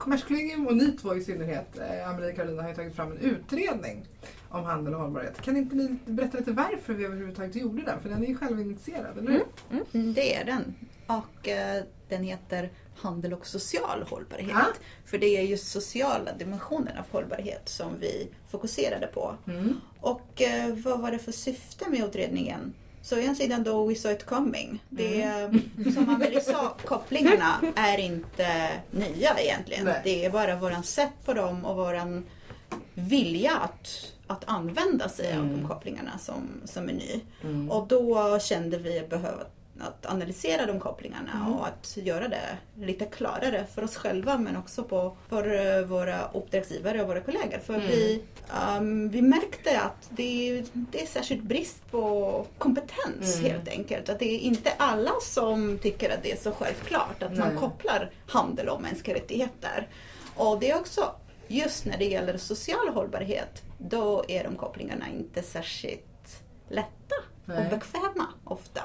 Kommerskollegium 0.00 0.66
och 0.66 0.76
ni 0.76 0.92
två 0.92 1.14
i 1.16 1.20
synnerhet, 1.24 1.78
eh, 1.78 2.08
Amelie 2.10 2.30
och 2.30 2.36
Karolina, 2.36 2.62
har 2.62 2.68
ju 2.68 2.74
tagit 2.74 2.96
fram 2.96 3.12
en 3.12 3.18
utredning 3.18 4.04
om 4.48 4.64
handel 4.64 4.94
och 4.94 5.00
hållbarhet. 5.00 5.42
Kan 5.42 5.56
inte 5.56 5.76
ni 5.76 5.96
berätta 6.06 6.38
lite 6.38 6.52
varför 6.52 6.94
vi 6.94 7.04
överhuvudtaget 7.04 7.54
gjorde 7.56 7.82
den? 7.82 8.00
För 8.00 8.08
den 8.08 8.22
är 8.22 8.26
ju 8.28 8.36
självinitierad, 8.36 9.18
eller 9.18 9.30
hur? 9.30 9.44
Mm, 9.92 10.14
Det 10.14 10.34
är 10.36 10.44
den. 10.44 10.74
Och 11.06 11.48
eh, 11.48 11.84
den 12.08 12.22
heter 12.24 12.70
Handel 12.96 13.32
och 13.32 13.46
social 13.46 14.02
hållbarhet. 14.08 14.48
Ja. 14.50 14.64
För 15.04 15.18
det 15.18 15.26
är 15.36 15.42
just 15.42 15.68
sociala 15.68 16.32
dimensionen 16.32 16.98
av 16.98 17.04
hållbarhet 17.10 17.68
som 17.68 17.92
vi 18.00 18.28
fokuserade 18.50 19.06
på. 19.06 19.34
Mm. 19.46 19.80
Och 20.00 20.42
eh, 20.42 20.74
vad 20.74 21.00
var 21.00 21.10
det 21.10 21.18
för 21.18 21.32
syfte 21.32 21.90
med 21.90 22.00
utredningen? 22.04 22.74
Så 23.02 23.16
å 23.16 23.18
ena 23.20 23.34
sidan 23.34 23.62
då 23.64 23.86
We 23.86 23.94
saw 23.94 24.16
it 24.16 24.26
coming. 24.26 24.82
Det 24.88 25.22
Mm. 25.22 25.60
som 25.94 26.08
Amelie 26.08 26.40
sa, 26.40 26.76
kopplingarna 26.84 27.60
är 27.76 27.98
inte 27.98 28.68
nya 28.90 29.38
egentligen. 29.40 29.84
Nej. 29.84 30.00
Det 30.04 30.24
är 30.24 30.30
bara 30.30 30.56
våran 30.56 30.82
sätt 30.82 31.12
på 31.24 31.32
dem 31.34 31.64
och 31.64 31.76
våran 31.76 32.26
vilja 32.94 33.56
att, 33.56 34.12
att 34.26 34.44
använda 34.46 35.08
sig 35.08 35.32
av 35.32 35.44
Mm. 35.44 35.60
de 35.62 35.68
kopplingarna 35.68 36.18
som, 36.18 36.42
som 36.64 36.88
är 36.88 36.92
ny. 36.92 37.20
Mm. 37.42 37.70
Och 37.70 37.86
då 37.88 38.38
kände 38.38 38.78
vi 38.78 39.02
behov 39.10 39.40
att 39.82 40.06
analysera 40.06 40.66
de 40.66 40.80
kopplingarna 40.80 41.32
Mm. 41.34 41.52
och 41.54 41.66
att 41.66 41.96
göra 41.96 42.28
det 42.28 42.58
lite 42.86 43.04
klarare 43.04 43.66
för 43.74 43.84
oss 43.84 43.96
själva 43.96 44.38
men 44.38 44.56
också 44.56 44.82
på, 44.84 45.16
för 45.28 45.76
eh, 45.78 45.84
våra 45.84 46.28
uppdragsgivare 46.32 47.02
och 47.02 47.08
våra 47.08 47.20
kollegor. 47.20 47.58
För 47.58 47.74
Mm. 47.74 47.86
vi, 47.86 48.22
um, 48.78 49.08
vi 49.08 49.22
märkte 49.22 49.80
att 49.80 50.08
det, 50.10 50.62
det 50.72 51.02
är 51.02 51.06
särskilt 51.06 51.42
brist 51.42 51.90
på 51.90 52.46
kompetens 52.58 53.38
Mm. 53.38 53.50
helt 53.50 53.68
enkelt. 53.68 54.08
Att 54.08 54.18
det 54.18 54.34
är 54.34 54.38
inte 54.38 54.72
alla 54.78 55.12
som 55.22 55.78
tycker 55.78 56.10
att 56.10 56.22
det 56.22 56.32
är 56.32 56.36
så 56.36 56.52
självklart 56.52 57.22
att 57.22 57.36
man 57.38 57.56
kopplar 57.58 58.10
handel 58.26 58.68
och 58.68 58.82
mänskliga 58.82 59.16
rättigheter. 59.16 59.88
Och 60.36 60.60
det 60.60 60.70
är 60.70 60.76
också 60.78 61.14
just 61.48 61.84
när 61.86 61.98
det 61.98 62.04
gäller 62.04 62.38
social 62.38 62.88
hållbarhet, 62.94 63.62
då 63.78 64.24
är 64.28 64.44
de 64.44 64.56
kopplingarna 64.56 65.04
inte 65.08 65.42
särskilt 65.42 66.42
lätta 66.68 67.14
och 67.46 67.70
bekväma 67.70 68.26
ofta. 68.44 68.80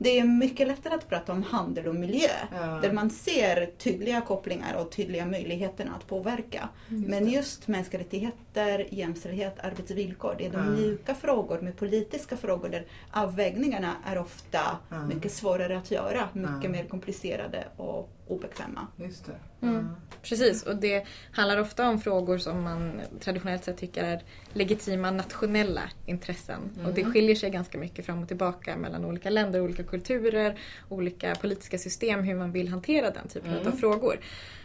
Det 0.00 0.18
är 0.18 0.24
mycket 0.24 0.68
lättare 0.68 0.94
att 0.94 1.08
prata 1.08 1.32
om 1.32 1.42
handel 1.42 1.86
och 1.88 1.94
miljö 1.94 2.28
Ja. 2.52 2.66
där 2.82 2.92
man 2.92 3.10
ser 3.10 3.66
tydliga 3.78 4.20
kopplingar 4.20 4.74
och 4.74 4.90
tydliga 4.92 5.26
möjligheter 5.26 5.90
att 5.96 6.06
påverka. 6.06 6.68
Men 6.88 7.28
just 7.28 7.68
mänskliga 7.68 8.00
rättigheter, 8.02 8.86
jämställdhet, 8.90 9.58
arbetsvillkor, 9.60 10.34
det 10.38 10.46
är 10.46 10.50
de 10.50 10.58
Ja. 10.64 10.70
mjuka 10.70 11.14
frågor 11.14 11.60
med 11.60 11.76
politiska 11.76 12.36
frågor 12.36 12.68
där 12.68 12.86
avvägningarna 13.10 13.92
är 14.06 14.18
ofta 14.18 14.60
Ja. 14.88 15.06
mycket 15.06 15.32
svårare 15.32 15.78
att 15.78 15.90
göra, 15.90 16.28
mycket 16.32 16.70
mer 16.70 16.84
komplicerade 16.84 17.64
och 17.76 18.10
obekväma. 18.28 18.86
Just 18.96 19.26
det. 19.26 19.66
Mm. 19.66 19.88
Precis, 20.22 20.62
och 20.62 20.76
det 20.76 21.06
handlar 21.32 21.60
ofta 21.60 21.88
om 21.88 22.00
frågor 22.00 22.38
som 22.38 22.62
man 22.62 23.00
traditionellt 23.20 23.64
sett 23.64 23.76
tycker 23.76 24.04
är 24.04 24.22
legitima 24.52 25.10
nationella 25.10 25.82
intressen. 26.06 26.60
Och 26.86 26.94
det 26.94 27.04
skiljer 27.04 27.36
sig 27.36 27.50
ganska 27.50 27.78
mycket 27.78 28.06
fram 28.06 28.22
och 28.22 28.28
tillbaka 28.28 28.76
mellan 28.76 29.04
olika 29.04 29.30
länder, 29.30 29.60
olika 29.60 29.82
kulturer, 29.82 30.58
olika 30.88 31.34
politiska 31.34 31.78
system, 31.78 32.22
hur 32.22 32.34
man 32.34 32.52
vill 32.52 32.68
hantera 32.68 33.10
den 33.10 33.28
typen 33.28 33.66
av 33.66 33.72
frågor. 33.72 34.20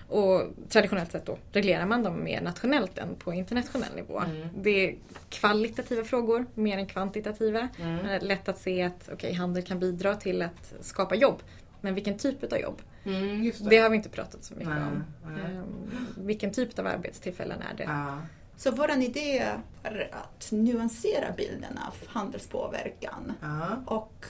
Och 0.09 0.43
traditionellt 0.69 1.11
sett 1.11 1.25
då 1.25 1.37
reglerar 1.51 1.85
man 1.85 2.03
dem 2.03 2.23
mer 2.23 2.41
nationellt 2.41 2.97
än 2.97 3.15
på 3.15 3.33
internationell 3.33 3.95
nivå. 3.95 4.23
Det 4.55 4.69
är 4.69 4.95
kvalitativa 5.29 6.03
frågor 6.03 6.45
mer 6.53 6.77
än 6.77 6.87
kvantitativa. 6.87 7.67
Det 7.77 8.09
är 8.09 8.19
lätt 8.19 8.49
att 8.49 8.57
se 8.57 8.83
att 8.83 9.09
okay, 9.13 9.33
handel 9.33 9.63
kan 9.63 9.79
bidra 9.79 10.15
till 10.15 10.41
att 10.41 10.73
skapa 10.81 11.15
jobb. 11.15 11.43
Men 11.81 11.95
vilken 11.95 12.17
typ 12.17 12.53
av 12.53 12.59
jobb? 12.59 12.81
Mm, 13.05 13.43
just 13.43 13.63
det. 13.63 13.69
Det 13.69 13.77
har 13.77 13.89
vi 13.89 13.97
inte 13.97 14.09
pratat 14.09 14.43
så 14.43 14.53
mycket 14.53 14.69
Nej, 14.69 14.81
om. 14.83 15.03
nej. 15.25 15.55
Ehm, 15.55 16.07
vilken 16.17 16.51
typ 16.51 16.79
av 16.79 16.87
arbetstillfällen 16.87 17.61
är 17.61 17.77
det? 17.77 17.83
Ja. 17.83 18.17
Så 18.57 18.71
vår 18.71 18.91
idé 18.91 19.37
är 19.83 20.09
att 20.11 20.51
nyansera 20.51 21.31
bilden 21.37 21.77
av 21.87 22.07
handelspåverkan 22.07 23.33
Ja. 23.41 23.67
och 23.85 24.25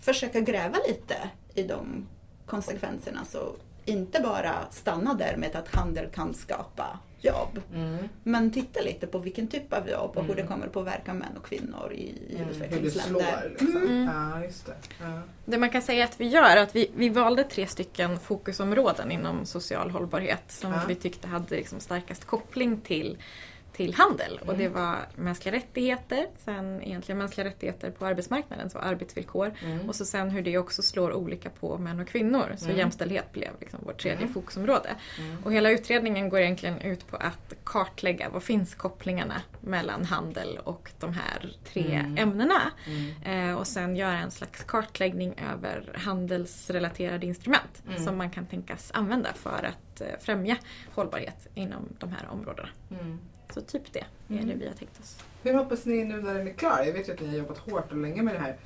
försöka 0.00 0.40
gräva 0.40 0.76
lite 0.88 1.14
i 1.54 1.62
de 1.62 2.06
konsekvenserna, 2.46 3.24
så 3.24 3.52
inte 3.84 4.20
bara 4.20 4.54
stanna 4.70 5.14
där 5.14 5.36
med 5.36 5.56
att 5.56 5.74
handel 5.74 6.10
kan 6.10 6.34
skapa 6.34 6.98
jobb. 7.20 7.60
Mm. 7.74 7.96
Men 8.22 8.50
titta 8.52 8.80
lite 8.80 9.06
på 9.06 9.18
vilken 9.18 9.48
typ 9.48 9.72
av 9.72 9.88
jobb 9.88 10.10
och 10.16 10.24
hur 10.24 10.32
Mm. 10.32 10.36
det 10.46 10.52
kommer 10.54 10.66
påverka 10.66 11.12
män 11.14 11.36
och 11.36 11.44
kvinnor 11.46 11.92
i, 11.92 12.10
Mm, 12.30 12.38
hur 12.38 12.44
det 12.44 12.50
utvecklingsländer. 12.50 13.20
slår 13.20 13.50
liksom. 13.50 13.76
Mm. 13.82 14.04
Ja, 14.14 14.44
just 14.44 14.66
det. 14.66 14.74
Ja. 15.00 15.20
Det 15.44 15.58
man 15.58 15.70
kan 15.70 15.82
säga 15.82 16.04
att 16.04 16.20
vi 16.20 16.28
gör 16.28 16.42
är 16.42 16.56
att 16.56 16.76
vi, 16.76 16.90
vi 16.94 17.08
valde 17.08 17.44
tre 17.44 17.66
stycken 17.66 18.18
fokusområden 18.18 19.10
inom 19.12 19.46
social 19.46 19.90
hållbarhet 19.90 20.42
som 20.48 20.72
Ja. 20.72 20.80
vi 20.88 20.94
tyckte 20.94 21.28
hade 21.28 21.56
liksom 21.56 21.80
starkast 21.80 22.24
koppling 22.24 22.80
till, 22.80 23.18
till 23.80 23.94
handel. 23.94 24.38
Och 24.42 24.48
Mm. 24.54 24.58
det 24.58 24.68
var 24.68 24.96
mänskliga 25.16 25.54
rättigheter, 25.54 26.26
sen 26.38 26.82
egentligen 26.82 27.18
mänskliga 27.18 27.46
rättigheter 27.46 27.90
på 27.90 28.06
arbetsmarknaden, 28.06 28.70
så 28.70 28.78
arbetsvillkor. 28.78 29.52
Mm. 29.64 29.88
Och 29.88 29.94
så 29.94 30.04
sen 30.04 30.30
hur 30.30 30.42
det 30.42 30.58
också 30.58 30.82
slår 30.82 31.12
olika 31.12 31.50
på 31.50 31.78
män 31.78 32.00
och 32.00 32.08
kvinnor. 32.08 32.54
Så 32.56 32.64
Mm. 32.64 32.78
jämställdhet 32.78 33.32
blev 33.32 33.50
liksom 33.60 33.80
vårt 33.82 34.00
tredje 34.02 34.20
Mm. 34.22 34.34
fokusområde. 34.34 34.94
Mm. 35.18 35.44
Och 35.44 35.52
hela 35.52 35.70
utredningen 35.70 36.28
går 36.28 36.40
egentligen 36.40 36.80
ut 36.80 37.06
på 37.06 37.16
att 37.16 37.54
kartlägga 37.64 38.28
vad 38.28 38.42
finns 38.42 38.74
kopplingarna 38.74 39.42
mellan 39.60 40.04
handel 40.04 40.58
och 40.64 40.90
de 41.00 41.12
här 41.14 41.56
tre 41.64 41.94
Mm. 41.94 42.18
ämnena. 42.18 42.60
Mm. 42.86 43.50
Eh, 43.50 43.56
och 43.58 43.66
sen 43.66 43.96
göra 43.96 44.18
en 44.18 44.30
slags 44.30 44.64
kartläggning 44.64 45.34
över 45.52 45.92
handelsrelaterade 45.94 47.26
instrument 47.26 47.82
Mm. 47.88 48.04
som 48.04 48.16
man 48.16 48.30
kan 48.30 48.46
tänkas 48.46 48.90
använda 48.94 49.32
för 49.34 49.64
att 49.72 50.00
eh, 50.00 50.06
främja 50.20 50.56
hållbarhet 50.94 51.46
inom 51.54 51.88
de 51.98 52.12
här 52.12 52.28
områdena. 52.30 52.68
Mm. 52.90 53.18
Så 53.54 53.60
typ 53.60 53.92
det 53.92 53.98
är 53.98 54.06
Mm. 54.30 54.48
det 54.48 54.54
vi 54.54 54.66
har 54.66 54.74
tänkt 54.74 55.00
oss. 55.00 55.18
Hur 55.42 55.54
hoppas 55.54 55.84
ni 55.86 56.04
nu 56.04 56.22
när 56.22 56.34
den 56.34 56.48
är 56.48 56.52
klar? 56.52 56.82
Jag 56.86 56.92
vet 56.92 57.08
ju 57.08 57.12
att 57.12 57.20
ni 57.20 57.28
har 57.28 57.34
jobbat 57.36 57.58
hårt 57.58 57.90
och 57.92 57.96
länge 57.98 58.22
med 58.22 58.34
det 58.34 58.38
här. 58.40 58.56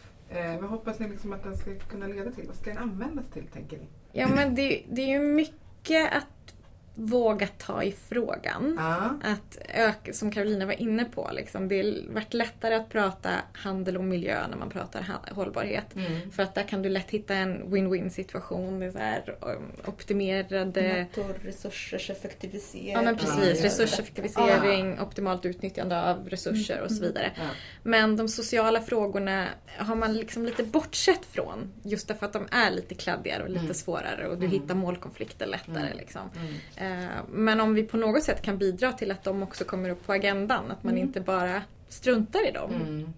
Eh, 0.54 0.60
vad 0.60 0.70
hoppas 0.70 0.98
ni 0.98 1.08
liksom 1.08 1.32
att 1.32 1.42
den 1.42 1.56
ska 1.56 1.74
kunna 1.74 2.06
leda 2.06 2.30
till? 2.30 2.46
Vad 2.46 2.56
ska 2.56 2.70
den 2.70 2.78
användas 2.78 3.24
till, 3.32 3.46
tänker 3.52 3.76
ni? 3.76 3.84
Ja 4.12 4.28
men 4.28 4.54
det, 4.54 4.82
det 4.90 5.02
är 5.02 5.06
ju 5.06 5.18
mycket 5.18 6.12
att 6.12 6.53
våga 6.96 7.46
ta 7.46 7.82
i 7.82 7.92
frågan. 7.92 8.74
Ja. 8.78 9.10
Att 9.32 9.58
öka, 9.74 10.12
som 10.12 10.30
Carolina 10.32 10.66
var 10.66 10.80
inne 10.80 11.04
på, 11.04 11.30
liksom, 11.32 11.68
det 11.68 11.82
har 11.82 12.12
varit 12.14 12.34
lättare 12.34 12.74
att 12.74 12.88
prata 12.88 13.30
handel 13.52 13.96
och 13.96 14.04
miljö 14.04 14.46
när 14.50 14.56
man 14.56 14.70
pratar 14.70 15.06
hållbarhet. 15.30 15.94
Mm. 15.96 16.30
För 16.30 16.42
att 16.42 16.54
där 16.54 16.62
kan 16.62 16.82
du 16.82 16.88
lätt 16.88 17.10
hitta 17.10 17.34
en 17.34 17.62
win-win 17.74 18.08
situation. 18.08 18.80
Det 18.80 18.92
är 18.98 19.36
um, 19.40 19.72
optimerade 19.86 21.06
Naturresursers 21.16 22.10
effektivisering. 22.10 22.92
Ja 22.92 23.02
men 23.02 23.14
Ja, 23.14 23.20
precis, 23.20 23.60
det. 23.60 23.66
resurseffektivisering, 23.66 25.00
optimalt 25.00 25.44
utnyttjande 25.46 26.02
av 26.02 26.28
resurser 26.28 26.80
och 26.80 26.90
så 26.90 27.02
vidare. 27.02 27.30
Ja. 27.36 27.42
Men 27.82 28.16
de 28.16 28.28
sociala 28.28 28.80
frågorna 28.80 29.48
har 29.78 29.96
man 29.96 30.14
liksom 30.16 30.44
lite 30.44 30.62
bortsett 30.64 31.24
från. 31.26 31.72
Just 31.82 32.08
därför 32.08 32.26
att 32.26 32.32
de 32.32 32.46
är 32.50 32.70
lite 32.70 32.94
kladdigare 32.94 33.42
och 33.42 33.48
lite 33.48 33.60
Mm. 33.60 33.74
svårare 33.74 34.26
och 34.28 34.38
du 34.38 34.46
Mm. 34.46 34.60
hittar 34.60 34.74
målkonflikter 34.74 35.46
lättare. 35.46 35.86
Mm. 35.86 35.96
Liksom. 35.98 36.30
Eh, 36.84 37.08
Men 37.28 37.60
om 37.60 37.74
vi 37.74 37.82
på 37.82 37.96
något 37.96 38.22
sätt 38.22 38.42
kan 38.42 38.58
bidra 38.58 38.92
till 38.92 39.10
att 39.10 39.24
de 39.24 39.42
också 39.42 39.64
kommer 39.64 39.88
upp 39.90 40.06
på 40.06 40.12
agendan, 40.12 40.70
att 40.70 40.82
man 40.84 40.92
Mm. 40.92 41.06
inte 41.06 41.20
bara 41.20 41.62
struntar 41.88 42.48
i 42.48 42.50
dem 42.50 42.70
Mm. 42.74 43.14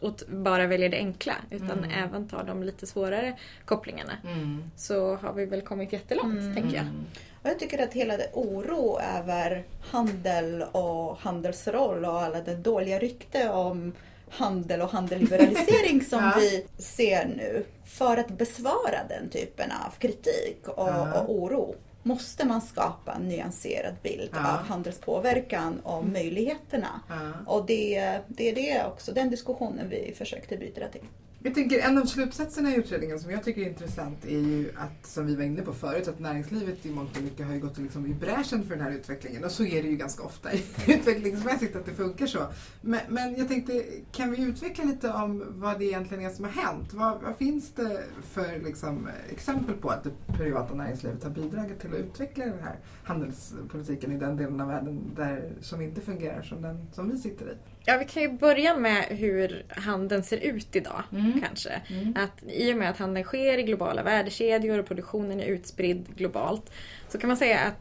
och 0.00 0.20
bara 0.28 0.66
väljer 0.66 0.88
det 0.88 0.96
enkla 0.96 1.34
utan 1.50 1.70
Mm. 1.84 1.90
även 1.90 2.28
tar 2.28 2.44
de 2.44 2.62
lite 2.62 2.86
svårare 2.86 3.36
kopplingarna. 3.64 4.12
Mm. 4.24 4.70
Så 4.76 5.14
har 5.16 5.32
vi 5.32 5.46
väl 5.46 5.60
kommit 5.62 5.92
jättelångt, 5.92 6.38
Mm. 6.40 6.54
tänker 6.54 6.76
jag. 6.76 6.84
Mm. 6.86 7.04
Och 7.42 7.48
jag 7.50 7.58
tycker 7.58 7.82
att 7.82 7.92
hela 7.92 8.16
det 8.16 8.30
oro 8.34 8.98
över 9.18 9.64
handel 9.90 10.62
och 10.72 11.16
handelsroll 11.18 12.04
och 12.04 12.20
alla 12.20 12.40
det 12.40 12.56
dåliga 12.56 12.98
rykte 12.98 13.48
om 13.48 13.92
handel 14.30 14.82
och 14.82 14.90
handelsliberalisering 14.90 16.00
som 16.10 16.18
Ja. 16.24 16.32
vi 16.40 16.66
ser 16.82 17.24
nu. 17.26 17.64
För 17.84 18.16
att 18.16 18.28
besvara 18.28 18.98
den 19.08 19.28
typen 19.30 19.70
av 19.86 19.90
kritik 19.98 20.68
och, 20.68 20.88
Ja. 20.88 21.20
och 21.20 21.34
oro 21.34 21.74
måste 22.02 22.46
man 22.46 22.60
skapa 22.62 23.12
en 23.12 23.28
nyanserad 23.28 23.94
bild 24.02 24.30
Ja. 24.32 24.38
av 24.58 24.64
handelspåverkan 24.66 25.80
och 25.80 26.04
möjligheterna. 26.06 27.00
Ja. 27.08 27.30
Och 27.46 27.66
det, 27.66 28.20
det 28.28 28.48
är 28.50 28.54
det 28.54 28.84
också, 28.86 29.12
den 29.12 29.30
diskussionen 29.30 29.88
vi 29.88 30.14
försökte 30.16 30.56
bidra 30.56 30.88
till. 30.88 31.04
Jag 31.42 31.54
tänker 31.54 31.78
en 31.78 31.98
av 31.98 32.04
slutsatserna 32.04 32.70
i 32.70 32.76
utredningen 32.76 33.20
som 33.20 33.30
jag 33.30 33.44
tycker 33.44 33.62
är 33.62 33.68
intressant 33.68 34.24
är 34.24 34.38
ju 34.38 34.70
att, 34.76 35.06
som 35.06 35.26
vi 35.26 35.36
var 35.36 35.44
inne 35.44 35.62
på 35.62 35.72
förut, 35.72 36.08
att 36.08 36.18
näringslivet 36.18 36.86
i 36.86 36.90
mångt 36.90 37.16
och 37.16 37.22
mycket 37.22 37.46
har 37.46 37.54
ju 37.54 37.60
gått 37.60 37.78
liksom 37.78 38.06
i 38.06 38.14
bräschen 38.14 38.62
för 38.62 38.76
den 38.76 38.84
här 38.84 38.92
utvecklingen. 38.92 39.44
Och 39.44 39.50
så 39.50 39.64
är 39.64 39.82
det 39.82 39.88
ju 39.88 39.96
ganska 39.96 40.22
ofta 40.22 40.48
utvecklingsmässigt 40.86 41.76
att 41.76 41.86
det 41.86 41.92
funkar 41.92 42.26
så. 42.26 42.46
Men, 42.80 43.00
men 43.08 43.36
jag 43.36 43.48
tänkte, 43.48 43.84
kan 44.12 44.30
vi 44.30 44.42
utveckla 44.42 44.84
lite 44.84 45.12
om 45.12 45.44
vad 45.48 45.78
det 45.78 45.84
egentligen 45.84 46.24
är 46.24 46.30
som 46.30 46.44
har 46.44 46.52
hänt? 46.52 46.92
Vad, 46.92 47.20
vad 47.22 47.36
finns 47.36 47.72
det 47.72 48.04
för 48.22 48.58
liksom, 48.64 49.06
eh, 49.06 49.32
exempel 49.32 49.74
på 49.74 49.88
att 49.90 50.04
det 50.04 50.12
privata 50.36 50.74
näringslivet 50.74 51.22
har 51.22 51.30
bidragit 51.30 51.80
till 51.80 51.94
att 51.94 52.00
utveckla 52.00 52.44
den 52.44 52.62
här 52.62 52.76
handelspolitiken 53.04 54.12
i 54.12 54.18
den 54.18 54.36
delen 54.36 54.60
av 54.60 54.68
världen 54.68 55.10
där, 55.16 55.52
som 55.60 55.80
inte 55.80 56.00
fungerar 56.00 56.42
som 56.42 56.62
den 56.62 56.86
som 56.92 57.10
vi 57.10 57.18
sitter 57.18 57.46
i? 57.46 57.69
Ja, 57.90 57.98
vi 57.98 58.04
kan 58.04 58.22
ju 58.22 58.28
börja 58.32 58.76
med 58.76 59.04
hur 59.04 59.64
handeln 59.68 60.22
ser 60.22 60.36
ut 60.36 60.76
idag, 60.76 61.02
Mm. 61.12 61.40
kanske. 61.40 61.80
Att 62.16 62.42
I 62.52 62.72
och 62.72 62.76
med 62.76 62.90
att 62.90 62.98
handeln 62.98 63.24
sker 63.24 63.58
i 63.58 63.62
globala 63.62 64.02
värdekedjor 64.02 64.78
och 64.78 64.86
produktionen 64.86 65.40
är 65.40 65.44
utspridd 65.46 66.06
globalt 66.16 66.72
så 67.08 67.18
kan 67.18 67.28
man 67.28 67.36
säga 67.36 67.58
att 67.60 67.76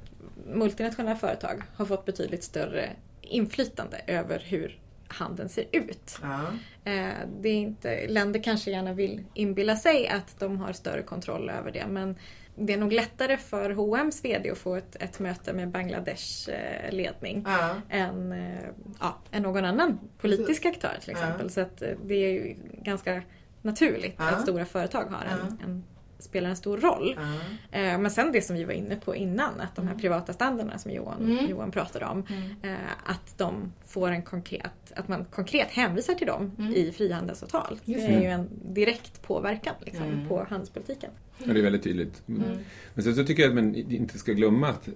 multinationella 0.53 1.15
företag 1.15 1.61
har 1.75 1.85
fått 1.85 2.05
betydligt 2.05 2.43
större 2.43 2.89
inflytande 3.21 4.01
över 4.07 4.39
hur 4.39 4.77
handeln 5.07 5.49
ser 5.49 5.65
ut. 5.71 6.17
Ja. 6.21 6.41
Eh, 6.91 7.09
Det 7.41 7.49
är 7.49 7.53
inte, 7.55 8.07
länder 8.07 8.43
kanske 8.43 8.71
gärna 8.71 8.93
vill 8.93 9.23
inbilla 9.33 9.75
sig 9.75 10.07
att 10.07 10.39
de 10.39 10.57
har 10.57 10.73
större 10.73 11.01
kontroll 11.01 11.49
över 11.49 11.71
det 11.71 11.87
men 11.87 12.15
det 12.59 12.73
är 12.73 12.77
nog 12.77 12.93
lättare 12.93 13.37
för 13.37 13.69
H&M's 13.69 14.23
VD 14.23 14.49
att 14.49 14.57
få 14.57 14.75
ett, 14.75 14.95
ett 14.99 15.19
möte 15.19 15.53
med 15.53 15.69
Bangladesh 15.69 16.49
eh, 16.49 16.91
ledning 16.91 17.45
Ja. 17.47 17.75
än, 17.89 18.31
eh, 18.31 18.63
ja, 18.99 19.17
än 19.31 19.43
någon 19.43 19.65
annan 19.65 19.99
politisk 20.21 20.65
aktör 20.65 20.97
till 21.01 21.11
exempel. 21.11 21.45
Ja. 21.45 21.49
Så 21.49 21.61
att 21.61 21.81
eh, 21.81 21.89
det 22.05 22.15
är 22.15 22.31
ju 22.31 22.55
ganska 22.83 23.21
naturligt 23.61 24.15
att 24.17 24.41
stora 24.41 24.65
företag 24.65 25.03
har 25.03 25.25
en, 25.25 25.59
en, 25.63 25.83
spelar 26.19 26.49
en 26.49 26.55
stor 26.55 26.77
roll. 26.77 27.17
Eh, 27.71 27.81
Men 27.99 28.11
sen 28.11 28.31
det 28.31 28.41
som 28.41 28.55
vi 28.55 28.63
var 28.63 28.73
inne 28.73 28.95
på 28.95 29.15
innan, 29.15 29.59
att 29.61 29.75
de 29.75 29.81
här 29.81 29.91
Mm. 29.93 30.01
privata 30.01 30.33
standarderna 30.33 30.77
som 30.77 30.91
Johan, 30.91 31.21
Mm. 31.21 31.49
Johan 31.49 31.71
pratade 31.71 32.05
om, 32.05 32.25
Mm. 32.29 32.43
eh, 32.73 32.89
att 33.05 33.37
de 33.37 33.73
får 33.87 34.11
en 34.11 34.21
konkret, 34.23 34.93
att 34.95 35.07
man 35.07 35.25
konkret 35.25 35.67
hänvisar 35.71 36.13
till 36.13 36.27
dem 36.27 36.51
Mm. 36.59 36.73
i 36.73 36.91
frihandelsavtal. 36.91 37.79
Det 37.85 37.91
Just 37.91 38.07
är 38.07 38.11
det. 38.17 38.23
ju 38.23 38.29
en 38.29 38.49
direkt 38.73 39.21
påverkan 39.21 39.75
liksom, 39.85 40.05
Mm. 40.05 40.27
på 40.27 40.45
handelspolitiken. 40.49 41.09
Ja, 41.43 41.53
det 41.53 41.59
är 41.59 41.63
väldigt 41.63 41.83
tydligt. 41.83 42.21
Mm. 42.27 42.41
Men 42.93 43.03
sen 43.03 43.15
så 43.15 43.23
tycker 43.23 43.43
jag 43.43 43.49
att 43.49 43.55
man 43.55 43.75
inte 43.75 44.17
ska 44.19 44.31
glömma 44.33 44.67
att 44.69 44.87
eh, 44.87 44.93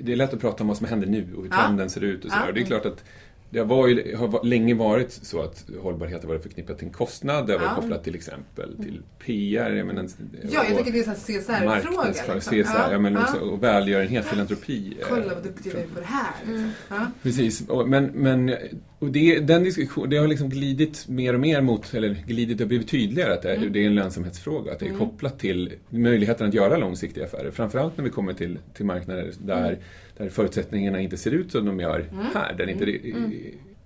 det 0.00 0.12
är 0.12 0.16
lätt 0.16 0.34
att 0.34 0.40
prata 0.40 0.64
om 0.64 0.68
vad 0.68 0.76
som 0.76 0.86
händer 0.86 1.06
nu 1.06 1.34
och 1.36 1.42
hur 1.42 1.50
Ja. 1.50 1.56
trenden 1.66 1.90
ser 1.90 2.00
ut 2.04 2.24
och 2.24 2.30
så. 2.30 2.46
Och 2.48 2.54
det 2.54 2.60
är 2.60 2.64
klart 2.64 2.86
att 2.86 3.04
det 3.52 3.58
har, 3.58 3.66
varit, 3.66 4.18
har 4.18 4.44
länge 4.44 4.74
varit 4.74 5.12
så 5.12 5.42
att 5.42 5.64
hållbarhet 5.82 6.22
har 6.22 6.28
varit 6.28 6.42
förknippat 6.42 6.78
till 6.78 6.86
en 6.86 6.92
kostnad. 6.92 7.46
Det 7.46 7.52
har 7.52 7.60
varit 7.60 7.70
Ja. 7.76 7.80
kopplat 7.80 8.04
till 8.04 8.14
exempel 8.14 8.76
till 8.76 9.02
PR. 9.26 9.70
Jag 9.72 9.86
menar, 9.86 10.06
Ja, 10.42 10.48
jag 10.52 10.72
och 10.72 10.78
tycker 10.78 10.92
det 10.92 11.06
är 11.06 11.08
en 11.08 11.14
CSR-fråga. 11.14 11.64
marknadsföring, 11.64 12.34
liksom. 12.36 12.52
CSR, 12.64 12.92
ja, 12.92 12.98
men 12.98 13.16
också, 13.16 13.36
och 13.38 13.62
välgörenhet, 13.62 14.24
filantropi. 14.24 14.96
eh, 15.00 15.06
Kolla 15.08 15.34
vad 15.34 15.42
duktiga 15.44 15.72
vi 15.76 15.80
är 15.82 15.86
på 15.86 16.00
det 16.00 16.06
här. 16.06 16.32
Liksom. 16.46 16.70
Ja. 16.88 17.06
Precis, 17.22 17.68
och, 17.68 17.88
men, 17.88 18.04
men 18.04 18.54
och 18.98 19.08
det, 19.12 19.38
den 19.40 19.64
diskussion, 19.64 20.10
det 20.10 20.16
har 20.16 20.26
liksom 20.28 20.48
glidit 20.50 21.08
mer 21.08 21.34
och 21.34 21.40
mer 21.40 21.60
mot, 21.60 21.94
eller 21.94 22.16
glidit 22.26 22.60
och 22.60 22.68
blivit 22.68 22.88
tydligare 22.88 23.32
att 23.32 23.42
det 23.42 23.50
är, 23.52 23.56
Mm. 23.56 23.72
det 23.72 23.82
är 23.82 23.86
en 23.86 23.94
lönsamhetsfråga. 23.94 24.72
Att 24.72 24.78
det 24.78 24.84
är 24.86 24.88
Mm. 24.88 24.98
kopplat 25.00 25.38
till 25.38 25.72
möjligheten 25.88 26.48
att 26.48 26.54
göra 26.54 26.76
långsiktiga 26.76 27.24
affärer. 27.24 27.50
Framförallt 27.50 27.96
när 27.96 28.04
vi 28.04 28.10
kommer 28.10 28.32
till, 28.32 28.58
till 28.74 28.84
marknader 28.86 29.32
där, 29.38 29.66
Mm. 29.68 29.80
Där 30.16 30.28
förutsättningarna 30.28 31.00
inte 31.00 31.16
ser 31.16 31.30
ut 31.30 31.52
som 31.52 31.66
de 31.66 31.80
gör 31.80 32.00
Mm. 32.12 32.24
här. 32.34 32.54
Där 32.54 32.68
inte 32.70 32.84
det- 32.84 33.10
Mm. 33.10 33.32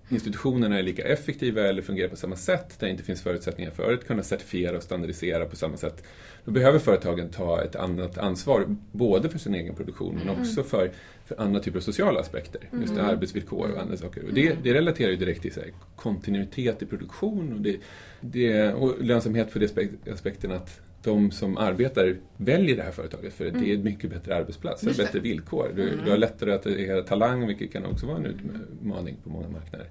institutionerna 0.08 0.78
är 0.78 0.82
lika 0.82 1.02
effektiva 1.04 1.62
eller 1.62 1.82
fungerar 1.82 2.08
på 2.08 2.16
samma 2.16 2.36
sätt. 2.36 2.78
Där 2.78 2.86
det 2.86 2.90
inte 2.90 3.02
finns 3.04 3.22
förutsättningar 3.22 3.70
för 3.70 3.92
att 3.92 4.06
kunna 4.06 4.22
certifiera 4.22 4.76
och 4.76 4.82
standardisera 4.82 5.44
på 5.44 5.56
samma 5.56 5.76
sätt. 5.76 6.04
Då 6.44 6.50
behöver 6.50 6.78
företagen 6.78 7.28
ta 7.28 7.62
ett 7.64 7.76
annat 7.76 8.18
ansvar, 8.18 8.76
både 8.92 9.28
för 9.28 9.38
sin 9.38 9.54
egen 9.54 9.74
produktion 9.74 10.14
men 10.14 10.28
Mm. 10.28 10.40
också 10.40 10.62
för, 10.62 10.90
för 11.26 11.40
andra 11.40 11.60
typer 11.60 11.78
av 11.78 11.82
sociala 11.82 12.20
aspekter. 12.20 12.60
Just 12.80 12.94
det, 12.94 13.00
Mm. 13.00 13.10
arbetsvillkor 13.12 13.70
och 13.70 13.80
andra 13.82 13.96
saker. 13.96 14.24
Och 14.24 14.34
det, 14.34 14.56
det 14.62 14.74
relaterar 14.74 15.10
ju 15.10 15.16
direkt 15.16 15.42
till 15.42 15.52
här, 15.56 15.72
kontinuitet 15.96 16.82
i 16.82 16.86
produktion 16.86 17.52
och, 17.52 17.60
det, 17.60 17.76
det, 18.20 18.72
och 18.72 19.02
lönsamhet 19.04 19.50
för 19.52 19.60
det 19.60 19.66
aspek- 19.66 20.12
aspekten 20.12 20.52
att 20.52 20.80
de 21.06 21.30
som 21.30 21.56
arbetar 21.58 22.16
väljer 22.36 22.76
det 22.76 22.82
här 22.82 22.90
företaget 22.90 23.32
för 23.34 23.46
att 23.46 23.54
det 23.58 23.70
är 23.70 23.74
en 23.74 23.82
mycket 23.84 24.10
bättre 24.10 24.36
arbetsplats, 24.36 24.82
Just 24.82 24.96
det. 24.98 25.02
bättre 25.04 25.20
villkor. 25.20 25.72
Du, 25.76 25.82
Mm. 25.88 26.04
du 26.04 26.10
har 26.10 26.18
lättare 26.18 26.52
att 26.52 26.60
attrahera 26.66 27.02
talang, 27.02 27.46
vilket 27.46 27.72
kan 27.72 27.84
också 27.84 28.06
vara 28.06 28.16
en 28.16 28.26
utmaning 28.26 29.16
på 29.24 29.30
många 29.30 29.48
marknader. 29.48 29.86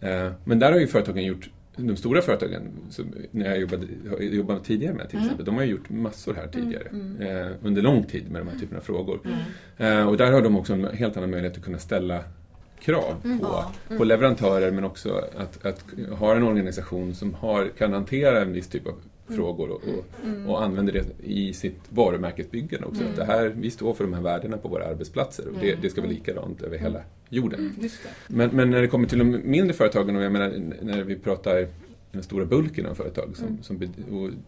Mm. 0.00 0.26
Eh, 0.26 0.32
Men 0.44 0.58
där 0.58 0.72
har 0.72 0.78
ju 0.78 0.86
företagen 0.86 1.24
gjort, 1.24 1.50
de 1.76 1.96
stora 1.96 2.22
företagen, 2.22 2.62
som 2.90 3.12
när 3.30 3.46
jag 3.46 3.60
jobbade, 3.60 3.86
jobbade 4.20 4.60
tidigare 4.60 4.94
med 4.94 5.08
till 5.08 5.16
Mm. 5.18 5.26
exempel, 5.26 5.46
de 5.46 5.54
har 5.56 5.62
ju 5.64 5.70
gjort 5.70 5.90
massor 5.90 6.34
här 6.34 6.46
tidigare. 6.48 6.88
Mm, 6.92 7.20
eh, 7.20 7.52
Under 7.62 7.82
lång 7.82 8.04
tid 8.04 8.30
med 8.30 8.40
de 8.40 8.48
här 8.48 8.58
typerna 8.58 8.78
av 8.80 8.84
frågor. 8.84 9.20
Mm. 9.24 9.98
Eh, 9.98 10.08
Och 10.08 10.16
där 10.16 10.32
har 10.32 10.42
de 10.42 10.56
också 10.56 10.72
en 10.72 10.84
helt 10.96 11.16
annan 11.16 11.30
möjlighet 11.30 11.58
att 11.58 11.64
kunna 11.64 11.78
ställa 11.78 12.24
krav 12.80 13.14
på, 13.22 13.38
Ja. 13.42 13.72
på 13.96 14.04
leverantörer 14.04 14.70
men 14.70 14.84
också 14.84 15.24
att, 15.36 15.66
att 15.66 15.84
ha 16.18 16.36
en 16.36 16.42
organisation 16.42 17.14
som 17.14 17.34
har, 17.34 17.68
kan 17.78 17.92
hantera 17.92 18.40
en 18.42 18.52
viss 18.52 18.68
typ 18.68 18.86
av 18.86 18.94
frågor 19.28 19.70
och, 19.70 19.82
och, 19.88 20.50
och 20.50 20.64
använder 20.64 20.92
det 20.92 21.04
i 21.22 21.52
sitt 21.52 21.80
varumärkesbyggande 21.88 22.86
också. 22.86 23.04
Att 23.04 23.16
det 23.16 23.24
här, 23.24 23.54
vi 23.56 23.70
står 23.70 23.94
för 23.94 24.04
de 24.04 24.12
här 24.12 24.22
värdena 24.22 24.56
på 24.56 24.68
våra 24.68 24.86
arbetsplatser 24.86 25.48
och 25.48 25.54
det, 25.60 25.74
det 25.82 25.90
ska 25.90 26.00
vara 26.00 26.10
likadant 26.10 26.62
över 26.62 26.78
hela 26.78 27.00
jorden. 27.28 27.72
Men, 28.28 28.50
men 28.50 28.70
när 28.70 28.80
det 28.80 28.88
kommer 28.88 29.08
till 29.08 29.18
de 29.18 29.40
mindre 29.44 29.72
företagen 29.72 30.16
och 30.16 30.22
jag 30.22 30.32
menar 30.32 30.52
när 30.82 31.02
vi 31.02 31.16
pratar 31.16 31.66
den 32.12 32.22
stora 32.22 32.44
bulken 32.44 32.86
av 32.86 32.94
företag 32.94 33.36
som, 33.36 33.58
som, 33.62 33.80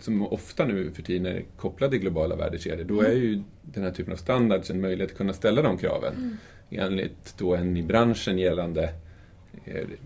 som 0.00 0.26
ofta 0.26 0.64
nu 0.64 0.90
för 0.90 1.02
tiden 1.02 1.26
är 1.26 1.44
kopplade 1.56 1.96
i 1.96 1.98
globala 1.98 2.36
värdekedjor, 2.36 2.84
då 2.84 3.00
är 3.00 3.12
ju 3.12 3.42
den 3.62 3.84
här 3.84 3.90
typen 3.90 4.12
av 4.12 4.16
standards 4.16 4.70
en 4.70 4.80
möjlighet 4.80 5.10
att 5.10 5.16
kunna 5.16 5.32
ställa 5.32 5.62
de 5.62 5.78
kraven 5.78 6.38
enligt 6.70 7.34
då 7.38 7.54
en 7.54 7.76
i 7.76 7.82
branschen 7.82 8.38
gällande 8.38 8.92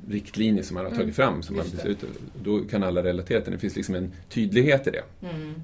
riktlinjer 0.09 0.62
som 0.62 0.75
man 0.75 0.85
har 0.85 0.92
tagit 0.92 1.16
fram. 1.16 1.42
Som 1.42 1.57
man 1.57 1.64
beslutar. 1.70 2.09
Då 2.42 2.61
kan 2.64 2.83
alla 2.83 3.03
relatera 3.03 3.40
till 3.40 3.51
det. 3.51 3.57
Det 3.57 3.61
finns 3.61 3.77
liksom 3.77 3.94
en 3.94 4.12
tydlighet 4.29 4.87
i 4.87 4.90
det. 4.90 5.03
Mm. 5.23 5.55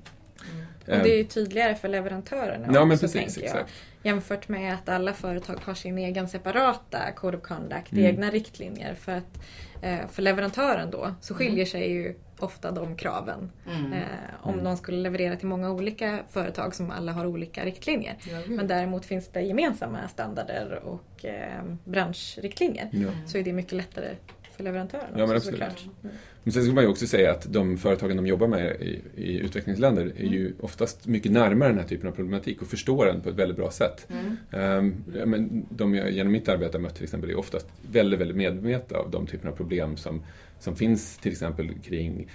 Och 0.81 0.93
det 1.05 1.13
är 1.13 1.17
ju 1.17 1.25
tydligare 1.25 1.75
för 1.75 1.89
leverantörerna 1.89 2.67
Ja, 2.75 2.85
men 2.85 2.93
också, 2.95 3.07
precis, 3.09 3.37
jag. 3.37 3.45
exakt. 3.45 3.73
Jämfört 4.03 4.49
med 4.49 4.75
att 4.75 4.89
alla 4.89 5.13
företag 5.13 5.57
har 5.63 5.75
sin 5.75 5.99
egen 5.99 6.29
separata 6.29 7.13
Code 7.17 7.37
of 7.37 7.43
Conduct, 7.43 7.93
Mm. 7.93 8.05
egna 8.05 8.31
riktlinjer. 8.31 8.95
För 8.95 9.13
att 9.13 9.39
eh, 9.83 9.99
för 10.11 10.23
leverantören 10.23 10.91
då 10.91 11.15
så 11.21 11.35
skiljer 11.35 11.65
sig 11.65 11.91
ju 11.93 12.15
ofta 12.39 12.71
de 12.71 12.97
kraven. 12.97 13.51
Mm. 13.67 13.93
Eh, 13.93 13.99
om 14.43 14.53
Mm. 14.53 14.65
någon 14.65 14.77
skulle 14.77 14.99
leverera 14.99 15.37
till 15.37 15.49
många 15.49 15.71
olika 15.71 16.19
företag 16.31 16.75
som 16.75 16.91
alla 16.91 17.13
har 17.13 17.27
olika 17.27 17.65
riktlinjer. 17.65 18.17
Ja. 18.31 18.39
Men 18.49 18.67
däremot 18.67 19.05
finns 19.05 19.29
det 19.29 19.41
gemensamma 19.41 20.09
standarder 20.09 20.81
och 20.85 21.25
eh, 21.25 21.63
branschriktlinjer. 21.85 22.89
Ja. 22.93 23.09
Så 23.27 23.39
är 23.39 23.43
det 23.43 23.53
mycket 23.53 23.73
lättare 23.73 24.09
för 24.57 24.65
leverantören 24.65 25.05
Ja, 25.11 25.17
men 25.17 25.23
också 25.23 25.35
absolut. 25.37 25.55
såklart. 25.61 25.85
Mm. 26.05 26.17
Men 26.43 26.53
sen 26.53 26.65
ska 26.65 26.73
man 26.73 26.85
ju 26.85 26.91
också 26.91 27.07
säga 27.07 27.31
att 27.31 27.53
de 27.53 27.79
företagen 27.79 28.17
de 28.17 28.27
jobbar 28.27 28.47
med 28.47 28.77
i, 28.81 29.01
i 29.17 29.39
utvecklingsländer 29.39 30.13
är 30.17 30.25
ju 30.27 30.53
oftast 30.61 31.07
mycket 31.07 31.33
närmare 31.33 31.69
den 31.69 31.79
här 31.79 31.87
typen 31.87 32.09
av 32.09 32.13
problematik 32.13 32.63
och 32.63 32.69
förstår 32.69 33.07
den 33.07 33.21
på 33.21 33.29
ett 33.29 33.35
väldigt 33.35 33.57
bra 33.57 33.71
sätt. 33.71 34.07
Mm. 34.51 34.95
Ja, 35.19 35.27
men 35.27 35.67
de 35.71 35.95
jag 35.95 36.11
genom 36.11 36.33
mitt 36.33 36.49
arbete 36.49 36.77
har 36.79 36.83
mött 36.83 36.95
till 36.95 37.05
exempel 37.05 37.31
är 37.31 37.39
oftast 37.39 37.67
väldigt, 37.93 38.21
väldigt 38.21 38.37
medvetna 38.37 38.99
av 38.99 39.11
de 39.11 39.27
typerna 39.27 39.51
av 39.51 39.57
problem 39.57 39.97
som, 39.97 40.23
som 40.61 40.77
finns 40.77 41.19
till 41.19 41.33
exempel 41.33 41.71
kring 41.85 42.31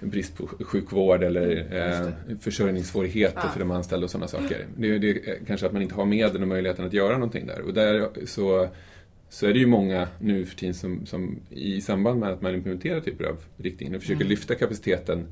brist 0.00 0.36
på 0.36 0.46
sjukvård 0.46 1.22
eller 1.22 1.66
eh, 1.72 2.36
försörjningssvårigheter 2.40 3.40
Ja. 3.44 3.48
för 3.48 3.60
de 3.60 3.70
anställda 3.70 4.04
och 4.04 4.10
sådana 4.10 4.28
saker. 4.28 4.66
Det, 4.76 4.98
det 4.98 5.10
är 5.10 5.38
kanske 5.46 5.66
att 5.66 5.72
man 5.72 5.82
inte 5.82 5.94
har 5.94 6.04
medel 6.04 6.42
och 6.42 6.48
möjligheten 6.48 6.84
att 6.86 6.92
göra 6.92 7.12
någonting 7.12 7.46
där. 7.46 7.60
Och 7.60 7.74
där 7.74 8.08
så, 8.26 8.68
så 9.34 9.46
är 9.46 9.52
det 9.52 9.58
ju 9.58 9.66
många 9.66 10.08
nu 10.18 10.46
för 10.46 10.56
tiden 10.56 10.74
som, 10.74 11.06
som 11.06 11.40
i 11.50 11.80
samband 11.80 12.20
med 12.20 12.28
att 12.28 12.42
man 12.42 12.54
implementerar 12.54 13.00
typer 13.00 13.24
av 13.24 13.36
riktlinjer 13.56 13.98
försöker 14.00 14.20
Mm. 14.20 14.28
lyfta 14.28 14.54
kapaciteten 14.54 15.26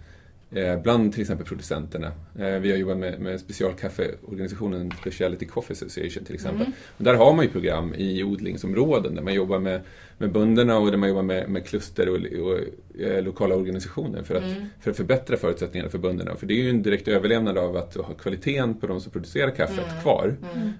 bland 0.82 1.12
till 1.12 1.20
exempel 1.20 1.46
producenterna. 1.46 2.12
Eh, 2.38 2.46
vi 2.58 2.70
har 2.70 2.78
jobbat 2.78 2.96
med, 2.98 3.20
med 3.20 3.40
specialkaffeorganisationen 3.40 4.92
Speciality 5.00 5.46
Coffee 5.46 5.72
Association 5.72 6.24
till 6.24 6.34
exempel. 6.34 6.60
Mm. 6.60 6.72
Och 6.98 7.04
där 7.04 7.14
har 7.14 7.32
man 7.34 7.44
ju 7.44 7.50
program 7.50 7.94
i 7.94 8.22
odlingsområden 8.24 9.14
där 9.14 9.22
man 9.22 9.34
jobbar 9.34 9.58
med, 9.58 9.80
med 10.18 10.32
bönderna 10.32 10.78
och 10.78 10.90
där 10.90 10.98
man 10.98 11.08
jobbar 11.08 11.22
med, 11.22 11.48
med 11.50 11.66
kluster 11.66 12.08
och, 12.08 12.16
och 12.16 12.58
eh, 13.02 13.22
lokala 13.24 13.54
organisationer 13.54 14.22
för 14.22 14.34
att, 14.34 14.42
Mm. 14.42 14.64
för 14.80 14.90
att 14.90 14.96
förbättra 14.96 15.36
förutsättningarna 15.36 15.90
för 15.90 15.98
bönderna. 15.98 16.36
För 16.36 16.46
det 16.46 16.54
är 16.54 16.62
ju 16.62 16.70
en 16.70 16.82
direkt 16.82 17.08
överlevnad 17.08 17.58
av 17.58 17.76
att 17.76 17.94
ha 17.94 18.14
kvaliteten 18.14 18.74
på 18.74 18.86
de 18.86 19.00
som 19.00 19.12
producerar 19.12 19.50
kaffet 19.50 19.84
Mm. 19.90 20.02
kvar. 20.02 20.34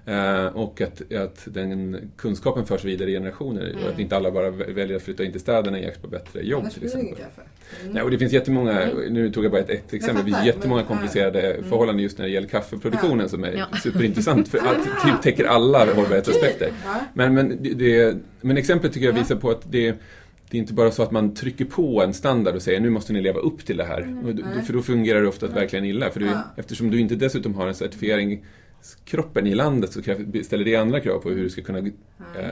Mm. 0.05 0.45
Eh, 0.45 0.45
och 0.55 0.81
att, 0.81 1.13
att 1.13 1.47
den 1.51 1.97
kunskapen 2.17 2.65
förs 2.65 2.85
vidare 2.85 3.09
i 3.09 3.13
generationer 3.13 3.75
och 3.83 3.89
att 3.93 3.99
inte 3.99 4.15
alla 4.15 4.31
bara 4.31 4.49
vä- 4.51 4.73
väljer 4.73 4.95
att 4.97 5.03
flytta 5.03 5.23
in 5.23 5.31
till 5.31 5.41
städerna 5.41 5.79
i 5.79 5.83
jakt 5.83 6.01
på 6.01 6.07
bättre 6.07 6.41
jobb 6.41 6.61
Annars 6.61 6.73
till 6.73 6.79
blir 6.81 6.89
det 6.91 6.97
exempel. 6.97 7.19
ingen 7.19 7.29
kaffe. 7.29 7.41
Mm. 7.81 7.93
Nej, 7.93 8.03
och 8.03 8.11
det 8.11 8.17
finns 8.17 8.33
jättemånga, 8.33 8.89
nu 9.09 9.31
tog 9.31 9.45
jag 9.45 9.51
bara 9.51 9.61
ett, 9.63 9.69
ett 9.69 9.93
exempel, 9.93 10.25
det 10.25 10.31
finns 10.31 10.45
jättemånga 10.45 10.81
men- 10.81 10.87
komplicerade 10.87 11.41
Mm. 11.53 11.69
förhållanden 11.69 12.03
just 12.03 12.17
när 12.17 12.25
det 12.25 12.31
gäller 12.31 12.47
kaffeproduktionen 12.47 13.29
som 13.29 13.43
är 13.43 13.53
Ja. 13.71 13.77
superintressant 13.83 14.47
för 14.47 14.57
att 14.57 14.83
typ 15.05 15.21
täcker 15.21 15.45
alla 15.45 15.93
hållbarhetsaspekter. 15.93 16.69
Ja. 16.85 16.93
Men, 17.13 17.33
men, 17.33 17.57
det- 17.61 18.17
men 18.41 18.57
exemplet 18.57 18.93
tycker 18.93 19.05
jag 19.07 19.13
visar 19.13 19.35
på 19.35 19.49
att 19.51 19.71
det, 19.71 19.95
det 20.49 20.57
är 20.57 20.59
inte 20.61 20.73
bara 20.73 20.91
så 20.91 21.03
att 21.03 21.11
man 21.11 21.33
trycker 21.33 21.65
på 21.65 22.03
en 22.03 22.13
standard 22.13 22.55
och 22.55 22.61
säger 22.61 22.79
nu 22.79 22.89
måste 22.89 23.13
ni 23.13 23.21
leva 23.21 23.39
upp 23.39 23.65
till 23.65 23.77
det 23.77 23.83
här. 23.83 24.17
Nej. 24.23 24.65
för 24.65 24.73
då 24.73 24.81
fungerar 24.81 25.21
det 25.21 25.27
ofta 25.27 25.47
verkligen 25.47 25.85
illa. 25.85 26.09
För 26.09 26.19
du, 26.19 26.25
Ja. 26.25 26.43
Eftersom 26.57 26.91
du 26.91 26.99
inte 26.99 27.15
dessutom 27.15 27.55
har 27.55 27.67
en 27.67 27.75
certifiering 27.75 28.45
kroppen 29.05 29.47
i 29.47 29.55
landet 29.55 29.93
så 29.93 30.01
ställer 30.43 30.65
det 30.65 30.75
andra 30.75 30.99
krav 30.99 31.19
på 31.19 31.29
hur 31.29 31.43
du 31.43 31.49
ska 31.49 31.61
kunna 31.61 31.81
Ja, 32.17 32.41
eh, 32.41 32.49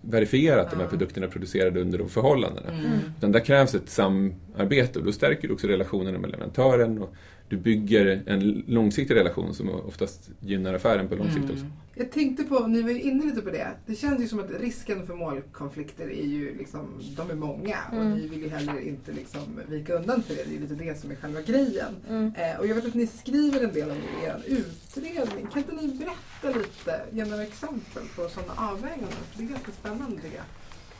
verifiera 0.00 0.60
att 0.60 0.70
de 0.70 0.80
här 0.80 0.86
produkterna 0.86 1.26
är 1.26 1.30
producerade 1.30 1.80
under 1.80 1.98
de 1.98 2.08
förhållandena. 2.08 2.70
Mm. 2.70 2.98
Utan 3.18 3.32
där 3.32 3.40
krävs 3.40 3.74
ett 3.74 3.90
samarbete 3.90 4.98
och 4.98 5.04
då 5.04 5.12
stärker 5.12 5.48
du 5.48 5.54
också 5.54 5.66
relationerna 5.66 6.18
med 6.18 6.30
leverantören 6.30 7.02
och 7.02 7.14
du 7.48 7.56
bygger 7.56 8.22
en 8.26 8.64
långsiktig 8.66 9.14
relation 9.14 9.54
som 9.54 9.68
oftast 9.70 10.30
gynnar 10.40 10.74
affären 10.74 11.08
på 11.08 11.14
lång 11.14 11.30
sikt 11.30 11.44
också. 11.50 11.64
Mm. 11.64 11.72
Jag 11.96 12.10
tänkte 12.12 12.44
på, 12.44 12.66
ni 12.66 12.82
var 12.82 12.90
ju 12.90 13.00
inne 13.02 13.24
lite 13.24 13.42
på 13.42 13.50
det, 13.50 13.68
det 13.86 13.94
känns 13.94 14.20
ju 14.20 14.28
som 14.28 14.40
att 14.40 14.50
risken 14.60 15.06
för 15.06 15.14
målkonflikter 15.14 16.08
är 16.10 16.26
ju 16.26 16.58
liksom, 16.58 16.80
de 17.16 17.30
är 17.30 17.34
många 17.34 17.76
och 17.92 17.96
Mm. 17.98 18.12
ni 18.12 18.26
vill 18.28 18.42
ju 18.42 18.48
heller 18.48 18.80
inte 18.80 19.12
liksom 19.12 19.40
vika 19.68 19.94
undan 19.94 20.22
för 20.22 20.34
det, 20.34 20.42
det 20.44 20.50
är 20.50 20.54
ju 20.54 20.60
lite 20.60 20.74
det 20.74 21.00
som 21.00 21.10
är 21.10 21.14
själva 21.14 21.40
grejen. 21.42 21.96
Mm. 22.08 22.32
Eh, 22.36 22.58
och 22.60 22.66
jag 22.66 22.74
vet 22.74 22.86
att 22.86 22.94
ni 22.94 23.06
skriver 23.06 23.60
en 23.64 23.72
del 23.72 23.90
om 23.90 23.96
det 23.96 24.26
i 24.26 24.30
er 24.30 24.42
utredning. 24.46 25.46
Kan 25.52 25.58
inte 25.62 25.74
ni 25.74 25.88
berätta 25.88 26.58
lite, 26.58 27.00
ge 27.12 27.24
några 27.24 27.42
exempel 27.42 28.02
på 28.16 28.28
sådana 28.28 28.52
avväganden? 28.56 29.08
För 29.30 29.38
det 29.38 29.44
är 29.44 29.48
ganska 29.48 29.72
spännande 29.72 30.16
tycker 30.16 30.36
jag. 30.36 30.46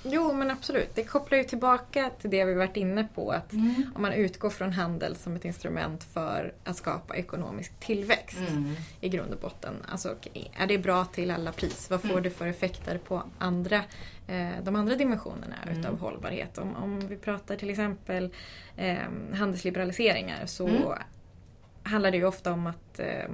Jo 0.06 0.32
men 0.32 0.50
absolut, 0.50 0.94
det 0.94 1.04
kopplar 1.04 1.38
ju 1.38 1.44
tillbaka 1.44 2.10
till 2.20 2.30
det 2.30 2.44
vi 2.44 2.54
varit 2.54 2.76
inne 2.76 3.08
på. 3.14 3.30
Att 3.30 3.52
om 3.94 4.02
man 4.02 4.12
utgår 4.12 4.50
från 4.50 4.72
handel 4.72 5.16
som 5.16 5.36
ett 5.36 5.44
instrument 5.44 6.04
för 6.04 6.52
att 6.64 6.76
skapa 6.76 7.16
ekonomisk 7.16 7.80
tillväxt 7.80 8.38
Mm. 8.48 8.74
i 9.00 9.08
grund 9.08 9.32
och 9.34 9.40
botten. 9.40 9.74
Alltså, 9.88 10.14
är 10.58 10.66
det 10.66 10.78
bra 10.78 11.04
till 11.04 11.30
alla 11.30 11.52
pris? 11.52 11.90
Vad 11.90 12.00
får 12.00 12.10
Mm. 12.10 12.22
det 12.22 12.30
för 12.30 12.46
effekter 12.46 12.98
på 12.98 13.22
andra, 13.38 13.76
eh, 14.28 14.48
de 14.62 14.76
andra 14.76 14.94
dimensionerna 14.94 15.56
Mm. 15.66 15.78
utav 15.80 15.98
hållbarhet? 15.98 16.58
Om, 16.58 16.76
om 16.76 17.08
vi 17.08 17.16
pratar 17.16 17.56
till 17.56 17.70
exempel 17.70 18.30
eh, 18.76 18.96
handelsliberaliseringar 19.34 20.46
så 20.46 20.66
Mm. 20.68 20.82
handlar 21.82 22.10
det 22.10 22.16
ju 22.16 22.24
ofta 22.26 22.52
om 22.52 22.66
att 22.66 22.98
eh, 22.98 23.28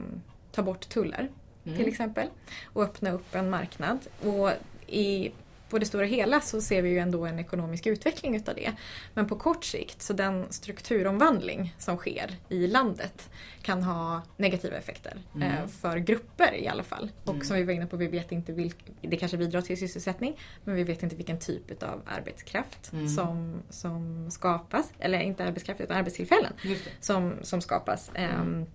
ta 0.52 0.62
bort 0.62 0.88
tullar 0.88 1.28
Mm. 1.66 1.78
till 1.78 1.88
exempel 1.88 2.26
och 2.64 2.82
öppna 2.82 3.10
upp 3.10 3.34
en 3.34 3.50
marknad. 3.50 3.98
Och 4.22 4.50
i, 4.86 5.30
på 5.70 5.78
det 5.78 5.86
stora 5.86 6.06
hela 6.06 6.40
så 6.40 6.60
ser 6.60 6.82
vi 6.82 6.88
ju 6.90 6.98
ändå 6.98 7.26
en 7.26 7.38
ekonomisk 7.38 7.86
utveckling 7.86 8.36
utav 8.36 8.54
det. 8.54 8.72
Men 9.14 9.26
på 9.28 9.36
kort 9.36 9.64
sikt 9.64 10.02
så 10.02 10.12
den 10.12 10.46
strukturomvandling 10.52 11.74
som 11.78 11.96
sker 11.96 12.36
i 12.48 12.66
landet 12.66 13.30
kan 13.62 13.82
ha 13.82 14.22
negativa 14.36 14.76
effekter 14.76 15.18
Mm. 15.34 15.48
eh, 15.48 15.66
för 15.66 15.96
grupper 15.96 16.54
i 16.54 16.68
alla 16.68 16.82
fall. 16.82 17.10
Och 17.24 17.34
Mm. 17.34 17.44
som 17.46 17.56
vi 17.56 17.62
var 17.64 17.72
inne 17.72 17.86
på, 17.86 17.96
vi 17.96 18.06
vet 18.06 18.32
inte 18.32 18.52
vilk, 18.52 18.76
det 19.00 19.16
kanske 19.16 19.36
bidrar 19.36 19.60
till 19.60 19.78
sysselsättning 19.78 20.36
men 20.64 20.74
vi 20.74 20.84
vet 20.84 21.02
inte 21.02 21.16
vilken 21.16 21.38
typ 21.38 21.82
av 21.82 22.02
arbetskraft 22.06 22.92
Mm. 22.92 23.08
som, 23.08 23.62
som 23.70 24.30
skapas. 24.30 24.92
Eller 24.98 25.20
inte 25.20 25.44
arbetskraft 25.44 25.80
utan 25.80 25.96
arbetstillfällen 25.96 26.52
som, 27.00 27.34
som 27.42 27.60
skapas. 27.60 28.10
Mm. 28.14 28.66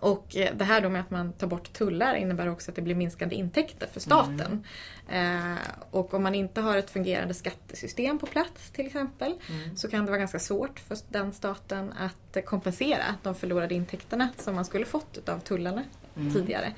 Och 0.00 0.36
eh, 0.36 0.54
det 0.56 0.64
här 0.64 0.80
då 0.80 0.88
med 0.88 1.00
att 1.00 1.10
man 1.10 1.32
tar 1.32 1.46
bort 1.46 1.72
tullar 1.72 2.14
innebär 2.14 2.48
också 2.48 2.70
att 2.70 2.76
det 2.76 2.82
blir 2.82 2.94
minskande 2.94 3.34
intäkter 3.34 3.86
för 3.92 4.00
staten. 4.00 4.64
Mm. 5.08 5.52
Eh, 5.52 5.58
och 5.90 6.14
om 6.14 6.22
man 6.22 6.34
inte 6.34 6.60
har 6.60 6.76
ett 6.76 6.90
fungerande 6.90 7.34
skattesystem 7.34 8.18
på 8.18 8.26
plats 8.26 8.70
till 8.70 8.86
exempel 8.86 9.34
Mm. 9.48 9.76
så 9.76 9.88
kan 9.88 10.04
det 10.04 10.10
vara 10.10 10.18
ganska 10.18 10.38
svårt 10.38 10.78
för 10.78 10.98
den 11.08 11.32
staten 11.32 11.92
att 11.92 12.44
kompensera 12.44 13.04
de 13.22 13.34
förlorade 13.34 13.74
intäkterna 13.74 14.28
som 14.38 14.54
man 14.54 14.64
skulle 14.64 14.84
fått 14.84 15.18
utav 15.18 15.38
tullarna 15.38 15.82
Mm. 16.16 16.32
tidigare. 16.32 16.72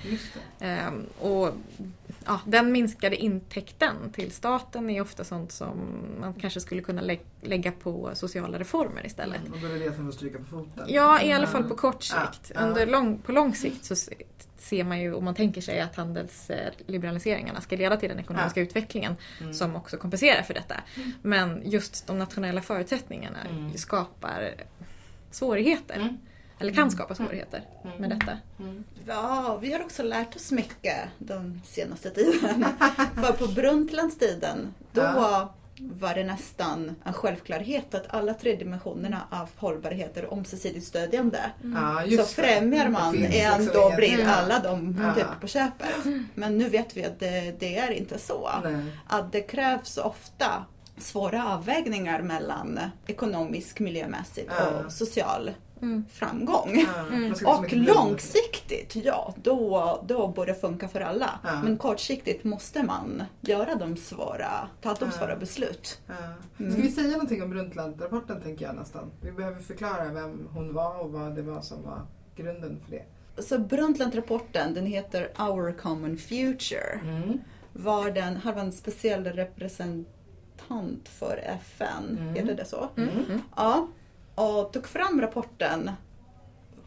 Ehm, 0.60 1.06
och 1.20 1.50
ja, 2.26 2.40
Den 2.46 2.72
minskade 2.72 3.16
intäkten 3.16 3.96
till 4.12 4.30
staten 4.32 4.90
är 4.90 5.00
ofta 5.00 5.24
sånt 5.24 5.52
som 5.52 5.78
man 6.20 6.34
kanske 6.34 6.60
skulle 6.60 6.82
kunna 6.82 7.02
lä- 7.02 7.18
lägga 7.40 7.72
på 7.72 8.10
sociala 8.14 8.58
reformer 8.58 9.06
istället. 9.06 9.40
Mm. 9.40 9.52
Och 9.52 9.58
då 9.60 9.66
är 9.66 9.70
det 9.78 9.78
det 9.78 9.94
som 9.94 10.04
får 10.06 10.12
stryka 10.12 10.38
på 10.38 10.44
foten. 10.44 10.84
Ja, 10.88 11.22
i 11.22 11.32
alla 11.32 11.46
fall 11.46 11.60
Mm. 11.60 11.70
på 11.70 11.76
kort 11.76 12.06
Ja, 12.12 12.32
sikt. 12.32 12.52
ja. 12.54 12.60
Under 12.60 12.86
lång, 12.86 13.18
på 13.18 13.32
lång 13.32 13.54
sikt 13.54 13.84
så 13.84 13.96
se- 13.96 14.14
ser 14.58 14.84
man 14.84 15.00
ju, 15.00 15.14
om 15.14 15.24
man 15.24 15.34
tänker 15.34 15.60
sig 15.60 15.80
att 15.80 15.96
handelsliberaliseringarna 15.96 17.60
ska 17.60 17.76
leda 17.76 17.96
till 17.96 18.08
den 18.08 18.18
ekonomiska 18.20 18.60
utvecklingen 18.60 19.16
Mm. 19.40 19.54
som 19.54 19.76
också 19.76 19.96
kompenserar 19.96 20.42
för 20.42 20.54
detta. 20.54 20.74
Men 21.22 21.62
just 21.64 22.06
de 22.06 22.18
nationella 22.18 22.62
förutsättningarna 22.62 23.38
Mm. 23.50 23.76
skapar 23.76 24.54
svårigheter. 25.30 26.16
Mm. 26.58 26.68
Eller 26.68 26.72
kan 26.82 26.90
skapa 26.90 27.14
svårigheter 27.14 27.62
Mm. 27.84 27.96
med 27.96 28.10
detta. 28.10 28.38
Mm. 28.58 28.84
Ja, 29.06 29.58
vi 29.62 29.72
har 29.72 29.80
också 29.80 30.02
lärt 30.02 30.36
oss 30.36 30.52
mycket 30.52 30.96
den 31.18 31.60
senaste 31.64 32.10
tiden. 32.10 32.64
För 33.14 33.32
på 33.32 33.46
Brundtlandstiden, 33.46 34.74
då 34.92 35.00
Ja. 35.00 35.52
var 35.78 36.14
det 36.14 36.24
nästan 36.24 36.96
en 37.04 37.12
självklarhet 37.12 37.94
att 37.94 38.14
alla 38.14 38.34
tre 38.34 38.56
dimensionerna 38.56 39.20
av 39.30 39.48
hållbarhet 39.56 40.16
är 40.16 40.32
ömsesidigt 40.32 40.86
stödjande. 40.86 41.38
Ja, 41.62 42.02
Så 42.18 42.24
främjar 42.24 42.88
man 42.88 43.14
en, 43.14 43.20
liksom 43.20 43.70
då 43.74 43.92
blir 43.96 44.14
Mm. 44.20 44.30
alla 44.38 44.58
de 44.58 44.98
Ja. 45.02 45.14
typ 45.14 45.40
på 45.40 45.46
köpet. 45.46 45.94
Men 46.34 46.58
nu 46.58 46.68
vet 46.68 46.96
vi 46.96 47.04
att 47.04 47.20
det, 47.20 47.54
det 47.60 47.78
är 47.78 47.90
inte 47.90 48.18
så. 48.18 48.50
Nej. 48.64 48.84
Att 49.08 49.32
det 49.32 49.40
krävs 49.40 49.96
ofta 49.98 50.64
svåra 50.98 51.48
avvägningar 51.54 52.22
mellan 52.22 52.80
ekonomisk, 53.06 53.80
miljömässig 53.80 54.48
Ja. 54.58 54.66
och 54.86 54.92
social 54.92 55.50
Mm. 55.82 56.04
framgång. 56.12 56.86
Liksom 57.28 57.46
Och 57.46 57.72
långsiktigt, 57.72 58.96
ja, 58.96 59.34
då, 59.42 60.04
då 60.06 60.28
borde 60.28 60.52
det 60.52 60.60
funka 60.60 60.88
för 60.88 61.00
alla. 61.00 61.30
Men 61.62 61.78
kortsiktigt 61.78 62.44
måste 62.44 62.82
man 62.82 63.22
göra 63.40 63.74
de 63.74 63.96
svåra, 63.96 64.68
ta 64.82 64.94
de 64.94 65.10
svåra 65.10 65.36
beslut. 65.36 66.00
Mm. 66.58 66.72
Ska 66.72 66.82
vi 66.82 66.90
säga 66.90 67.10
någonting 67.10 67.42
om 67.42 67.50
Brundtland-rapporten 67.50 68.40
tänker 68.40 68.64
jag 68.66 68.74
nästan. 68.74 69.10
Vi 69.20 69.32
behöver 69.32 69.60
förklara 69.60 70.04
vem 70.12 70.48
hon 70.52 70.74
var 70.74 70.98
och 71.00 71.12
vad 71.12 71.34
det 71.34 71.42
var 71.42 71.60
som 71.60 71.82
var 71.82 72.00
grunden 72.36 72.80
för 72.84 72.90
det. 72.90 73.04
Så 73.42 73.58
Brundtland-rapporten, 73.58 74.74
den 74.74 74.86
heter 74.86 75.28
Our 75.38 75.72
Common 75.72 76.16
Future. 76.18 77.00
Mm. 77.04 77.38
Var 77.72 78.10
den, 78.10 78.36
har 78.36 78.52
en 78.52 78.72
speciell 78.72 79.24
representant 79.24 81.08
för 81.08 81.36
FN, 81.36 82.18
Mm. 82.20 82.34
heter 82.34 82.54
det 82.54 82.64
så? 82.64 82.88
Mm. 82.96 83.10
Ja, 83.56 83.88
och 84.34 84.72
tog 84.72 84.86
fram 84.86 85.20
rapporten. 85.20 85.90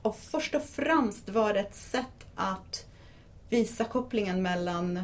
Och 0.01 0.17
först 0.17 0.55
och 0.55 0.63
främst 0.63 1.29
var 1.29 1.53
det 1.53 1.59
ett 1.59 1.75
sätt 1.75 2.25
att 2.35 2.85
visa 3.49 3.83
kopplingen 3.83 4.41
mellan 4.41 4.99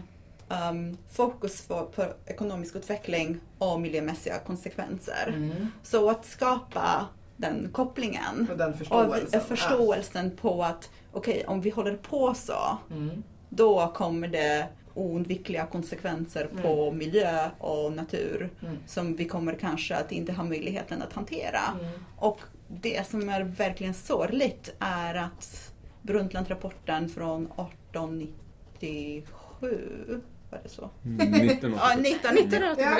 um, 0.72 0.98
fokus 1.12 1.68
på, 1.68 1.86
på 1.86 2.06
ekonomisk 2.26 2.76
utveckling 2.76 3.40
och 3.58 3.82
miljömässiga 3.82 4.40
konsekvenser. 4.40 5.34
Mm. 5.36 5.68
Så 5.84 6.10
att 6.10 6.26
skapa 6.26 7.06
den 7.38 7.70
kopplingen 7.72 8.48
Och 8.52 8.58
den 8.58 8.72
och 8.72 8.78
förståelsen. 8.78 9.42
förståelsen 9.42 10.38
på 10.38 10.64
att 10.64 10.90
okej, 11.12 11.46
om 11.48 11.62
vi 11.62 11.70
håller 11.70 11.96
på 11.98 12.34
så. 12.34 12.78
Mm. 12.92 13.24
då 13.50 13.88
kommer 13.96 14.28
det 14.28 14.68
oundvikliga 14.94 15.66
konsekvenser 15.66 16.50
på 16.62 16.92
miljö 16.92 17.50
och 17.60 17.94
natur 17.94 18.50
Mm. 18.62 18.78
som 18.88 19.16
vi 19.16 19.26
kommer 19.26 19.54
kanske 19.56 19.96
att 19.96 20.12
inte 20.12 20.34
ha 20.34 20.44
möjligheten 20.44 21.02
att 21.02 21.14
hantera. 21.14 21.60
Mm. 21.80 21.92
Och 22.18 22.40
det 22.68 23.08
som 23.08 23.30
är 23.30 23.44
verkligen 23.44 23.94
sorgligt 23.94 24.74
är 24.80 25.16
att 25.16 25.74
Brundtland-rapporten 26.02 27.10
från 27.10 27.46
1897, 27.46 29.78
var 30.52 30.60
det 30.64 30.70
så? 30.70 30.90
Mm, 31.06 31.32
19 31.32 31.74
Ja, 31.78 31.94
1997. 31.94 32.74
Ja. 32.78 32.98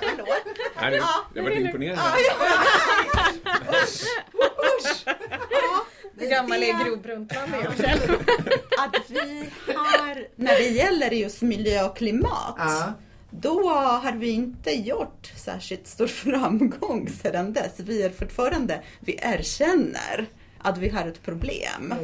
Förlåt. 0.00 0.28
Nej, 0.80 0.90
det, 0.90 1.02
det 1.34 1.40
har 1.40 1.50
Hur 6.18 6.28
gammal 6.30 6.60
Det- 6.60 6.70
är 6.70 6.84
Gro 6.84 6.96
Brundtland? 6.96 7.52
Att 8.78 9.10
vi 9.10 9.50
har, 9.74 10.26
när 10.36 10.54
det 10.56 10.68
gäller 10.68 11.10
just 11.10 11.42
miljö 11.42 11.84
och 11.84 11.96
klimat, 11.96 12.54
Ja. 12.58 12.92
då 13.30 13.68
har 13.74 14.12
vi 14.12 14.30
inte 14.30 14.70
gjort 14.70 15.32
särskilt 15.36 15.86
stor 15.86 16.06
framgång 16.06 17.08
sedan 17.22 17.52
dess. 17.52 17.72
Vi 17.76 18.02
är 18.02 18.10
fortfarande, 18.10 18.82
vi 19.00 19.18
erkänner 19.22 20.26
att 20.58 20.78
vi 20.78 20.88
har 20.88 21.06
ett 21.06 21.22
problem. 21.22 21.94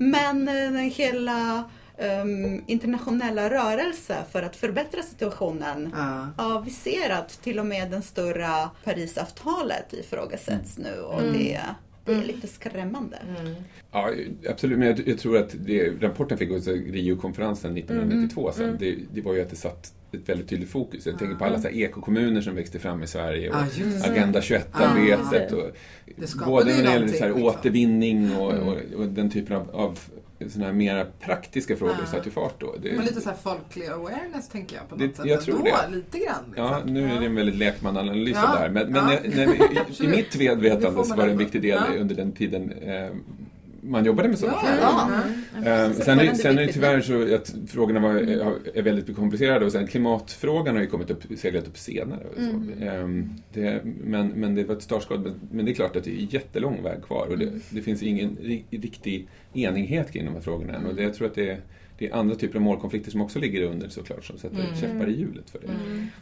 Men 0.00 0.48
eh, 0.48 0.80
hela 0.82 1.70
ehm, 1.98 2.62
internationella 2.66 3.50
rörelse 3.50 4.16
för 4.32 4.42
att 4.42 4.56
förbättra 4.56 5.02
situationen 5.02 5.94
Ja. 5.96 6.28
Ja, 6.38 6.62
vi 6.64 6.70
ser 6.70 7.10
att 7.10 7.42
till 7.42 7.58
och 7.58 7.66
med 7.66 7.90
den 7.90 8.02
stora 8.02 8.70
Parisavtalet 8.84 9.92
ifrågasätts 9.92 10.78
nu 10.78 11.00
och 11.00 11.22
det, 11.22 11.60
det 12.08 12.14
är 12.14 12.26
lite 12.26 12.46
skrämmande. 12.46 13.16
Mm. 13.38 13.54
Ja, 13.92 14.10
absolut. 14.48 14.78
Men 14.78 14.88
jag, 14.88 15.08
jag 15.08 15.18
tror 15.18 15.36
att 15.36 15.54
det, 15.58 15.88
rapporten 16.00 16.38
fick 16.38 16.50
också 16.50 16.70
Rio-konferensen 16.70 17.76
1992 17.76 18.52
sen. 18.54 18.76
Det, 18.80 18.96
det 19.14 19.20
var 19.20 19.34
ju 19.34 19.42
att 19.42 19.50
det 19.50 19.56
satt 19.56 19.92
ett 20.12 20.28
väldigt 20.28 20.48
tydligt 20.48 20.70
fokus. 20.70 21.06
Jag 21.06 21.18
tänker 21.18 21.34
på 21.34 21.44
alla 21.44 21.58
så 21.58 21.68
här 21.68 21.74
ekokommuner 21.74 22.40
som 22.40 22.54
växte 22.54 22.78
fram 22.78 23.02
i 23.02 23.06
Sverige 23.06 23.50
och 23.50 23.56
det. 23.76 24.10
Agenda 24.10 24.40
21-arbetet. 24.40 25.52
och 25.52 25.76
Det 26.16 26.26
skapade 26.26 26.50
både 26.50 26.76
när 26.76 26.82
det 26.82 26.92
gäller 26.92 27.08
så 27.08 27.24
här 27.24 27.28
någonting, 27.28 27.48
återvinning 27.48 28.36
och, 28.36 28.52
och, 28.52 28.76
och 28.96 29.06
den 29.06 29.30
typen 29.30 29.56
av, 29.56 29.70
av 29.70 29.98
såna 30.48 30.64
här 30.66 30.72
mera 30.72 31.04
praktiska 31.20 31.76
frågor 31.76 31.96
Ja. 32.00 32.06
satte 32.06 32.28
ju 32.28 32.30
fart 32.30 32.60
då. 32.60 32.74
Det, 32.82 32.92
Men 32.92 33.04
lite 33.04 33.20
så 33.20 33.28
här 33.28 33.36
folklig 33.36 33.86
awareness 33.86 34.48
tänker 34.48 34.76
jag 34.76 34.88
på 34.88 34.96
något 34.96 35.08
Det- 35.10 35.16
sätt. 35.16 35.26
jag 35.26 35.40
tror 35.42 35.54
ändå, 35.58 35.70
det. 35.90 35.96
Lite 35.96 36.18
grann. 36.18 36.44
Liksom. 36.46 36.64
Ja, 36.64 36.80
nu 36.86 37.10
är 37.12 37.20
det 37.20 37.26
en 37.26 37.34
väldigt 37.34 37.54
lekmananalys 37.56 38.36
Ja. 38.36 38.48
av 38.48 38.54
det 38.54 38.58
här. 38.60 38.68
Men, 38.70 38.92
men 38.92 38.94
Ja. 39.12 39.18
när, 39.24 39.46
när 39.46 39.54
i, 40.00 40.04
i 40.04 40.08
mitt 40.08 40.38
medvetande 40.38 41.04
så 41.04 41.14
var 41.14 41.24
det 41.26 41.32
en 41.32 41.38
viktig 41.38 41.62
del 41.62 41.78
under 42.00 42.14
den 42.14 42.32
tiden 42.32 42.72
eh, 42.72 43.10
man 43.82 44.04
jobbade 44.04 44.28
med 44.28 44.38
sådana 44.38 44.58
Ja, 44.62 44.68
frågor. 44.68 44.80
ja. 44.82 45.70
Ja. 45.70 45.84
Eh, 45.86 45.92
Så 45.92 46.02
sen, 46.02 46.20
är, 46.20 46.34
sen 46.34 46.58
är 46.58 46.66
det 46.66 46.72
tyvärr 46.72 47.00
så 47.00 47.34
att 47.34 47.54
frågorna 47.68 48.00
var, 48.00 48.14
är 48.74 48.82
väldigt 48.82 49.16
komplicerade 49.16 49.64
och 49.64 49.72
sen 49.72 49.86
klimatfrågan 49.86 50.74
har 50.74 50.82
ju 50.82 50.88
kommit 50.88 51.10
upp, 51.10 51.22
seglat 51.36 51.66
upp 51.68 51.78
senare. 51.78 52.24
Och 52.24 52.34
så. 52.42 52.50
Mm. 52.50 52.72
Eh, 53.22 53.28
det, 53.52 53.80
men, 53.84 54.28
men 54.28 54.54
det 54.54 54.64
var 54.64 54.74
ett 54.76 54.82
startskott. 54.82 55.20
Men, 55.20 55.34
men 55.52 55.64
det 55.64 55.70
är 55.70 55.74
klart 55.74 55.96
att 55.96 56.04
det 56.04 56.10
är 56.10 56.34
jättelång 56.34 56.82
väg 56.82 57.02
kvar 57.02 57.26
och 57.26 57.34
Mm. 57.34 57.46
det, 57.70 57.76
det 57.76 57.82
finns 57.82 58.02
ingen 58.02 58.36
ri, 58.42 58.64
riktig 58.70 59.28
enighet 59.54 60.12
kring 60.12 60.24
de 60.24 60.34
här 60.34 60.40
frågorna 60.40 60.74
än. 60.74 60.86
Och 60.86 60.94
det, 60.94 61.02
jag 61.02 61.14
tror 61.14 61.26
att 61.26 61.34
det 61.34 61.50
är, 61.50 61.60
det 61.98 62.08
är 62.08 62.14
andra 62.14 62.34
typer 62.34 62.56
av 62.56 62.62
målkonflikter 62.62 63.10
som 63.10 63.20
också 63.20 63.38
ligger 63.38 63.62
under 63.62 63.88
såklart 63.88 64.24
som 64.24 64.38
sätter 64.38 64.56
Mm. 64.60 64.76
käppar 64.76 65.08
i 65.08 65.12
hjulet 65.18 65.50
för 65.50 65.58
det. 65.58 65.66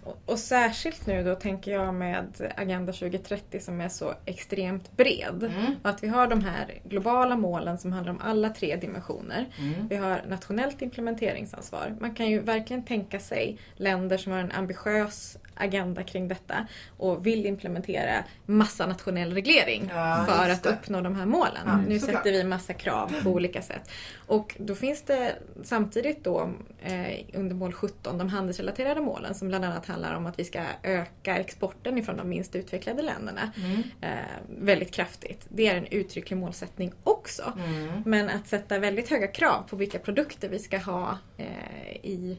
Och, 0.04 0.18
och 0.26 0.38
särskilt 0.38 1.06
nu 1.06 1.24
då 1.24 1.34
tänker 1.34 1.72
jag 1.72 1.94
med 1.94 2.52
Agenda 2.56 2.92
2030 2.92 3.60
som 3.60 3.80
är 3.80 3.88
så 3.88 4.14
extremt 4.24 4.96
bred. 4.96 5.42
Mm. 5.56 5.74
Och 5.82 5.90
att 5.90 6.02
vi 6.02 6.08
har 6.08 6.26
de 6.26 6.40
här 6.40 6.74
globala 6.84 7.36
målen 7.36 7.78
som 7.78 7.92
handlar 7.92 8.12
om 8.12 8.20
alla 8.22 8.48
tre 8.50 8.76
dimensioner. 8.76 9.46
Mm. 9.58 9.88
Vi 9.88 9.96
har 9.96 10.22
nationellt 10.28 10.82
implementeringsansvar. 10.82 11.96
Man 12.00 12.14
kan 12.14 12.30
ju 12.30 12.40
verkligen 12.40 12.84
tänka 12.84 13.20
sig 13.20 13.58
länder 13.76 14.18
som 14.18 14.32
har 14.32 14.38
en 14.38 14.52
ambitiös 14.52 15.36
agenda 15.58 16.02
kring 16.02 16.28
detta 16.28 16.66
och 16.96 17.26
vill 17.26 17.46
implementera 17.46 18.24
massa 18.46 18.86
nationell 18.86 19.34
reglering 19.34 19.90
Ja, 19.94 20.24
för 20.28 20.50
att 20.50 20.62
det. 20.62 20.68
uppnå 20.70 21.00
de 21.00 21.14
här 21.16 21.26
målen. 21.26 21.52
Ja, 21.66 21.76
nu 21.88 21.98
såklart. 21.98 22.16
sätter 22.24 22.32
vi 22.32 22.44
massa 22.44 22.72
krav 22.72 23.14
på 23.22 23.30
olika 23.30 23.62
sätt. 23.62 23.90
Och 24.26 24.56
då 24.58 24.74
finns 24.74 25.02
det 25.02 25.32
samtidigt 25.66 26.24
då 26.24 26.50
eh, 26.82 27.18
under 27.34 27.54
mål 27.54 27.72
17 27.72 28.18
de 28.18 28.28
handelsrelaterade 28.28 29.00
målen 29.00 29.34
som 29.34 29.48
bland 29.48 29.64
annat 29.64 29.86
handlar 29.86 30.14
om 30.14 30.26
att 30.26 30.38
vi 30.38 30.44
ska 30.44 30.62
öka 30.82 31.36
exporten 31.38 31.98
ifrån 31.98 32.16
de 32.16 32.28
minst 32.28 32.56
utvecklade 32.56 33.02
länderna 33.02 33.50
Mm. 33.56 33.82
eh, 34.00 34.10
väldigt 34.48 34.92
kraftigt. 34.92 35.46
Det 35.48 35.66
är 35.68 35.76
en 35.76 35.86
uttrycklig 35.86 36.36
målsättning 36.36 36.92
också. 37.02 37.52
Mm. 37.68 38.02
Men 38.06 38.28
att 38.30 38.46
sätta 38.48 38.78
väldigt 38.78 39.08
höga 39.10 39.26
krav 39.26 39.62
på 39.70 39.76
vilka 39.76 39.98
produkter 39.98 40.48
vi 40.48 40.58
ska 40.58 40.78
ha 40.78 41.18
eh, 41.36 41.96
i, 42.02 42.38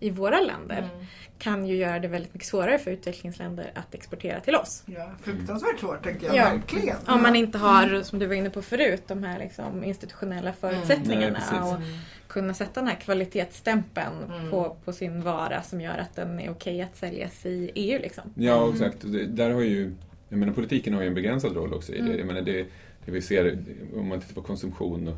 i 0.00 0.10
våra 0.10 0.40
länder 0.40 0.78
Mm. 0.78 1.06
kan 1.38 1.66
ju 1.66 1.76
göra 1.76 1.98
det 1.98 2.08
väldigt 2.08 2.34
mycket 2.34 2.48
svårare 2.48 2.78
för 2.78 2.90
utvecklingsländer 2.90 3.72
att 3.74 3.94
exportera 3.94 4.40
till 4.40 4.54
oss. 4.54 4.82
Ja, 4.86 5.10
fruktansvärt 5.22 5.78
svårt 5.80 6.02
tänker 6.04 6.26
jag 6.26 6.36
Ja. 6.36 6.44
verkligen. 6.44 6.96
Om 7.06 7.22
man 7.22 7.36
inte 7.36 7.58
har, 7.58 8.02
som 8.02 8.18
du 8.18 8.26
var 8.26 8.34
inne 8.34 8.50
på 8.50 8.62
förut, 8.62 9.02
de 9.06 9.22
här 9.22 9.38
liksom 9.38 9.84
institutionella 9.84 10.52
förutsättningarna 10.52 11.38
Nej, 11.38 11.60
precis. 11.60 11.72
och 11.74 11.80
kunna 12.28 12.54
sätta 12.54 12.80
den 12.80 12.88
här 12.88 12.96
kvalitetsstämpeln 12.96 14.24
Mm. 14.38 14.50
på, 14.50 14.76
på 14.84 14.92
sin 14.92 15.22
vara 15.22 15.62
som 15.62 15.80
gör 15.80 15.98
att 15.98 16.16
den 16.16 16.40
är 16.40 16.50
okej 16.50 16.82
att 16.82 16.96
säljas 16.96 17.46
i 17.46 17.70
EU. 17.74 17.98
Liksom. 18.02 18.24
Ja, 18.34 18.70
exakt. 18.72 19.04
Och 19.04 19.10
det, 19.10 19.26
där 19.26 19.50
har 19.50 19.60
ju, 19.60 19.92
jag 20.28 20.38
menar, 20.38 20.52
politiken 20.52 20.94
har 20.94 21.02
ju 21.02 21.08
en 21.08 21.14
begränsad 21.14 21.56
roll 21.56 21.74
också 21.74 21.92
i 21.94 22.00
det. 22.00 22.16
Jag 22.16 22.26
menar, 22.26 22.42
det, 22.42 22.66
det 23.04 23.10
vi 23.10 23.22
ser, 23.22 23.58
om 23.96 24.08
man 24.08 24.20
tittar 24.20 24.34
på 24.34 24.42
konsumtion 24.42 25.08
och 25.08 25.16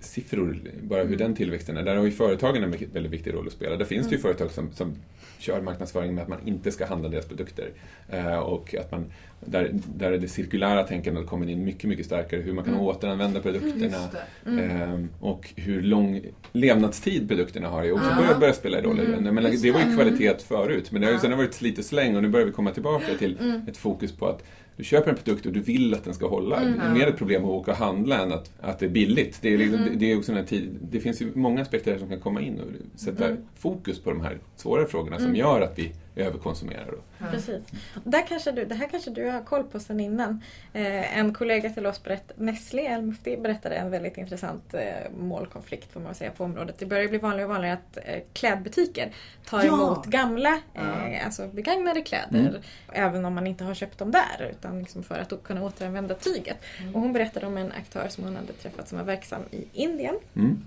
siffror, 0.00 0.58
bara 0.82 1.04
hur 1.04 1.16
den 1.16 1.34
tillväxten 1.34 1.76
är, 1.76 1.82
där 1.82 1.96
har 1.96 2.04
ju 2.04 2.10
företagen 2.10 2.64
en 2.64 2.70
väldigt 2.92 3.12
viktig 3.12 3.34
roll 3.34 3.46
att 3.46 3.52
spela. 3.52 3.76
Där 3.76 3.84
finns 3.84 4.08
det 4.08 4.14
ju 4.14 4.20
företag 4.20 4.50
som, 4.50 4.72
som 4.72 4.94
kör 5.38 5.60
marknadsföring 5.60 6.14
med 6.14 6.22
att 6.22 6.28
man 6.28 6.38
inte 6.46 6.70
ska 6.72 6.86
handla 6.86 7.08
deras 7.08 7.26
produkter. 7.26 7.70
Eh, 8.08 8.38
och 8.38 8.74
att 8.74 8.90
man, 8.90 9.12
där, 9.40 9.70
där 9.94 10.18
det 10.18 10.28
cirkulära 10.28 10.84
tänkandet 10.84 11.26
kommer 11.26 11.48
in 11.50 11.64
mycket, 11.64 11.84
mycket 11.84 12.06
starkare. 12.06 12.40
Hur 12.40 12.52
man 12.52 12.64
kan 12.64 12.74
återanvända 12.74 13.40
produkterna. 13.40 13.84
Just 13.84 14.12
det. 14.44 14.50
Ehm, 14.62 15.08
och 15.20 15.52
hur 15.56 15.82
lång 15.82 16.20
levnadstid 16.52 17.28
produkterna 17.28 17.68
har 17.68 17.84
är 17.84 17.92
också 17.92 18.06
Ja. 18.10 18.16
börjar, 18.16 18.38
börjar 18.38 18.54
spela 18.54 18.80
roll. 18.80 19.00
Mm, 19.00 19.24
det 19.24 19.70
var 19.72 19.80
ju 19.80 19.94
kvalitet 19.94 20.42
förut, 20.42 20.92
men 20.92 21.00
det 21.00 21.06
har 21.06 21.14
ju 21.14 21.20
sen 21.20 21.30
har 21.30 21.38
varit 21.38 21.54
slit 21.54 21.78
och 21.78 21.84
släng 21.84 22.16
och 22.16 22.22
nu 22.22 22.28
börjar 22.28 22.46
vi 22.46 22.52
komma 22.52 22.70
tillbaka 22.70 23.14
till 23.18 23.62
ett 23.68 23.76
fokus 23.76 24.12
på 24.12 24.26
att 24.26 24.44
du 24.82 24.86
köper 24.86 25.10
en 25.10 25.16
produkt 25.16 25.46
och 25.46 25.52
du 25.52 25.60
vill 25.60 25.94
att 25.94 26.04
den 26.04 26.14
ska 26.14 26.28
hålla. 26.28 26.60
Det 26.60 26.82
är 26.82 26.94
mer 26.94 27.06
ett 27.06 27.16
problem 27.16 27.44
att 27.44 27.50
åka 27.50 27.70
och 27.70 27.76
handla 27.76 28.22
än 28.22 28.32
att, 28.32 28.50
att 28.60 28.78
det 28.78 28.86
är 28.86 28.90
billigt. 28.90 29.38
Det, 29.42 29.54
är 29.54 29.58
liksom, 29.58 29.78
det, 29.78 29.90
det, 29.96 30.12
är 30.12 30.18
också 30.18 30.32
den 30.32 30.46
tid, 30.46 30.78
det 30.90 31.00
finns 31.00 31.22
ju 31.22 31.32
många 31.34 31.62
aspekter 31.62 31.98
som 31.98 32.08
kan 32.08 32.20
komma 32.20 32.40
in 32.40 32.60
och 32.60 33.00
sätta 33.00 33.36
fokus 33.58 33.98
på 33.98 34.10
de 34.10 34.20
här 34.20 34.38
svårare 34.56 34.86
frågorna 34.86 35.18
som 35.18 35.36
gör 35.36 35.60
att 35.60 35.78
vi 35.78 35.92
överkonsumerar. 36.16 36.86
Då. 36.86 36.98
Ja. 37.18 37.26
Precis. 37.30 37.62
Där 38.04 38.26
kanske 38.26 38.52
du, 38.52 38.64
det 38.64 38.74
här 38.74 38.88
kanske 38.88 39.10
du 39.10 39.30
har 39.30 39.40
koll 39.42 39.64
på 39.64 39.80
sedan 39.80 40.00
innan. 40.00 40.42
Eh, 40.72 41.18
en 41.18 41.34
kollega 41.34 41.70
till 41.70 41.86
oss, 41.86 42.02
berätt, 42.02 42.32
Nestlé 42.36 42.82
El 42.86 43.02
Mufti, 43.02 43.36
berättade 43.36 43.74
en 43.74 43.90
väldigt 43.90 44.16
intressant 44.18 44.74
eh, 44.74 45.10
målkonflikt 45.18 45.92
får 45.92 46.00
man 46.00 46.14
säga 46.14 46.30
på 46.30 46.44
området. 46.44 46.78
Det 46.78 46.86
börjar 46.86 47.08
bli 47.08 47.18
vanligare 47.18 47.44
och 47.48 47.54
vanligare 47.54 47.78
att 47.90 47.96
eh, 48.04 48.20
klädbutiker 48.32 49.12
tar 49.46 49.64
Ja. 49.64 49.74
emot 49.74 50.06
gamla, 50.06 50.60
Ja. 50.74 50.80
eh, 51.08 51.24
alltså 51.26 51.48
begagnade 51.48 52.00
kläder. 52.02 52.60
Även 52.92 53.24
om 53.24 53.34
man 53.34 53.46
inte 53.46 53.64
har 53.64 53.74
köpt 53.74 53.98
dem 53.98 54.10
där 54.10 54.50
utan 54.50 54.78
liksom 54.78 55.02
för 55.02 55.14
att 55.18 55.42
kunna 55.42 55.62
återanvända 55.64 56.14
tyget. 56.14 56.56
Och 56.94 57.00
hon 57.00 57.12
berättade 57.12 57.46
om 57.46 57.56
en 57.56 57.72
aktör 57.72 58.08
som 58.08 58.24
hon 58.24 58.36
hade 58.36 58.52
träffat 58.52 58.88
som 58.88 58.98
var 58.98 59.04
verksam 59.04 59.42
i 59.50 59.64
Indien 59.72 60.14
Mm. 60.36 60.64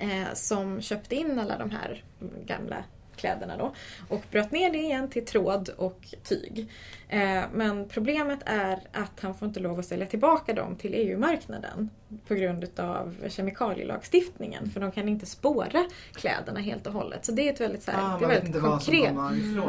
eh, 0.00 0.34
som 0.34 0.80
köpte 0.82 1.14
in 1.14 1.38
alla 1.38 1.58
de 1.58 1.70
här 1.70 2.04
gamla 2.46 2.84
kläderna 3.16 3.56
då 3.56 3.74
och 4.08 4.22
bröt 4.30 4.50
ner 4.50 4.72
det 4.72 4.78
igen 4.78 5.10
till 5.10 5.26
tråd 5.26 5.68
och 5.76 6.14
tyg. 6.24 6.68
Eh, 7.08 7.42
men 7.52 7.88
problemet 7.88 8.38
är 8.46 8.80
att 8.92 9.20
han 9.20 9.34
får 9.34 9.48
inte 9.48 9.60
lov 9.60 9.78
att 9.78 9.86
sälja 9.86 10.06
tillbaka 10.06 10.52
dem 10.54 10.76
till 10.76 10.94
EU-marknaden 10.94 11.90
på 12.28 12.34
grund 12.34 12.64
utav 12.64 13.14
kemikalielagstiftningen 13.28 14.70
för 14.70 14.80
de 14.80 14.92
kan 14.92 15.08
inte 15.08 15.26
spåra 15.26 15.84
kläderna 16.12 16.60
helt 16.60 16.86
och 16.86 16.92
hållet. 16.92 17.24
Så 17.24 17.32
det 17.32 17.48
är 17.48 17.52
ett 17.52 17.60
väldigt, 17.60 17.82
så 17.82 17.90
här, 17.90 18.14
Ah, 18.14 18.18
det 18.18 18.24
är 18.24 18.28
väldigt 18.28 18.62
konkret. 18.62 19.14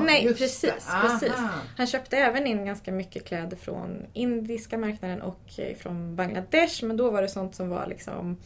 Nej, 0.05 0.23
Just 0.23 0.39
precis, 0.39 0.89
precis. 1.01 1.33
Han 1.77 1.87
köpte 1.87 2.17
även 2.17 2.47
in 2.47 2.65
ganska 2.65 2.91
mycket 2.91 3.25
kläder 3.25 3.57
från 3.57 4.05
indiska 4.13 4.77
marknaden 4.77 5.21
och 5.21 5.41
eh, 5.57 5.75
från 5.75 6.15
Bangladesh 6.15 6.85
men 6.85 6.97
då 6.97 7.09
var 7.09 7.21
det 7.21 7.27
sånt 7.27 7.55
som 7.55 7.69
var 7.69 7.87
liksom 7.87 8.37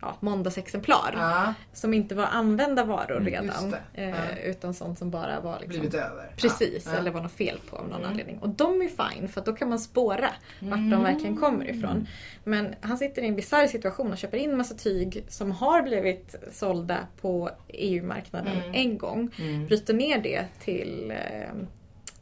ja, 0.00 0.16
måndagsexemplar. 0.20 1.10
Ja, 1.16 1.54
Som 1.72 1.94
inte 1.94 2.14
var 2.14 2.24
använda 2.24 2.84
varor 2.84 3.16
Mm, 3.16 3.26
redan. 3.32 3.74
Eh, 3.94 4.08
Ja. 4.08 4.14
Utan 4.44 4.74
sånt 4.74 4.98
som 4.98 5.10
bara 5.10 5.40
var 5.40 5.54
liksom, 5.60 5.70
blivit 5.80 5.94
över. 5.94 6.30
Precis, 6.36 6.86
eller 6.86 7.10
var 7.10 7.20
något 7.22 7.32
fel 7.32 7.58
på 7.70 7.76
av 7.76 7.88
någon 7.88 7.98
Mm. 7.98 8.10
anledning. 8.10 8.38
Och 8.38 8.48
de 8.48 8.82
är 8.82 8.88
fine 9.12 9.28
för 9.28 9.40
då 9.40 9.52
kan 9.52 9.68
man 9.68 9.78
spåra 9.78 10.30
vart 10.60 10.78
de 10.90 11.02
verkligen 11.02 11.36
kommer 11.36 11.70
ifrån. 11.70 12.06
Men 12.44 12.74
han 12.80 12.98
sitter 12.98 13.22
i 13.22 13.26
en 13.26 13.36
bisarr 13.36 13.66
situation 13.66 14.12
och 14.12 14.18
köper 14.18 14.38
in 14.38 14.56
massa 14.56 14.74
tyg 14.74 15.24
som 15.28 15.50
har 15.50 15.82
blivit 15.82 16.34
sålda 16.52 16.98
på 17.20 17.50
EU-marknaden 17.68 18.56
Mm. 18.56 18.70
en 18.74 18.98
gång. 18.98 19.30
Mm. 19.38 19.66
Bryter 19.66 19.94
ner 19.94 20.18
det 20.18 20.44
till 20.60 21.10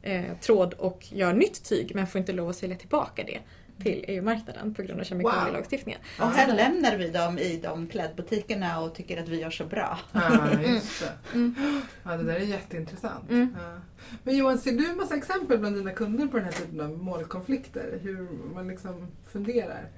eh, 0.02 0.12
eh, 0.14 0.24
tråd 0.40 0.74
och 0.74 1.06
gör 1.12 1.32
nytt 1.32 1.64
tyg 1.64 1.92
men 1.94 2.06
får 2.06 2.18
inte 2.18 2.32
lov 2.32 2.48
att 2.48 2.56
sälja 2.56 2.76
tillbaka 2.76 3.22
det 3.26 3.38
till 3.82 4.04
EU-marknaden 4.08 4.74
på 4.74 4.82
grund 4.82 5.00
av 5.00 5.04
kemikalielagstiftningen. 5.04 6.00
Och 6.20 6.26
här 6.26 6.54
lämnar 6.54 6.96
vi 6.96 7.10
dem 7.10 7.38
i 7.38 7.60
de 7.62 7.86
klädbutikerna 7.86 8.80
och 8.80 8.94
tycker 8.94 9.22
att 9.22 9.28
vi 9.28 9.40
gör 9.40 9.50
så 9.50 9.64
bra. 9.64 9.98
Ja, 10.12 10.48
just 10.66 11.00
det. 11.00 11.34
Mm. 11.34 11.54
Ja, 12.02 12.16
det 12.16 12.22
där 12.22 12.34
är 12.34 12.40
jätteintressant. 12.40 13.30
Mm. 13.30 13.56
Ja. 13.58 13.80
Men 14.22 14.36
Johan, 14.36 14.58
ser 14.58 14.72
du 14.72 14.94
massa 14.96 15.16
exempel 15.16 15.58
bland 15.58 15.76
dina 15.76 15.90
kunder 15.90 16.26
på 16.26 16.36
den 16.36 16.44
här 16.44 16.52
typen 16.52 16.80
av 16.80 16.90
målkonflikter? 16.90 17.98
Hur 18.02 18.28
man 18.54 18.68
liksom 18.68 19.06
funderar? 19.32 19.88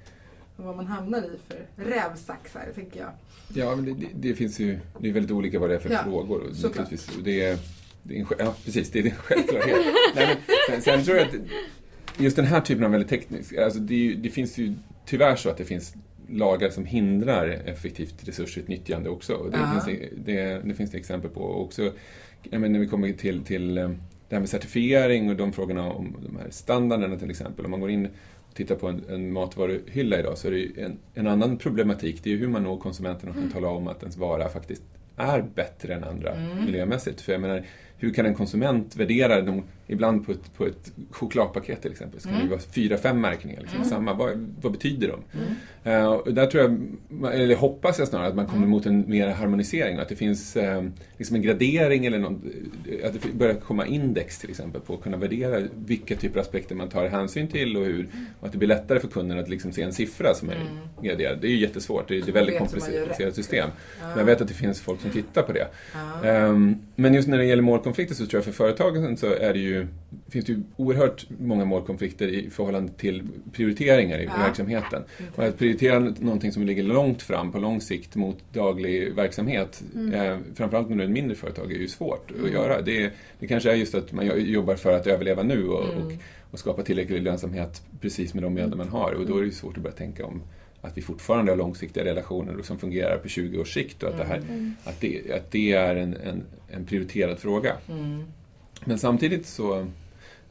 Och 0.57 0.65
vad 0.65 0.77
man 0.77 0.87
hamnar 0.87 1.19
i 1.19 1.39
för 1.49 1.67
rävsaxar, 1.85 2.69
tänker 2.75 3.01
jag. 3.01 3.11
Ja, 3.55 3.77
men 3.77 3.85
det, 3.85 3.93
det, 3.93 4.29
det 4.29 4.35
finns 4.35 4.59
ju, 4.61 4.79
det 5.01 5.09
är 5.09 5.13
väldigt 5.13 5.33
olika 5.33 5.59
vad 5.59 5.71
det 5.71 5.75
är 5.75 5.79
för 5.81 5.91
Ja, 5.91 6.03
frågor. 6.05 6.51
Såklart. 6.55 6.93
och 6.93 7.23
det 7.23 7.45
är, 7.45 7.59
det 8.03 8.17
är 8.17 8.21
en, 8.21 8.27
ja, 8.39 8.55
precis, 8.65 8.91
det 8.91 8.99
är 8.99 9.05
en 9.05 9.11
självklarhet. 9.17 9.77
Nej, 10.15 10.37
men, 10.71 10.83
sen, 10.83 10.83
sen 10.83 11.05
tror 11.05 11.17
jag 11.17 11.27
att 11.27 11.35
just 12.19 12.37
den 12.37 12.45
här 12.45 12.61
typen 12.61 12.85
av 12.85 12.91
väldigt 12.91 13.11
teknisk, 13.11 13.57
alltså 13.57 13.81
det, 13.81 14.15
det 14.15 14.31
finns 14.31 14.59
ju 14.59 14.75
tyvärr 15.07 15.37
så 15.37 15.49
att 15.51 15.57
det 15.57 15.65
finns 15.65 15.95
lagar 16.29 16.71
som 16.71 16.85
hindrar 16.85 17.49
effektivt 17.49 18.29
resursutnyttjande 18.29 19.11
också. 19.11 19.51
Det, 19.53 19.59
Ja. 19.59 19.81
finns, 19.85 19.99
det, 20.17 20.61
det, 20.65 20.75
finns 20.75 20.91
det 20.91 20.99
exempel 20.99 21.31
på. 21.31 21.41
Och 21.41 21.65
också, 21.65 21.93
menar, 22.51 22.69
när 22.69 22.79
vi 22.79 22.87
kommer 22.87 23.13
till, 23.13 23.45
till 23.45 23.79
eh, 23.79 23.89
det 24.29 24.35
här 24.35 24.41
med 24.41 24.49
certifiering 24.49 25.31
och 25.31 25.37
de 25.37 25.53
frågorna 25.53 25.93
om 25.93 26.17
de 26.27 26.37
här 26.37 26.51
standarderna 26.51 27.17
till 27.17 27.31
exempel. 27.31 27.65
Om 27.65 27.71
man 27.71 27.81
går 27.81 27.91
in 27.91 28.09
och 28.49 28.55
tittar 28.55 28.75
på 28.75 28.89
en, 28.89 29.05
en 29.09 29.33
matvaruhylla 29.33 30.19
idag 30.19 30.39
så 30.39 30.49
är 30.49 30.53
det 30.53 30.83
en, 30.83 30.99
en 31.15 31.27
annan 31.27 31.57
problematik. 31.57 32.21
Det 32.23 32.31
är 32.31 32.35
ju 32.35 32.41
hur 32.41 32.49
man 32.49 32.63
når 32.63 32.77
konsumenten 32.77 33.29
och 33.29 33.35
kan 33.35 33.51
tala 33.51 33.69
om 33.69 33.89
att 33.89 34.03
ens 34.03 34.17
vara 34.17 34.49
faktiskt 34.49 34.83
är 35.17 35.43
bättre 35.55 35.95
än 35.95 36.05
andra 36.05 36.35
miljömässigt. 36.67 37.21
För 37.21 37.33
jag 37.33 37.41
menar, 37.41 37.65
hur 37.99 38.15
kan 38.15 38.27
en 38.27 38.35
konsument 38.35 38.97
värdera 38.97 39.43
dem, 39.43 39.65
ibland 39.87 40.27
på 40.27 40.33
ett, 40.33 40.55
på 40.57 40.67
ett 40.67 40.93
chokladpaket 41.11 41.83
till 41.83 41.91
exempel, 41.91 42.21
så 42.21 42.29
kan 42.29 42.39
det 42.39 42.45
ju 42.45 42.51
vara 42.51 42.61
fyra, 42.61 42.97
fem 42.97 43.21
märkningar. 43.21 43.61
Liksom, 43.61 43.85
samma. 43.85 44.15
Vad, 44.15 44.55
vad 44.63 44.73
betyder 44.73 45.09
de? 45.09 45.21
Eh, 45.91 46.07
och 46.07 46.35
där 46.35 46.47
tror 46.47 46.63
jag, 46.63 47.35
eller 47.35 47.57
hoppas 47.57 47.99
jag 47.99 48.09
snarare, 48.09 48.27
att 48.29 48.37
man 48.37 48.47
kommer 48.47 48.67
mot 48.67 48.87
en 48.87 49.11
mer 49.11 49.29
harmonisering. 49.29 49.99
Att 49.99 50.09
det 50.09 50.17
finns 50.17 50.57
eh, 50.57 50.85
liksom 51.17 51.37
en 51.37 51.43
gradering 51.43 52.07
eller 52.07 52.19
något, 52.19 52.39
att 53.05 53.13
det 53.13 53.33
börjar 53.35 53.55
komma 53.55 53.87
index 53.87 54.39
till 54.39 54.51
exempel 54.51 54.81
på 54.81 54.95
att 54.95 55.01
kunna 55.01 55.17
värdera 55.17 55.69
vilka 55.87 56.17
typer 56.17 56.39
av 56.39 56.47
aspekter 56.47 56.75
man 56.75 56.89
tar 56.89 57.09
hänsyn 57.09 57.49
till 57.49 57.77
och 57.77 57.85
hur. 57.85 58.09
Och 58.41 58.47
att 58.47 58.53
det 58.53 58.59
blir 58.59 58.69
lättare 58.69 59.01
för 59.01 59.09
kunden 59.09 59.39
att 59.39 59.49
liksom 59.49 59.73
se 59.73 59.83
en 59.83 59.93
siffra 59.93 60.35
som 60.35 60.51
är 60.51 60.57
graderad. 61.03 61.39
Det 61.41 61.47
är 61.47 61.51
ju 61.51 61.61
jättesvårt, 61.61 62.09
det 62.09 62.17
är, 62.17 62.23
det 62.23 62.31
är 62.31 62.33
väldigt 62.33 62.59
komplicerat 62.59 63.35
system. 63.35 63.71
Men 64.01 64.19
jag 64.19 64.25
vet 64.25 64.41
att 64.41 64.49
det 64.49 64.55
finns 64.55 64.81
folk 64.81 65.01
som 65.01 65.11
tittar 65.11 65.43
på 65.43 65.53
det. 65.53 65.69
Ja. 65.95 66.29
Ehm, 66.29 66.77
Men 66.97 67.15
just 67.15 67.29
när 67.29 67.39
det 67.39 67.45
gäller 67.45 67.63
målkonflikter 67.63 68.15
så 68.15 68.27
tror 68.27 68.39
jag 68.39 68.45
för 68.45 68.53
företagen 68.53 69.17
så 69.17 69.27
är 69.35 69.53
det 69.53 69.59
ju, 69.59 69.76
finns 70.29 70.45
det 70.45 70.53
ju 70.53 70.63
oerhört 70.77 71.27
många 71.41 71.65
målkonflikter 71.65 72.29
i 72.29 72.51
förhållande 72.51 72.93
till 72.93 73.23
prioriteringar 73.53 74.19
i 74.19 74.25
Ja. 74.25 74.37
verksamheten. 74.39 75.03
Och 75.35 75.45
att 75.45 75.59
prioritera 75.59 75.99
någonting 75.99 76.53
som 76.53 76.67
ligger 76.67 76.83
långt 76.83 77.23
fram 77.23 77.53
på 77.53 77.59
lång 77.59 77.81
sikt 77.81 78.17
mot 78.17 78.37
daglig 78.53 79.15
verksamhet, 79.15 79.83
eh, 80.15 80.37
framförallt 80.55 80.89
när 80.89 80.97
du 80.97 81.03
är 81.03 81.07
ett 81.07 81.13
mindre 81.13 81.37
företag, 81.37 81.73
är 81.73 81.77
ju 81.79 81.89
svårt 81.89 82.31
att 82.45 82.51
göra. 82.53 82.83
Det, 82.83 83.11
det 83.39 83.47
kanske 83.47 83.71
är 83.71 83.75
just 83.75 83.95
att 83.95 84.13
man 84.13 84.27
jo- 84.27 84.37
jobbar 84.37 84.75
för 84.77 84.93
att 84.93 85.07
överleva 85.07 85.43
nu 85.43 85.69
och, 85.69 85.81
och, 85.85 86.13
och 86.51 86.59
skapa 86.59 86.83
tillräcklig 86.83 87.23
lönsamhet 87.23 87.83
precis 88.01 88.35
med 88.35 88.43
de 88.43 88.55
medel 88.55 88.75
man 88.77 88.89
har. 88.89 89.13
Och 89.13 89.27
då 89.27 89.37
är 89.37 89.41
det 89.41 89.47
ju 89.47 89.53
svårt 89.53 89.77
att 89.77 89.83
börja 89.83 89.97
tänka 89.97 90.27
om 90.27 90.43
att 90.81 90.99
vi 90.99 91.03
fortfarande 91.03 91.53
har 91.53 91.57
långsiktiga 91.57 92.05
relationer 92.05 92.63
som 92.63 92.79
fungerar 92.79 93.17
på 93.19 93.29
20 93.29 93.59
års 93.59 93.75
sikt 93.75 94.03
och 94.03 94.09
att 94.11 94.19
det, 94.19 94.25
här, 94.25 94.43
att 94.85 95.01
det, 95.01 95.33
att 95.33 95.51
det 95.51 95.73
är 95.73 95.97
en, 95.97 96.15
en, 96.17 96.43
en 96.71 96.85
prioriterad 96.87 97.39
fråga. 97.39 97.73
Mm. 97.89 98.25
Men 98.85 98.99
samtidigt 98.99 99.47
så, 99.47 99.87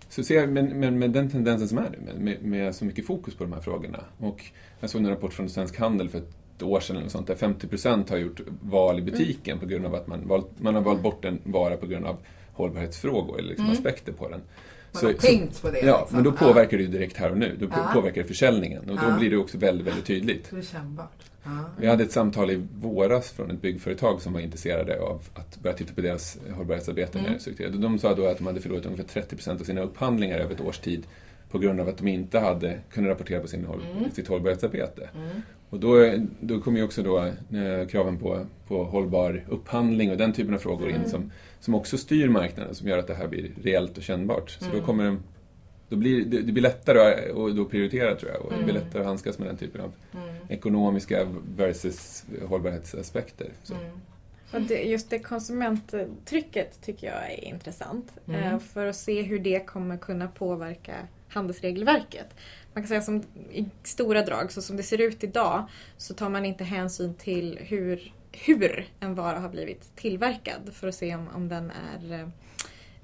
så 0.10 0.24
ser 0.24 0.36
jag 0.36 0.50
med, 0.50 0.76
med, 0.76 0.94
med 0.94 1.12
den 1.12 1.30
tendensen 1.30 1.68
som 1.68 1.78
är 1.78 1.90
nu, 2.06 2.14
med, 2.20 2.44
med, 2.44 2.76
så 2.76 2.86
mycket 2.86 3.06
fokus 3.06 3.36
på 3.36 3.44
de 3.44 3.54
här 3.54 3.62
frågorna. 3.62 4.00
Och 4.18 4.46
jag 4.80 4.90
såg 4.90 5.02
en 5.02 5.10
rapport 5.10 5.34
från 5.34 5.50
Svensk 5.50 5.80
Handel 5.80 6.10
för 6.10 6.18
ett 6.18 6.64
år 6.64 6.80
sedan 6.80 6.98
eller 6.98 7.10
sånt, 7.10 7.28
där 7.28 7.36
50% 7.36 8.10
har 8.10 8.18
gjort 8.18 8.40
val 8.62 9.00
i 9.00 9.02
butiken 9.02 9.60
på 9.60 9.66
grund 9.66 9.86
av 9.86 9.96
att 9.96 10.08
man, 10.08 10.28
valt, 10.28 10.48
man 10.58 10.76
har 10.76 10.82
valt 10.82 11.02
bort 11.02 11.26
en 11.26 11.40
vara 11.44 11.78
på 11.78 11.86
grund 11.86 12.06
av 12.06 12.18
hållbarhetsfrågor 12.54 13.40
eller 13.40 13.50
liksom 13.50 13.70
aspekter 13.70 14.12
på 14.12 14.30
den. 14.30 14.42
Man 14.94 15.06
har 15.06 15.14
tänkt 15.14 15.62
på 15.62 15.70
det. 15.72 15.80
Ja, 15.80 16.00
liksom. 16.00 16.16
men 16.16 16.24
då 16.24 16.32
påverkar 16.32 16.78
det 16.78 16.84
ju 16.84 16.90
direkt 16.90 17.18
här 17.18 17.32
och 17.32 17.38
nu. 17.38 17.58
Då 17.60 17.66
Ja. 17.72 17.90
påverkar 17.94 18.22
det 18.22 18.28
försäljningen 18.28 18.90
och 18.90 18.96
då 18.96 19.02
Ja. 19.10 19.18
blir 19.20 19.30
det 19.30 19.38
också 19.38 19.58
väldigt, 19.58 19.88
väldigt 19.88 20.06
tydligt. 20.06 20.48
Så 20.48 20.56
det 20.56 20.62
är 20.62 20.66
kännbart. 20.66 21.24
Vi 21.80 21.88
hade 21.88 22.04
ett 22.04 22.12
samtal 22.12 22.52
i 22.52 22.64
våras 22.82 23.32
från 23.32 23.52
ett 23.52 23.62
byggföretag 23.62 24.22
som 24.22 24.34
var 24.34 24.40
intresserade 24.40 25.00
av 25.02 25.22
att 25.34 25.60
börja 25.60 25.76
titta 25.76 25.94
på 25.94 26.02
deras 26.02 26.38
hållbarhetsarbete 26.54 27.20
Mm. 27.20 27.32
när. 27.58 27.70
De 27.70 28.00
sa 28.00 28.16
då 28.16 28.28
att 28.28 28.38
de 28.38 28.48
hade 28.48 28.62
förlorat 28.62 28.86
ungefär 28.86 29.22
30% 29.22 29.62
av 29.62 29.64
sina 29.64 29.82
upphandlingar 29.82 30.40
över 30.40 30.54
ett 30.54 30.62
års 30.62 30.80
tid 30.80 31.08
på 31.52 31.60
grund 31.60 31.80
av 31.82 31.88
att 31.90 31.98
de 31.98 32.08
inte 32.08 32.40
hade 32.40 32.80
kunnat 32.92 33.10
rapportera 33.10 33.40
på 33.42 33.48
sin 33.48 33.66
Mm. 33.66 34.12
sitt 34.12 34.28
hållbarhetsarbete. 34.28 35.10
Och 35.70 35.80
då, 35.80 36.14
då 36.40 36.60
kommer 36.62 36.78
ju 36.80 36.86
också 36.86 37.04
då 37.04 37.18
eh, 37.58 37.88
kraven 37.90 38.18
på, 38.18 38.46
på 38.68 38.84
hållbar 38.84 39.44
upphandling 39.50 40.12
och 40.12 40.18
den 40.18 40.34
typen 40.34 40.54
av 40.54 40.58
frågor 40.60 40.90
Mm. 40.90 41.02
in 41.02 41.10
som, 41.10 41.32
som 41.60 41.76
också 41.76 41.98
styr 41.98 42.30
marknaden, 42.30 42.76
som 42.76 42.88
gör 42.88 42.98
att 42.98 43.08
det 43.08 43.14
här 43.16 43.28
blir 43.28 43.52
reellt 43.64 43.98
och 43.98 44.04
kännbart. 44.04 44.50
Så 44.50 44.66
Mm. 44.66 44.80
då 44.80 44.86
kommer 44.86 45.04
det, 45.04 45.18
då 45.96 46.00
blir, 46.00 46.26
det, 46.26 46.42
det 46.42 46.52
blir 46.52 46.64
lättare 46.64 47.30
att 47.30 47.56
då 47.56 47.66
prioritera 47.66 48.16
tror 48.16 48.32
jag 48.32 48.42
och 48.42 48.52
det 48.52 48.64
blir 48.64 48.74
Mm. 48.76 48.84
lättare 48.86 49.02
att 49.02 49.08
handskas 49.08 49.40
med 49.40 49.48
den 49.48 49.58
typen 49.58 49.82
av 49.82 49.94
Mm. 50.14 50.36
ekonomiska 50.50 51.28
versus 51.58 52.24
hållbarhetsaspekter. 52.48 53.48
Så. 53.64 53.74
Mm. 53.74 53.92
Och 54.52 54.62
det, 54.62 54.82
just 54.84 55.10
det 55.10 55.20
konsumenttrycket 55.20 56.82
tycker 56.82 57.08
jag 57.08 57.32
är 57.32 57.44
intressant. 57.44 58.12
Mm. 58.28 58.44
Eh, 58.44 58.60
för 58.60 58.86
att 58.88 58.96
se 58.96 59.22
hur 59.22 59.40
det 59.40 59.66
kommer 59.66 59.98
kunna 59.98 60.28
påverka 60.28 60.94
handelsregelverket. 61.30 62.28
Man 62.74 62.84
kan 62.84 62.88
säga 62.88 63.02
som 63.02 63.24
i 63.52 63.66
stora 63.84 64.22
drag, 64.22 64.52
så 64.52 64.62
som 64.62 64.78
det 64.78 64.84
ser 64.84 65.02
ut 65.02 65.24
idag 65.24 65.64
så 65.98 66.14
tar 66.14 66.30
man 66.30 66.46
inte 66.46 66.64
hänsyn 66.64 67.14
till 67.16 67.60
hur, 67.62 68.14
hur 68.32 68.88
en 69.00 69.16
vara 69.16 69.40
har 69.40 69.50
blivit 69.50 69.96
tillverkad 69.96 70.74
för 70.74 70.88
att 70.88 70.96
se 70.96 71.16
om, 71.16 71.28
om 71.36 71.50
den 71.50 71.72
är 71.94 72.20
eh, 72.20 72.28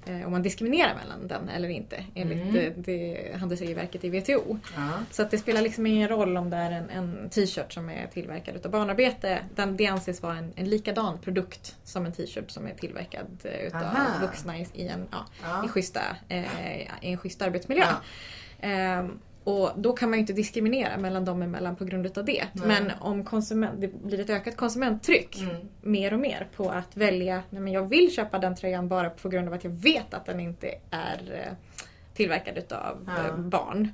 om 0.06 0.32
man 0.32 0.42
diskriminerar 0.42 0.94
mellan 0.94 1.28
den 1.28 1.48
eller 1.48 1.68
inte 1.68 2.04
enligt 2.14 2.42
Mm. 2.42 2.52
det, 2.52 2.70
det 2.76 3.36
handelsregelverket 3.38 4.04
i 4.04 4.08
WTO. 4.10 4.58
Ja. 4.76 4.88
Så 5.10 5.22
att 5.22 5.30
det 5.30 5.38
spelar 5.38 5.62
liksom 5.62 5.86
ingen 5.86 6.08
roll 6.08 6.36
om 6.36 6.50
det 6.50 6.56
är 6.56 6.70
en, 6.70 6.90
en 6.90 7.30
t-shirt 7.30 7.72
som 7.72 7.88
är 7.88 8.06
tillverkad 8.06 8.56
utav 8.56 8.72
barnarbete. 8.72 9.38
Den, 9.54 9.76
det 9.76 9.86
anses 9.86 10.22
vara 10.22 10.36
en, 10.36 10.52
en 10.56 10.68
likadan 10.70 11.18
produkt 11.18 11.76
som 11.84 12.06
en 12.06 12.12
t-shirt 12.12 12.50
som 12.50 12.66
är 12.66 12.74
tillverkad 12.74 13.26
eh, 13.44 13.66
utav 13.66 13.82
Aha. 13.82 14.06
vuxna 14.20 14.58
i, 14.58 14.66
i, 14.74 14.88
en, 14.88 15.06
ja, 15.10 15.26
Ja. 15.42 15.64
i, 15.64 15.68
schyssta, 15.68 16.00
eh, 16.28 16.80
i 16.80 16.88
en 17.00 17.18
schysst 17.18 17.42
arbetsmiljö. 17.42 17.84
Ja. 18.60 19.08
Och 19.44 19.70
då 19.76 19.92
kan 19.92 20.10
man 20.10 20.18
ju 20.18 20.20
inte 20.20 20.32
diskriminera 20.32 20.98
mellan 20.98 21.24
dem 21.24 21.42
emellan 21.42 21.76
på 21.76 21.84
grund 21.84 22.06
utav 22.06 22.24
det. 22.24 22.44
Nej. 22.52 22.66
Men 22.66 22.92
om 23.00 23.24
konsument, 23.24 23.80
det 23.80 24.02
blir 24.04 24.20
ett 24.20 24.30
ökat 24.30 24.56
konsumenttryck 24.56 25.40
Mm. 25.42 25.56
mer 25.80 26.12
och 26.12 26.20
mer 26.20 26.48
på 26.56 26.70
att 26.70 26.96
välja, 26.96 27.42
nej 27.50 27.62
men 27.62 27.72
jag 27.72 27.88
vill 27.88 28.14
köpa 28.14 28.38
den 28.38 28.56
tröjan 28.56 28.88
bara 28.88 29.10
på 29.10 29.28
grund 29.28 29.48
av 29.48 29.54
att 29.54 29.64
jag 29.64 29.70
vet 29.70 30.14
att 30.14 30.26
den 30.26 30.40
inte 30.40 30.74
är 30.90 31.32
eh, 31.46 31.52
tillverkad 32.14 32.58
utav 32.58 33.08
Ja. 33.16 33.28
eh, 33.28 33.36
barn. 33.38 33.88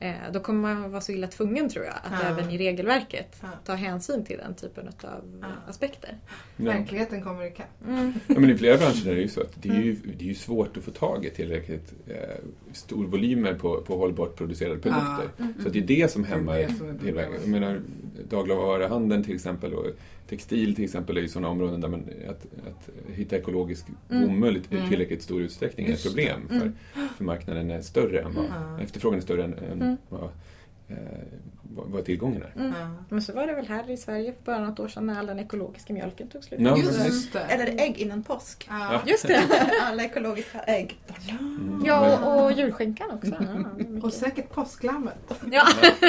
Eh, 0.00 0.12
Då 0.32 0.40
kommer 0.40 0.74
man 0.74 0.90
vara 0.90 1.00
så 1.00 1.12
illa 1.12 1.26
tvungen 1.26 1.68
tror 1.68 1.84
jag 1.84 1.94
att 1.94 2.22
Ja. 2.22 2.28
även 2.28 2.50
i 2.50 2.58
regelverket 2.58 3.36
Ja. 3.42 3.48
ta 3.64 3.74
hänsyn 3.74 4.24
till 4.24 4.38
den 4.38 4.54
typen 4.54 4.86
av 4.88 4.92
Ja. 5.40 5.46
aspekter. 5.68 6.18
Ja. 6.56 6.64
Verkligheten 6.64 7.22
kommer 7.22 7.46
ikapp. 7.46 7.66
Mm. 7.88 8.12
Ja, 8.26 8.40
men 8.40 8.50
I 8.50 8.58
flera 8.58 8.76
branscher 8.76 9.08
är 9.08 9.14
det 9.14 9.20
ju 9.20 9.28
så 9.28 9.40
att 9.40 9.62
det 9.62 9.68
är 9.68 9.82
ju, 9.82 9.96
det 10.18 10.24
är 10.24 10.28
ju 10.28 10.34
svårt 10.34 10.76
att 10.76 10.84
få 10.84 10.90
tag 10.90 11.24
i 11.24 11.30
tillräckligt 11.30 11.94
eh, 12.06 12.14
stor 12.72 13.06
volymer 13.06 13.54
på, 13.54 13.80
på 13.82 13.96
hållbart 13.98 14.36
producerade 14.36 14.78
produkter. 14.80 15.28
Mm. 15.38 15.54
Så 15.62 15.66
att 15.66 15.72
det 15.72 15.78
är 15.78 15.86
det 15.86 16.10
som 16.10 16.24
hämmar 16.24 16.66
tillverkningen. 17.04 17.82
Dagligvaruhandeln 18.30 19.24
till 19.24 19.34
exempel 19.34 19.74
och 19.74 19.86
textil 20.28 20.74
till 20.74 20.84
exempel 20.84 21.16
är 21.16 21.20
ju 21.20 21.28
sådana 21.28 21.48
områden 21.48 21.80
där 21.80 21.88
man, 21.88 22.00
att, 22.28 22.46
att 22.66 22.90
hitta 23.14 23.36
ekologisk 23.36 23.86
Mm. 24.10 24.26
bomull 24.28 24.56
i 24.70 24.76
Mm. 24.76 24.88
tillräckligt 24.88 25.22
stor 25.22 25.42
utsträckning 25.42 25.86
är 25.86 25.90
ett 25.92 26.04
Just 26.04 26.06
problem. 26.16 26.48
För, 26.48 26.54
Mm. 26.56 27.08
för 27.16 27.24
marknaden 27.24 27.70
är 27.70 27.80
större 27.80 28.20
än 28.20 28.34
vad, 28.34 28.80
efterfrågan 28.82 29.18
är 29.18 29.22
större 29.22 29.44
än, 29.44 29.54
än 29.54 29.85
Mm. 29.86 29.96
vad, 30.08 30.22
eh, 30.88 30.96
vad 31.68 32.04
tillgången 32.04 32.42
är. 32.42 32.52
Mm. 32.60 32.74
Ja. 32.80 32.90
Men 33.08 33.22
så 33.22 33.32
var 33.32 33.46
det 33.46 33.52
väl 33.54 33.66
här 33.68 33.90
i 33.90 33.96
Sverige 33.96 34.32
för 34.32 34.42
bara 34.44 34.58
något 34.58 34.80
år 34.80 34.88
sedan 34.88 35.06
när 35.06 35.18
all 35.18 35.26
den 35.26 35.38
ekologiska 35.38 35.92
mjölken 35.92 36.28
tog 36.28 36.44
slut. 36.44 36.60
Ja, 36.60 36.76
Just 36.78 37.32
det. 37.32 37.40
Eller 37.40 37.66
ägg 37.82 37.98
innan 37.98 38.22
påsk. 38.22 38.66
Ja. 38.70 39.00
Just 39.06 39.26
det! 39.26 39.42
Alla 39.82 40.02
ekologiska 40.04 40.60
ägg. 40.60 40.98
Mm. 41.30 41.82
Ja, 41.86 42.00
Men- 42.00 42.24
och, 42.24 42.44
och 42.44 42.52
julskinkan 42.52 43.10
också. 43.10 43.30
Ja. 43.40 44.00
Och 44.06 44.12
säkert 44.12 44.50
påsklammet. 44.50 45.18
ja. 45.50 45.68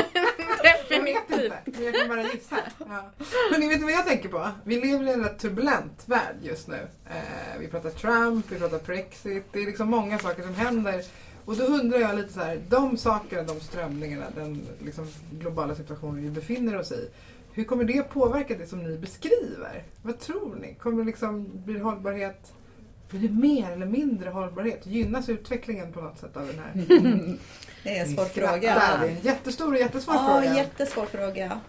Jag 0.64 0.64
vet 0.64 0.90
definitivt. 0.90 1.54
inte, 1.68 1.84
jag 1.84 1.96
kan 1.96 2.10
bara 2.10 2.22
gissa. 2.24 2.56
Ja. 2.80 3.10
Men 3.52 3.60
ni 3.60 3.68
vet 3.68 3.82
vad 3.82 3.92
jag 3.92 4.06
tänker 4.06 4.30
på? 4.30 4.48
Vi 4.64 4.82
lever 4.82 5.08
i 5.08 5.14
en 5.14 5.24
rätt 5.24 5.40
turbulent 5.40 6.04
värld 6.06 6.36
just 6.42 6.68
nu. 6.68 6.88
Eh, 7.10 7.60
vi 7.60 7.68
pratar 7.68 7.90
Trump, 7.90 8.46
vi 8.52 8.60
pratar 8.60 8.80
Brexit. 8.86 9.44
Det 9.54 9.60
är 9.60 9.66
liksom 9.66 9.90
många 9.90 10.20
saker 10.20 10.44
som 10.44 10.56
händer. 10.56 11.02
Och 11.48 11.56
då 11.58 11.64
undrar 11.64 12.00
jag 12.00 12.16
lite 12.16 12.34
så 12.34 12.40
här, 12.40 12.62
de 12.70 12.98
sakerna, 12.98 13.44
de 13.44 13.60
strömningarna, 13.60 14.26
den 14.36 14.62
liksom 14.80 15.08
globala 15.32 15.76
situationen 15.76 16.24
vi 16.24 16.30
befinner 16.30 16.80
oss 16.80 16.92
i. 16.92 17.10
Hur 17.54 17.64
kommer 17.64 17.84
det 17.84 18.10
påverka 18.10 18.58
det 18.58 18.68
som 18.68 18.84
ni 18.84 18.98
beskriver? 18.98 19.84
Vad 20.02 20.20
tror 20.20 20.56
ni? 20.62 20.74
Kommer 20.74 21.04
liksom, 21.04 21.48
blir 21.66 21.80
hållbarhet, 21.80 22.52
blir 23.10 23.20
det 23.30 23.34
mer 23.34 23.72
eller 23.72 23.86
mindre 23.86 24.30
hållbarhet? 24.30 24.86
Gynnas 24.86 25.30
utvecklingen 25.30 25.94
på 25.94 26.02
något 26.02 26.20
sätt 26.20 26.38
av 26.38 26.48
den 26.48 26.60
här? 26.60 26.72
Det 27.84 27.98
är 27.98 28.02
en 28.06 28.16
svår 28.16 28.26
fråga. 28.26 28.60
Det 28.60 28.68
är 28.68 29.08
en 29.10 29.20
jättestor 29.22 29.74
och 29.74 29.80
jättesvår 29.80 30.16
Ja, 30.16 30.28
fråga. 30.42 30.56
jättesvår 30.58 31.06
fråga. 31.06 31.60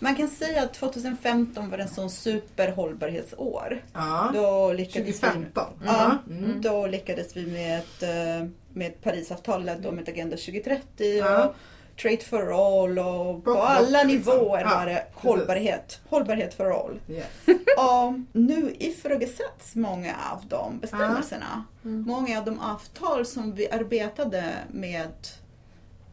Man 0.00 0.16
kan 0.16 0.28
säga 0.28 0.62
att 0.62 0.74
2015 0.74 1.70
var 1.70 1.78
en 1.78 1.88
sån 1.88 2.10
superhållbarhetsår. 2.10 3.82
Ja. 3.92 4.30
Då 4.34 4.72
lyckades 4.72 5.20
2015. 5.20 5.64
Vi, 5.80 5.86
ja, 5.86 6.18
Mm. 6.30 6.60
då 6.62 6.86
lyckades 6.86 7.36
vi 7.36 7.46
med, 7.46 7.78
ett, 7.78 8.02
eh, 8.02 8.48
med 8.74 9.00
Parisavtalet 9.02 9.86
och 9.86 9.94
med 9.94 10.08
Agenda 10.08 10.36
2030 10.36 10.82
Ja. 11.18 11.44
och 11.48 11.54
Trade 12.02 12.16
for 12.18 12.52
all 12.84 12.98
och 12.98 13.44
på 13.44 13.52
alla 13.62 14.02
nivåer 14.02 14.64
var 14.64 14.86
det 14.86 15.06
hållbarhet. 15.14 16.00
Hållbarhet 16.08 16.54
for 16.54 16.84
all. 16.84 17.00
Yes. 17.08 17.26
Och 17.76 18.14
nu 18.32 18.74
ifrågasätts 18.78 19.74
många 19.74 20.14
av 20.32 20.46
de 20.48 20.78
bestämmelserna. 20.78 21.64
Mm. 21.84 22.02
Många 22.02 22.38
av 22.38 22.44
de 22.44 22.60
avtal 22.60 23.26
som 23.26 23.54
vi 23.54 23.70
arbetade 23.70 24.44
med 24.70 25.10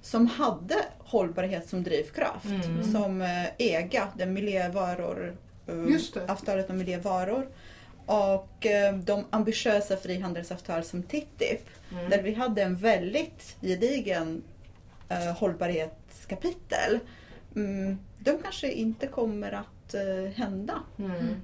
som 0.02 0.28
hade 0.28 0.76
hållbarhet 1.00 1.70
som 1.70 1.84
drivkraft. 1.84 2.46
Mm. 2.46 2.84
Som 2.92 3.22
EGA, 3.58 4.08
den 4.18 4.34
miljövaror, 4.34 5.36
eh, 5.68 5.92
Just 5.92 6.14
det. 6.14 6.32
avtalet 6.32 6.70
om 6.70 6.78
miljövaror. 6.78 7.48
Och 8.10 8.66
eh, 8.66 8.96
de 8.96 9.26
ambitiösa 9.30 9.98
frihandelsavtal 9.98 10.84
som 10.84 11.04
TTIP. 11.04 11.62
Mm. 11.92 12.10
Där 12.10 12.22
vi 12.22 12.34
hade 12.34 12.62
en 12.62 12.76
väldigt 12.76 13.56
gedigen 13.62 14.44
eh, 15.10 15.38
hållbarhetskapitel. 15.38 17.00
Mm, 17.56 17.98
de 18.20 18.38
kanske 18.44 18.72
inte 18.72 19.08
kommer 19.08 19.52
att 19.52 19.94
eh, 19.94 20.32
hända. 20.36 20.74
Mm. 21.00 21.36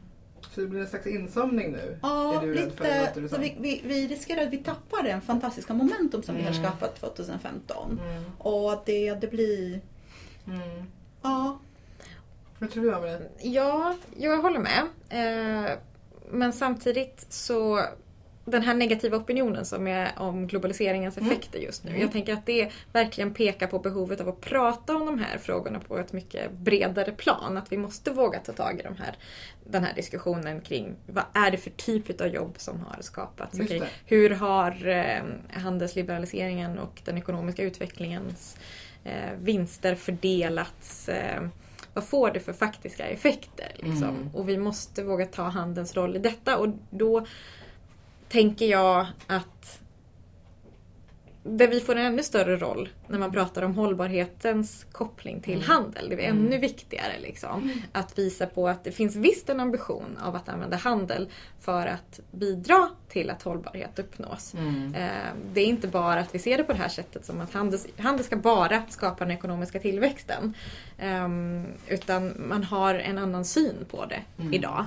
Så 0.52 0.62
det 0.62 0.68
blir 0.68 0.82
en 0.82 0.88
slags 0.88 1.08
insomning 1.08 1.72
nu? 1.72 1.98
Ja, 2.02 2.40
för, 2.40 2.48
lite. 2.48 3.30
Så 3.30 3.38
vi, 3.42 3.56
vi, 3.60 3.82
vi 3.86 4.08
riskerar 4.08 4.42
att 4.44 4.50
vi 4.54 4.58
tappar 4.58 5.04
den 5.04 5.22
fantastiska 5.22 5.74
momentum 5.74 6.24
som 6.24 6.36
vi 6.36 6.42
har 6.44 6.52
Mm. 6.52 6.64
skapat 6.64 6.96
2015. 6.96 8.00
Mm. 8.04 8.24
Och 8.38 8.74
att 8.74 8.86
det, 8.86 9.14
det 9.14 9.28
blir... 9.28 9.82
Mm. 10.48 10.84
Ja, 11.22 11.60
Vad 12.60 12.72
tror 12.72 12.84
du 12.84 12.96
om 12.96 13.02
det? 13.04 13.22
Ja, 13.42 13.96
jag 14.18 14.42
håller 14.42 14.60
med. 14.60 14.84
Eh, 15.10 15.72
men 16.32 16.54
samtidigt 16.54 17.26
så 17.30 17.82
den 18.46 18.62
här 18.62 18.74
negativa 18.74 19.18
opinionen 19.18 19.66
som 19.66 19.88
är 19.88 20.12
om 20.18 20.48
globaliseringens 20.48 21.18
Mm. 21.18 21.32
effekter 21.32 21.60
just 21.60 21.84
nu. 21.84 21.90
Mm. 21.90 22.02
Jag 22.02 22.12
tänker 22.12 22.34
att 22.34 22.46
det 22.46 22.72
verkligen 22.94 23.34
pekar 23.34 23.68
på 23.68 23.80
behovet 23.80 24.22
av 24.22 24.30
att 24.30 24.42
prata 24.42 24.96
om 24.96 25.06
de 25.06 25.20
här 25.20 25.38
frågorna 25.38 25.80
på 25.80 25.98
ett 25.98 26.14
mycket 26.14 26.52
bredare 26.52 27.12
plan. 27.12 27.58
Att 27.58 27.72
vi 27.72 27.78
måste 27.78 28.12
våga 28.12 28.40
ta 28.40 28.54
tag 28.54 28.80
i 28.80 28.84
de 28.84 28.96
här, 28.96 29.16
den 29.64 29.84
här 29.84 29.94
diskussionen 29.94 30.62
kring 30.62 30.96
vad 31.08 31.24
är 31.34 31.52
det 31.52 31.58
för 31.58 31.70
typ 31.70 32.22
av 32.22 32.28
jobb 32.28 32.56
som 32.58 32.80
har 32.80 33.02
skapats? 33.02 33.58
Det. 33.58 33.84
hur 34.06 34.30
har 34.30 34.88
eh, 34.88 35.24
handelsliberaliseringen 35.62 36.80
och 36.80 37.02
den 37.06 37.18
ekonomiska 37.18 37.64
utvecklingens 37.64 38.58
eh, 39.04 39.32
vinster 39.40 39.96
fördelats? 39.96 41.10
Vad 41.96 42.04
får 42.04 42.32
det 42.32 42.40
för 42.40 42.54
faktiska 42.54 43.08
effekter? 43.08 43.72
Liksom? 43.76 44.10
Mm. 44.10 44.30
Och 44.34 44.50
vi 44.50 44.58
måste 44.58 45.04
våga 45.04 45.26
ta 45.26 45.44
handelns 45.44 45.96
roll 45.96 46.16
i 46.16 46.20
detta. 46.20 46.58
Och 46.58 46.68
då 46.90 47.26
tänker 48.30 48.66
jag 48.66 49.08
att 49.28 49.82
där 51.48 51.68
vi 51.68 51.80
får 51.80 51.96
en 51.96 52.06
ännu 52.06 52.24
större 52.24 52.58
roll 52.58 52.90
när 53.08 53.20
man 53.20 53.32
pratar 53.32 53.62
om 53.62 53.76
hållbarhetens 53.76 54.86
koppling 54.92 55.42
till 55.42 55.54
Mm. 55.56 55.68
handel. 55.68 56.10
Det 56.10 56.26
är 56.26 56.30
Mm. 56.30 56.46
ännu 56.46 56.58
viktigare 56.58 57.14
liksom, 57.22 57.72
att 57.92 58.20
visa 58.20 58.46
på 58.46 58.68
att 58.68 58.84
det 58.84 58.92
finns 58.92 59.16
visst 59.16 59.50
en 59.50 59.60
ambition 59.60 60.18
av 60.24 60.36
att 60.36 60.50
använda 60.50 60.78
handel 60.78 61.30
för 61.62 61.88
att 61.88 62.20
bidra 62.32 62.90
till 63.10 63.30
att 63.30 63.44
hållbarhet 63.44 64.00
uppnås. 64.00 64.54
Mm. 64.54 64.96
Eh, 64.96 65.10
Det 65.54 65.62
är 65.62 65.66
inte 65.66 65.88
bara 65.88 66.20
att 66.20 66.36
vi 66.36 66.40
ser 66.40 66.58
det 66.58 66.64
på 66.64 66.72
det 66.74 66.80
här 66.80 66.90
sättet 66.90 67.26
som 67.26 67.42
att 67.42 67.54
handel, 67.54 67.80
handel 67.98 68.26
ska 68.26 68.36
bara 68.36 68.84
skapa 68.90 69.26
den 69.26 69.34
ekonomiska 69.38 69.80
tillväxten. 69.80 70.54
Ehm, 71.00 71.66
Utan 71.88 72.34
man 72.50 72.64
har 72.64 72.96
en 72.96 73.18
annan 73.18 73.46
syn 73.46 73.76
på 73.92 74.06
det 74.06 74.22
Mm. 74.40 74.54
idag. 74.54 74.86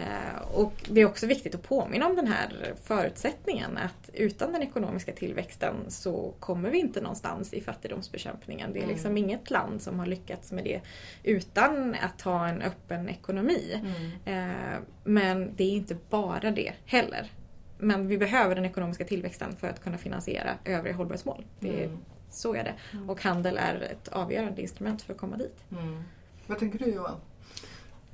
Eh, 0.00 0.42
Och 0.54 0.72
det 0.88 1.00
är 1.00 1.06
också 1.06 1.26
viktigt 1.26 1.54
att 1.54 1.62
påminna 1.62 2.06
om 2.06 2.16
den 2.16 2.26
här 2.26 2.74
förutsättningen 2.84 3.76
att 3.78 4.10
utan 4.12 4.52
den 4.52 4.62
ekonomiska 4.62 5.12
tillväxten 5.12 5.74
så 5.88 6.34
kommer 6.40 6.70
vi 6.70 6.78
inte 6.78 7.00
någonstans 7.00 7.52
i 7.54 7.60
fattigdomsbekämpningen. 7.60 8.72
Det 8.72 8.78
är 8.78 8.82
Mm. 8.82 8.94
liksom 8.94 9.16
inget 9.16 9.50
land 9.50 9.82
som 9.82 9.98
har 9.98 10.06
lyckats 10.06 10.52
med 10.52 10.64
det 10.64 10.80
utan 11.22 11.94
att 12.02 12.20
ha 12.22 12.48
en 12.48 12.62
öppen 12.62 13.08
ekonomi. 13.08 13.80
Mm. 14.24 14.50
Eh, 14.50 14.78
Men 15.04 15.54
det 15.56 15.64
är 15.64 15.70
inte 15.72 15.96
bara 16.10 16.50
det 16.50 16.72
heller. 16.86 17.30
Men 17.78 18.08
vi 18.08 18.18
behöver 18.18 18.54
den 18.54 18.64
ekonomiska 18.64 19.04
tillväxten 19.04 19.56
för 19.56 19.68
att 19.68 19.82
kunna 19.82 19.98
finansiera 19.98 20.50
övriga 20.64 20.96
hållbarhetsmål. 20.96 21.44
Det 21.60 21.82
är, 21.82 21.86
Mm. 21.86 21.98
Så 22.30 22.54
är 22.54 22.64
det. 22.64 22.74
Och 23.08 23.22
handel 23.22 23.56
är 23.58 23.80
ett 23.80 24.08
avgörande 24.08 24.62
instrument 24.62 25.02
för 25.02 25.12
att 25.12 25.18
komma 25.18 25.36
dit. 25.36 25.64
Mm. 25.72 26.02
Vad 26.46 26.58
tänker 26.58 26.78
du 26.78 26.84
Johan? 26.90 27.16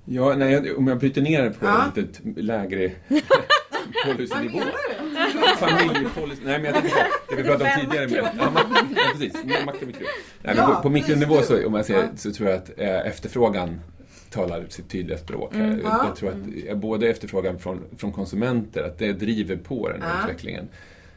Ja, 0.09 0.34
nej, 0.36 0.52
jag- 0.52 0.78
om 0.78 0.86
jag 0.88 0.98
bryter 0.98 1.22
ner 1.22 1.42
det 1.42 1.50
på 1.50 1.66
Ja. 1.66 1.84
en 1.96 2.02
lite 2.02 2.40
lägre 2.42 2.90
policynivå. 4.07 4.61
Familjepolicy. 5.59 6.42
Nej, 6.44 6.59
men 6.59 6.64
jag 6.64 6.74
tänker 6.74 6.96
det 7.30 7.36
vi 7.36 7.42
pratade 7.42 7.64
om 7.74 7.80
tidigare. 7.90 8.09
Med, 8.09 8.30
ja, 8.38 8.50
mak- 8.50 8.86
ja, 8.96 9.02
precis. 9.12 9.32
Makt 9.66 9.80
och 9.82 9.86
mikro. 9.86 10.07
Nej, 10.42 10.54
Ja, 10.57 10.66
på, 10.66 10.82
på 10.82 10.88
mikronivå 10.90 11.42
så, 11.42 11.66
om 11.66 11.72
man 11.72 11.84
ser, 11.84 12.09
så 12.16 12.32
tror 12.32 12.48
jag 12.48 12.59
att 12.59 12.70
eh, 12.76 13.07
efterfrågan 13.07 13.80
talar 14.30 14.64
sitt 14.68 14.90
tydliga 14.90 15.18
språk. 15.18 15.54
här. 15.54 15.64
Mm. 15.64 15.78
Jag, 15.78 15.86
Ja. 15.92 16.04
jag 16.09 16.16
tror 16.16 16.28
att 16.30 16.68
eh, 16.68 16.76
både 16.76 17.09
efterfrågan 17.09 17.59
från, 17.59 17.82
från 17.98 18.12
konsumenter, 18.12 18.82
att 18.82 18.98
det 18.98 19.12
driver 19.12 19.57
på 19.57 19.88
den 19.88 20.02
här 20.02 20.22
utvecklingen. 20.24 20.68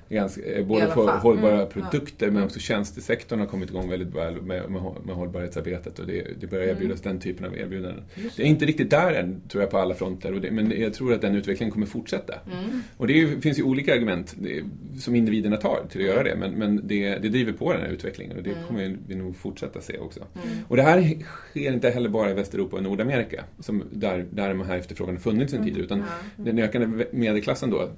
Ganska, 0.10 0.42
eh, 0.42 0.66
både 0.66 0.88
för 0.88 1.18
hållbara 1.18 1.56
Mm. 1.56 1.68
produkter 1.70 2.32
men 2.32 2.44
också 2.44 2.60
tjänstesektorn 2.60 3.40
har 3.40 3.46
kommit 3.48 3.70
igång 3.70 3.90
väldigt 3.90 4.16
väl 4.16 4.42
med, 4.42 4.70
med, 4.72 4.82
med 5.06 5.16
hållbarhetsarbetet 5.16 6.00
och 6.00 6.08
det, 6.08 6.28
det 6.40 6.48
börjar 6.48 6.64
Mm. 6.64 6.76
erbjudas 6.78 7.02
den 7.02 7.20
typen 7.20 7.46
av 7.46 7.58
erbjudanden. 7.58 8.04
Just 8.16 8.38
Det 8.38 8.44
är 8.44 8.48
inte 8.48 8.66
riktigt 8.66 8.90
där 8.90 9.14
än, 9.14 9.42
tror 9.50 9.64
jag, 9.64 9.72
på 9.72 9.78
alla 9.78 9.96
fronter. 9.96 10.32
Det, 10.34 10.52
men 10.52 10.82
jag 10.82 10.94
tror 10.94 11.14
att 11.14 11.22
den 11.22 11.36
utvecklingen 11.36 11.74
kommer 11.74 11.86
fortsätta. 11.86 12.34
Mm. 12.34 12.82
Och 12.98 13.08
det 13.08 13.22
är 13.22 13.42
finns 13.42 13.60
ju 13.60 13.64
olika 13.64 13.94
argument 13.94 14.36
det, 14.40 14.64
som 15.00 15.16
individerna 15.16 15.58
tar 15.58 15.80
till 15.90 16.02
att 16.02 16.08
göra 16.08 16.24
det. 16.24 16.36
Men, 16.36 16.52
men 16.52 16.88
det, 16.88 17.10
det 17.18 17.30
driver 17.30 17.54
på 17.54 17.74
den 17.74 17.82
här 17.82 17.90
utvecklingen 17.90 18.38
och 18.38 18.44
det 18.44 18.50
Mm. 18.50 18.64
kommer 18.68 18.98
vi 19.08 19.16
nog 19.16 19.36
fortsätta 19.36 19.82
se 19.82 19.98
också. 19.98 20.20
Mm. 20.20 20.58
Och 20.68 20.76
det 20.78 20.84
här 20.84 21.16
sker 21.24 21.74
inte 21.74 21.90
heller 21.90 22.10
bara 22.10 22.32
i 22.32 22.34
Västeuropa 22.34 22.78
och 22.78 22.84
Nordamerika, 22.84 23.44
som 23.60 23.84
där, 23.92 24.26
där 24.32 24.50
de 24.50 24.62
här 24.62 24.78
efterfrågan 24.78 25.16
har 25.16 25.22
funnits 25.22 25.54
en 25.54 25.64
tid. 25.64 25.78
Utan 25.78 26.04
den 26.36 26.60
ökande 26.60 27.06
medelklassen 27.12 27.70
då 27.70 27.90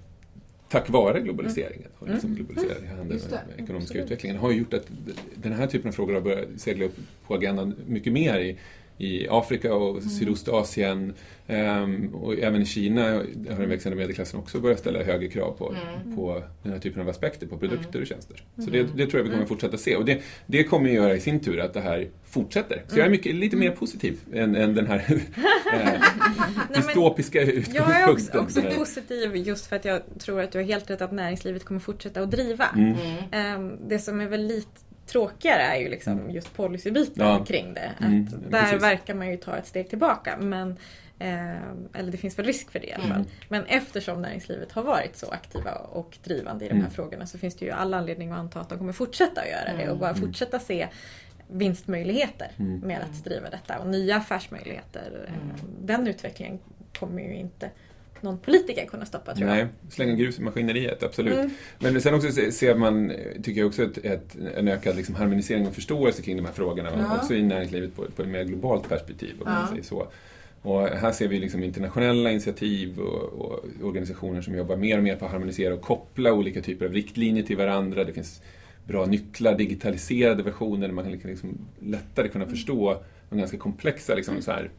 tack 0.72 0.90
vare 0.90 1.22
globaliseringen 1.22 1.88
och 2.00 2.08
liksom 2.08 2.36
globaliserad 2.36 2.86
handel 2.98 3.12
Just 3.12 3.30
det, 3.30 3.42
och 3.54 3.60
ekonomiska 3.60 4.04
utvecklingen 4.04 4.38
har 4.38 4.52
gjort 4.52 4.74
att 4.74 4.88
den 5.36 5.54
här 5.54 5.68
typen 5.68 5.88
av 5.88 5.92
frågor 5.92 6.14
har 6.14 6.22
börjat 6.22 6.48
segla 6.58 6.86
upp 6.86 6.96
på 7.28 7.34
agendan 7.36 7.76
mycket 7.88 8.14
mer 8.14 8.40
i, 8.40 8.58
i 9.02 9.28
Afrika 9.30 9.74
och 9.74 10.04
Sydostasien 10.04 11.14
ehm, 11.48 12.16
och 12.16 12.40
även 12.40 12.62
i 12.62 12.66
Kina 12.66 13.02
har 13.12 13.60
den 13.60 13.70
växande 13.70 13.98
medelklassen 13.98 14.40
också 14.40 14.60
börjat 14.60 14.80
ställa 14.80 15.04
högre 15.04 15.28
krav 15.28 15.52
på, 15.52 15.76
på 16.16 16.44
den 16.64 16.72
här 16.72 16.80
typen 16.80 17.02
av 17.02 17.10
aspekter, 17.10 17.48
på 17.48 17.58
produkter 17.58 18.02
och 18.02 18.08
tjänster. 18.08 18.44
Så 18.58 18.70
det, 18.70 18.84
det 18.84 19.08
tror 19.08 19.20
jag 19.20 19.24
vi 19.24 19.30
kommer 19.30 19.46
fortsätta 19.46 19.78
se 19.78 19.96
och 19.96 20.06
det, 20.06 20.22
det 20.46 20.64
kommer 20.64 20.90
ju 20.90 20.96
göra 20.96 21.16
i 21.16 21.20
sin 21.20 21.40
tur 21.40 21.60
att 21.60 21.74
det 21.74 21.82
här 21.82 22.08
fortsätter. 22.24 22.84
Så 22.88 23.00
jag 23.00 23.06
är 23.06 23.12
mycket, 23.12 23.36
lite 23.36 23.56
mer 23.56 23.72
positiv 23.72 24.20
än, 24.34 24.56
än 24.56 24.76
den 24.76 24.88
här 24.88 25.04
eh, 25.74 26.02
dystopiska 26.76 27.42
Jag 27.42 27.50
är 27.50 28.02
utgångspunkten. 28.02 28.40
också, 28.40 28.60
också 28.60 28.80
positiv 28.80 29.36
just 29.36 29.66
för 29.66 29.76
att 29.76 29.86
jag 29.86 30.02
tror 30.20 30.42
att 30.42 30.52
du 30.52 30.58
har 30.58 30.66
helt 30.66 30.90
rätt 30.90 31.02
att 31.02 31.12
näringslivet 31.12 31.64
kommer 31.64 31.80
fortsätta 31.80 32.22
att 32.22 32.32
driva. 32.32 32.66
Mm. 32.76 32.96
Ehm, 33.32 33.78
Det 33.88 34.00
som 34.00 34.22
är 34.22 34.28
väl 34.28 34.48
lite 34.48 34.91
tråkigare 35.12 35.62
är 35.62 35.76
ju 35.80 35.90
liksom 35.90 36.32
just 36.32 36.54
policybiten 36.56 37.28
Ja. 37.28 37.46
kring 37.46 37.74
det. 37.74 37.92
Mm, 38.02 38.28
där 38.50 38.62
precis. 38.62 38.84
verkar 38.84 39.14
man 39.14 39.30
ju 39.32 39.38
ta 39.38 39.58
ett 39.58 39.68
steg 39.68 39.90
tillbaka. 39.90 40.38
Men, 40.40 40.78
ehm, 41.20 41.90
eller 41.94 42.12
det 42.12 42.18
finns 42.18 42.40
väl 42.40 42.46
risk 42.46 42.72
för 42.72 42.80
det 42.80 42.88
i 42.88 42.94
alla 42.94 43.04
fall. 43.08 43.24
Men 43.50 43.66
eftersom 43.66 44.22
näringslivet 44.22 44.72
har 44.72 44.84
varit 44.84 45.16
så 45.16 45.30
aktiva 45.32 45.72
och 45.72 46.18
drivande 46.24 46.66
i 46.66 46.68
de 46.68 46.74
här 46.74 46.80
Mm. 46.82 46.92
frågorna 46.92 47.26
så 47.28 47.38
finns 47.38 47.56
det 47.56 47.66
ju 47.66 47.72
all 47.72 47.94
anledning 47.94 48.32
att 48.32 48.38
anta 48.40 48.60
att 48.60 48.70
de 48.70 48.78
kommer 48.78 48.94
fortsätta 48.94 49.42
att 49.42 49.48
göra 49.50 49.78
det 49.78 49.92
och 49.92 49.98
bara 49.98 50.16
fortsätta 50.16 50.60
se 50.60 50.88
vinstmöjligheter 51.48 52.52
Mm. 52.60 52.80
med 52.80 53.00
att 53.02 53.24
driva 53.24 53.50
detta 53.50 53.80
och 53.80 53.88
nya 53.88 54.16
affärsmöjligheter. 54.16 55.30
Den 55.82 56.08
utvecklingen 56.08 56.60
kommer 57.00 57.22
ju 57.22 57.34
inte 57.36 57.70
någon 58.24 58.38
politiker 58.38 58.86
kunna 58.86 59.06
stoppa 59.06 59.36
tror 59.36 59.50
jag. 59.50 59.58
Nej, 59.58 59.68
slänga 59.90 60.14
grus 60.14 60.40
i 60.40 60.42
maskineriet, 60.42 61.04
absolut. 61.04 61.34
Mm. 61.34 61.50
Men 61.80 62.02
sen 62.02 62.14
också 62.14 62.32
se- 62.32 62.52
ser 62.52 62.76
man, 62.76 63.12
tycker 63.44 63.62
jag 63.62 63.68
också, 63.68 63.84
ett, 63.84 63.98
ett, 63.98 64.36
en 64.56 64.68
ökad 64.68 64.96
liksom 64.96 65.16
harmonisering 65.16 65.68
och 65.68 65.74
förståelse 65.74 66.22
kring 66.22 66.38
de 66.38 66.46
här 66.46 66.54
frågorna. 66.54 66.90
Ja. 66.98 67.16
Också 67.18 67.34
i 67.34 67.44
näringslivet 67.44 67.96
på, 67.96 68.06
på 68.16 68.22
ett 68.22 68.28
mer 68.28 68.44
globalt 68.44 68.90
perspektiv, 68.90 69.36
om 69.42 69.44
Ja. 69.46 69.52
man 69.54 69.68
säger 69.68 69.84
så. 69.84 70.08
Och 70.62 70.88
här 70.88 71.12
ser 71.12 71.28
vi 71.28 71.40
liksom 71.40 71.64
internationella 71.64 72.32
initiativ 72.32 73.00
och, 73.00 73.24
och 73.24 73.60
organisationer 73.84 74.42
som 74.42 74.56
jobbar 74.56 74.76
mer 74.76 74.98
och 74.98 75.04
mer 75.04 75.16
på 75.16 75.26
att 75.26 75.32
harmonisera 75.32 75.74
och 75.74 75.82
koppla 75.82 76.34
olika 76.34 76.62
typer 76.62 76.86
av 76.86 76.94
riktlinjer 76.94 77.44
till 77.44 77.58
varandra. 77.58 78.04
Det 78.04 78.14
finns 78.14 78.42
bra 78.88 79.06
nycklar, 79.06 79.58
digitaliserade 79.58 80.44
versioner 80.44 80.88
där 80.88 80.94
man 80.94 81.20
kan 81.20 81.30
liksom 81.32 81.58
lättare 81.80 82.28
kunna 82.28 82.46
förstå 82.46 83.02
de 83.30 83.40
ganska 83.40 83.58
komplexa 83.58 84.16
liksom, 84.16 84.42
så 84.42 84.52
här, 84.52 84.70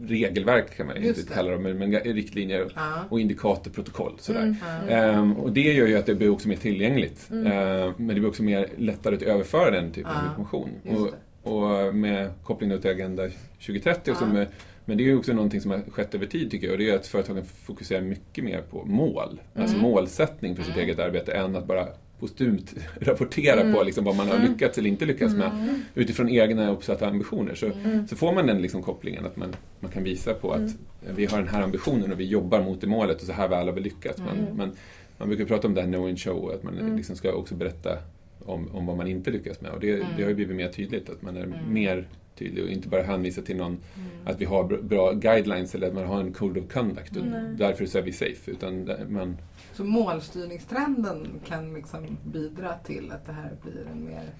regelverk 0.00 0.76
kan 0.76 0.86
man 0.86 0.96
inte 0.96 1.20
det. 1.22 1.34
kalla 1.34 1.50
dem, 1.50 1.62
men, 1.62 1.92
riktlinjer 1.92 2.72
Ja. 2.74 2.92
och 3.08 3.20
indikatorprotokoll. 3.20 4.12
Sådär. 4.18 4.40
Mm. 4.82 4.88
Ehm, 4.88 5.36
och 5.36 5.52
det 5.52 5.72
gör 5.72 5.86
ju 5.86 5.96
att 5.96 6.06
det 6.06 6.14
blir 6.14 6.30
också 6.30 6.48
mer 6.48 6.56
tillgängligt. 6.56 7.28
Mm. 7.30 7.46
Ehm, 7.46 7.92
men 7.96 8.06
det 8.08 8.14
blir 8.14 8.26
också 8.28 8.42
mer 8.42 8.68
lättare 8.76 9.14
att 9.16 9.22
överföra 9.22 9.70
den 9.70 9.92
typen 9.92 10.10
av 10.10 10.16
Ja, 10.24 10.28
information. 10.30 10.70
just 10.84 11.14
Och, 11.42 11.86
och 11.86 11.94
med 11.94 12.30
koppling 12.44 12.80
till 12.80 12.90
Agenda 12.90 13.22
2030 13.66 14.10
och 14.10 14.16
så 14.16 14.26
med, 14.26 14.46
men 14.84 14.96
det 14.96 15.02
är 15.02 15.06
ju 15.06 15.16
också 15.18 15.32
någonting 15.32 15.60
som 15.60 15.70
har 15.70 15.78
skett 15.90 16.14
över 16.14 16.26
tid 16.26 16.50
tycker 16.50 16.66
jag 16.66 16.72
och 16.72 16.78
det 16.78 16.90
är 16.90 16.94
att 16.96 17.06
företagen 17.06 17.44
fokuserar 17.44 18.00
mycket 18.00 18.44
mer 18.44 18.62
på 18.70 18.84
mål. 18.84 19.40
Alltså 19.54 19.76
Mm. 19.76 19.90
målsättning 19.90 20.56
för 20.56 20.62
sitt 20.62 20.76
eget 20.76 20.98
arbete 20.98 21.32
än 21.32 21.56
att 21.56 21.66
bara 21.66 21.88
postumt 22.22 22.74
rapportera 23.00 23.60
Mm. 23.60 23.72
på 23.74 23.82
liksom 23.82 24.04
vad 24.04 24.16
man 24.16 24.28
har 24.28 24.38
lyckats 24.48 24.78
eller 24.78 24.88
inte 24.88 25.04
lyckats 25.06 25.34
med 25.34 25.50
utifrån 25.94 26.28
egna 26.28 26.70
uppsatta 26.70 27.06
ambitioner. 27.08 27.54
Så, 27.54 27.66
Mm. 27.66 28.08
så 28.08 28.16
får 28.16 28.32
man 28.32 28.46
den 28.46 28.62
liksom 28.62 28.82
kopplingen 28.82 29.26
att 29.26 29.36
man, 29.36 29.54
man 29.80 29.90
kan 29.90 30.02
visa 30.04 30.34
på 30.34 30.52
att 30.52 30.58
Mm. 30.60 31.16
vi 31.16 31.26
har 31.26 31.38
den 31.38 31.48
här 31.48 31.62
ambitionen 31.62 32.12
och 32.12 32.20
vi 32.20 32.24
jobbar 32.24 32.62
mot 32.62 32.80
det 32.80 32.86
målet 32.86 33.20
och 33.20 33.26
så 33.26 33.32
här 33.32 33.48
väl 33.48 33.66
har 33.66 33.72
vi 33.74 33.80
lyckats. 33.80 34.18
Mm. 34.20 34.30
Men, 34.34 34.56
men 34.56 34.70
man 35.18 35.28
brukar 35.28 35.44
prata 35.44 35.68
om 35.68 35.74
det 35.74 35.80
här 35.82 35.88
know 35.88 36.06
and 36.08 36.20
show, 36.20 36.50
att 36.54 36.62
man 36.62 36.96
liksom 36.96 37.16
ska 37.16 37.32
också 37.32 37.54
berätta 37.54 37.98
om, 38.44 38.68
om 38.72 38.86
vad 38.86 38.96
man 38.96 39.06
inte 39.06 39.30
lyckas 39.30 39.60
med. 39.60 39.70
Och 39.70 39.80
det, 39.80 39.92
Mm. 39.94 40.06
det 40.16 40.22
har 40.22 40.28
ju 40.28 40.34
blivit 40.34 40.56
mer 40.56 40.68
tydligt, 40.68 41.10
att 41.10 41.22
man 41.22 41.36
är 41.36 41.46
mer 41.70 42.08
tydlig 42.38 42.64
och 42.64 42.70
inte 42.70 42.88
bara 42.88 43.02
hänvisa 43.02 43.42
till 43.42 43.56
någon, 43.56 43.78
att 44.24 44.40
vi 44.40 44.44
har 44.44 44.64
br- 44.64 44.82
bra 44.82 45.12
guidelines 45.12 45.74
eller 45.74 45.86
att 45.88 45.94
man 45.94 46.04
har 46.06 46.20
en 46.20 46.32
code 46.32 46.60
of 46.60 46.72
conduct 46.72 47.16
och 47.16 47.22
därför 47.58 47.86
så 47.86 47.98
är 47.98 48.02
vi 48.02 48.12
safe. 48.12 48.50
Utan 48.50 48.90
man, 49.08 49.36
så 49.72 49.84
målstyrningstrenden 49.84 51.40
kan 51.46 51.74
liksom 51.74 52.18
bidra 52.24 52.78
till 52.78 53.12
att 53.12 53.26
det 53.26 53.32
här 53.32 53.56
blir 53.62 53.86
en 53.92 54.04
mer... 54.04 54.30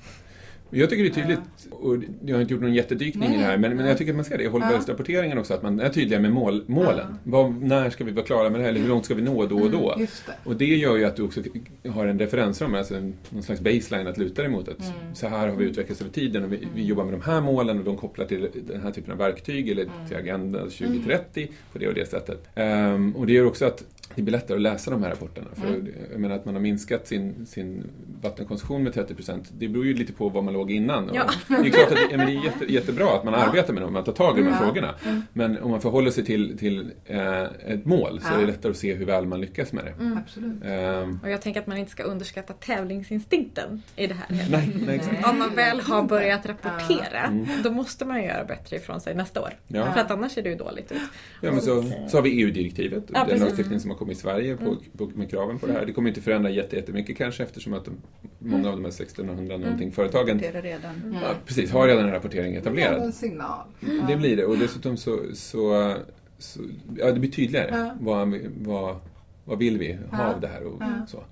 Jag 0.75 0.91
tycker 0.91 1.03
det 1.03 1.11
är 1.11 1.14
tydligt, 1.14 1.41
och 1.70 1.97
jag 2.25 2.37
har 2.37 2.41
inte 2.41 2.55
gjort 2.55 2.62
någon 2.62 2.75
jättedykning 2.75 3.35
i 3.35 3.39
det 3.39 3.45
här, 3.45 3.59
men, 3.59 3.77
men 3.77 3.87
jag 3.87 3.99
tycker 3.99 4.12
att 4.12 4.16
man 4.16 4.25
ser 4.25 4.39
det 4.39 4.45
i 4.45 4.47
hållbarhetsrapporteringen 4.47 5.39
också, 5.39 5.55
att 5.55 5.62
man 5.62 5.81
är 5.81 5.89
tydlig 5.89 6.20
med 6.20 6.33
mål, 6.33 6.64
målen. 6.66 7.18
Vad, 7.25 7.62
när 7.62 7.91
ska 7.91 8.05
vi 8.05 8.12
vara 8.12 8.25
klara 8.25 8.51
med 8.51 8.61
det 8.61 8.62
här, 8.62 8.70
eller 8.70 8.81
hur 8.81 8.89
långt 8.89 9.05
ska 9.05 9.14
vi 9.14 9.23
nå 9.23 9.47
då 9.47 9.59
och 9.59 9.70
då? 9.70 9.97
Just 9.99 10.27
det. 10.27 10.33
Och 10.45 10.57
det 10.57 10.77
gör 10.77 10.97
ju 10.97 11.05
att 11.05 11.16
du 11.16 11.23
också 11.23 11.43
har 11.89 12.07
en 12.07 12.18
referensram, 12.18 12.75
alltså 12.75 12.95
någon 13.31 13.43
slags 13.43 13.61
baseline 13.61 14.07
att 14.07 14.18
luta 14.18 14.43
dig 14.43 14.51
mot. 14.51 14.68
Att 14.68 14.93
Så 15.14 15.29
här 15.29 15.49
har 15.49 15.57
vi 15.57 15.64
utvecklats 15.64 16.01
över 16.01 16.12
tiden 16.12 16.45
och 16.45 16.53
vi, 16.53 16.68
vi 16.75 16.85
jobbar 16.85 17.05
med 17.05 17.12
de 17.12 17.20
här 17.20 17.41
målen 17.41 17.79
och 17.79 17.85
de 17.85 17.97
kopplar 17.97 18.27
till 18.27 18.49
den 18.66 18.81
här 18.81 18.91
typen 18.91 19.12
av 19.12 19.18
verktyg 19.18 19.68
eller 19.68 19.87
till 20.09 20.16
Agenda 20.16 20.59
2030 20.59 21.49
på 21.73 21.79
det 21.79 21.89
och 21.89 21.95
det 21.95 22.09
sättet. 22.11 22.49
Ehm, 22.55 23.16
och 23.16 23.27
det 23.27 23.33
gör 23.33 23.47
också 23.47 23.64
att 23.64 23.85
det 24.14 24.23
blir 24.23 24.33
lättare 24.33 24.57
att 24.57 24.62
läsa 24.62 24.91
de 24.91 25.03
här 25.03 25.11
rapporterna. 25.11 25.49
För 25.55 25.85
jag 26.11 26.20
menar 26.20 26.35
att 26.35 26.45
man 26.45 26.55
har 26.55 26.62
minskat 26.62 27.07
sin, 27.07 27.47
sin 27.47 27.85
vattenkonsumtion 28.23 28.83
med 28.83 28.93
30% 28.93 29.41
Det 29.59 29.68
beror 29.68 29.87
ju 29.87 29.95
lite 29.95 30.12
på 30.12 30.29
var 30.29 30.43
man 30.43 30.57
låg 30.63 30.71
innan. 30.71 31.11
Ja. 31.15 31.31
Det 31.49 31.55
är 31.55 31.71
klart 31.71 31.85
att 31.91 31.97
det, 31.97 32.03
ja, 32.11 32.17
men 32.17 32.27
det 32.27 32.33
är 32.33 32.45
jätte, 32.45 32.73
jättebra 32.73 33.17
att 33.17 33.25
man 33.25 33.35
arbetar 33.35 33.73
med 33.73 33.83
dem, 33.83 33.93
man 33.93 34.05
tar 34.05 34.13
tag 34.13 34.39
i 34.39 34.43
de 34.43 34.49
här 34.49 34.61
Ja. 34.61 34.67
frågorna. 34.67 34.95
Men 35.33 35.59
om 35.59 35.71
man 35.71 35.81
förhåller 35.81 36.11
sig 36.11 36.25
till, 36.25 36.59
till 36.59 36.91
eh, 37.07 37.43
ett 37.43 37.85
mål 37.85 38.21
så 38.21 38.29
Ja. 38.31 38.37
är 38.37 38.41
det 38.41 38.47
lättare 38.47 38.71
att 38.71 38.77
se 38.79 38.95
hur 38.95 39.07
väl 39.07 39.27
man 39.27 39.41
lyckas 39.41 39.73
med 39.73 39.85
det. 39.85 39.95
Absolut. 40.25 40.53
Ehm, 40.65 41.21
Och 41.23 41.31
jag 41.31 41.43
tänker 41.43 41.61
att 41.61 41.67
man 41.67 41.77
inte 41.79 41.91
ska 41.91 42.03
underskatta 42.03 42.53
tävlingsinstinkten 42.53 43.83
i 43.97 44.07
det 44.07 44.15
här 44.15 44.27
nej, 44.51 44.71
nej, 44.87 44.97
exakt. 44.97 45.29
Om 45.29 45.39
man 45.39 45.55
väl 45.55 45.81
har 45.81 46.03
börjat 46.03 46.47
rapportera, 46.47 47.21
Mm. 47.27 47.47
då 47.65 47.71
måste 47.71 48.05
man 48.05 48.23
göra 48.23 48.45
bättre 48.45 48.77
ifrån 48.77 49.01
sig 49.01 49.15
nästa 49.15 49.41
år. 49.41 49.51
Ja. 49.69 49.93
För 49.93 50.01
att 50.01 50.11
annars 50.11 50.33
ser 50.33 50.43
det 50.43 50.49
ju 50.49 50.57
dåligt 50.57 50.93
ut. 50.93 50.99
Ja, 51.41 51.53
men 51.53 51.61
så, 51.61 51.83
så 52.09 52.17
har 52.17 52.23
vi 52.23 52.43
EU-direktivet, 52.43 53.05
Ja, 53.15 53.25
den 53.29 53.41
lagstiftning 53.41 53.81
som 53.81 53.91
har 53.91 53.99
kommit 53.99 54.19
i 54.19 54.21
Sverige 54.21 54.57
på, 54.57 54.77
på, 54.99 55.11
med 55.15 55.31
kraven 55.31 55.59
på 55.59 55.67
det 55.67 55.73
här. 55.73 55.87
Det 55.87 55.93
kommer 55.93 56.09
inte 56.09 56.21
förändra 56.21 56.51
jätte- 56.51 56.77
jättemycket 56.77 57.17
kanske 57.19 57.43
eftersom 57.43 57.73
att 57.75 57.85
de, 57.85 57.93
många 58.39 58.69
av 58.69 58.75
de 58.77 58.85
här 58.85 58.91
1600 58.93 59.57
någonting 59.57 59.93
företagen 59.93 60.39
Det 60.39 60.51
är 60.59 60.62
det 60.62 60.68
redan. 60.68 61.18
ja, 61.22 61.34
precis, 61.46 61.70
har 61.70 61.86
redan 61.86 62.05
en 62.05 62.12
rapportering 62.12 62.53
Det 62.53 62.59
är 62.59 62.61
etablerad. 62.61 63.03
en 63.03 63.12
signal. 63.12 63.66
Det 64.09 64.16
blir 64.16 64.36
det 64.36 64.44
och 64.44 64.59
dessutom 64.59 64.96
så, 64.96 65.18
så, 65.34 65.94
så 66.38 66.61
ja, 66.96 67.12
det 67.12 67.20
blir 67.20 67.30
tydligare. 67.30 67.70
Ja. 67.78 67.94
Vad, 68.00 68.38
vad, 68.61 68.96
vad 69.44 69.59
vill 69.59 69.78
vi 69.78 69.92
ha 69.92 70.00
Ja. 70.18 70.34
av 70.34 70.40
det 70.40 70.48
här 70.48 70.62
och 70.64 70.76
Ja. 70.82 71.07
så. 71.09 71.24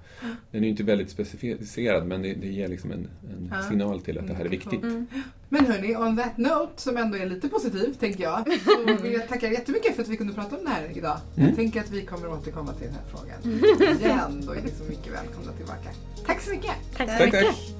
Den 0.50 0.60
är 0.60 0.64
ju 0.64 0.70
inte 0.70 0.82
väldigt 0.82 1.10
specificerad 1.10 2.06
men 2.06 2.22
det, 2.22 2.34
det 2.34 2.46
ger 2.46 2.68
liksom 2.68 2.92
en, 2.92 3.08
en 3.30 3.52
Ja. 3.52 3.62
signal 3.62 4.00
till 4.00 4.18
att 4.18 4.26
det 4.26 4.34
här 4.34 4.44
är 4.44 4.48
viktigt. 4.48 4.82
Mm. 4.82 5.06
Men 5.48 5.66
hörni, 5.66 5.96
on 5.96 6.16
that 6.16 6.36
note, 6.38 6.82
som 6.82 6.96
ändå 6.96 7.18
är 7.18 7.26
lite 7.26 7.48
positiv, 7.48 7.94
tänker 8.00 8.22
jag, 8.24 8.44
så 8.64 9.02
vill 9.02 9.12
jag 9.12 9.28
tacka 9.28 9.46
er 9.46 9.50
jättemycket 9.52 9.94
för 9.96 10.02
att 10.02 10.08
vi 10.08 10.16
kunde 10.16 10.32
prata 10.32 10.56
om 10.56 10.64
det 10.64 10.70
här 10.70 10.88
idag. 10.94 11.16
Mm. 11.36 11.48
Jag 11.48 11.56
tänker 11.56 11.80
att 11.80 11.90
vi 11.90 12.02
kommer 12.02 12.28
återkomma 12.32 12.72
till 12.72 12.86
den 12.86 12.94
här 12.94 13.04
frågan 13.10 13.98
igen. 14.00 14.42
Då 14.46 14.52
är 14.52 14.62
ni 14.62 14.70
så 14.70 14.84
mycket 14.84 15.12
välkomna 15.12 15.52
tillbaka. 15.52 15.88
Tack 16.26 16.40
så 16.40 16.50
mycket! 16.50 16.72
Tack 16.96 17.10
så 17.10 17.16
Tack, 17.18 17.24
mycket. 17.32 17.46
tack! 17.46 17.79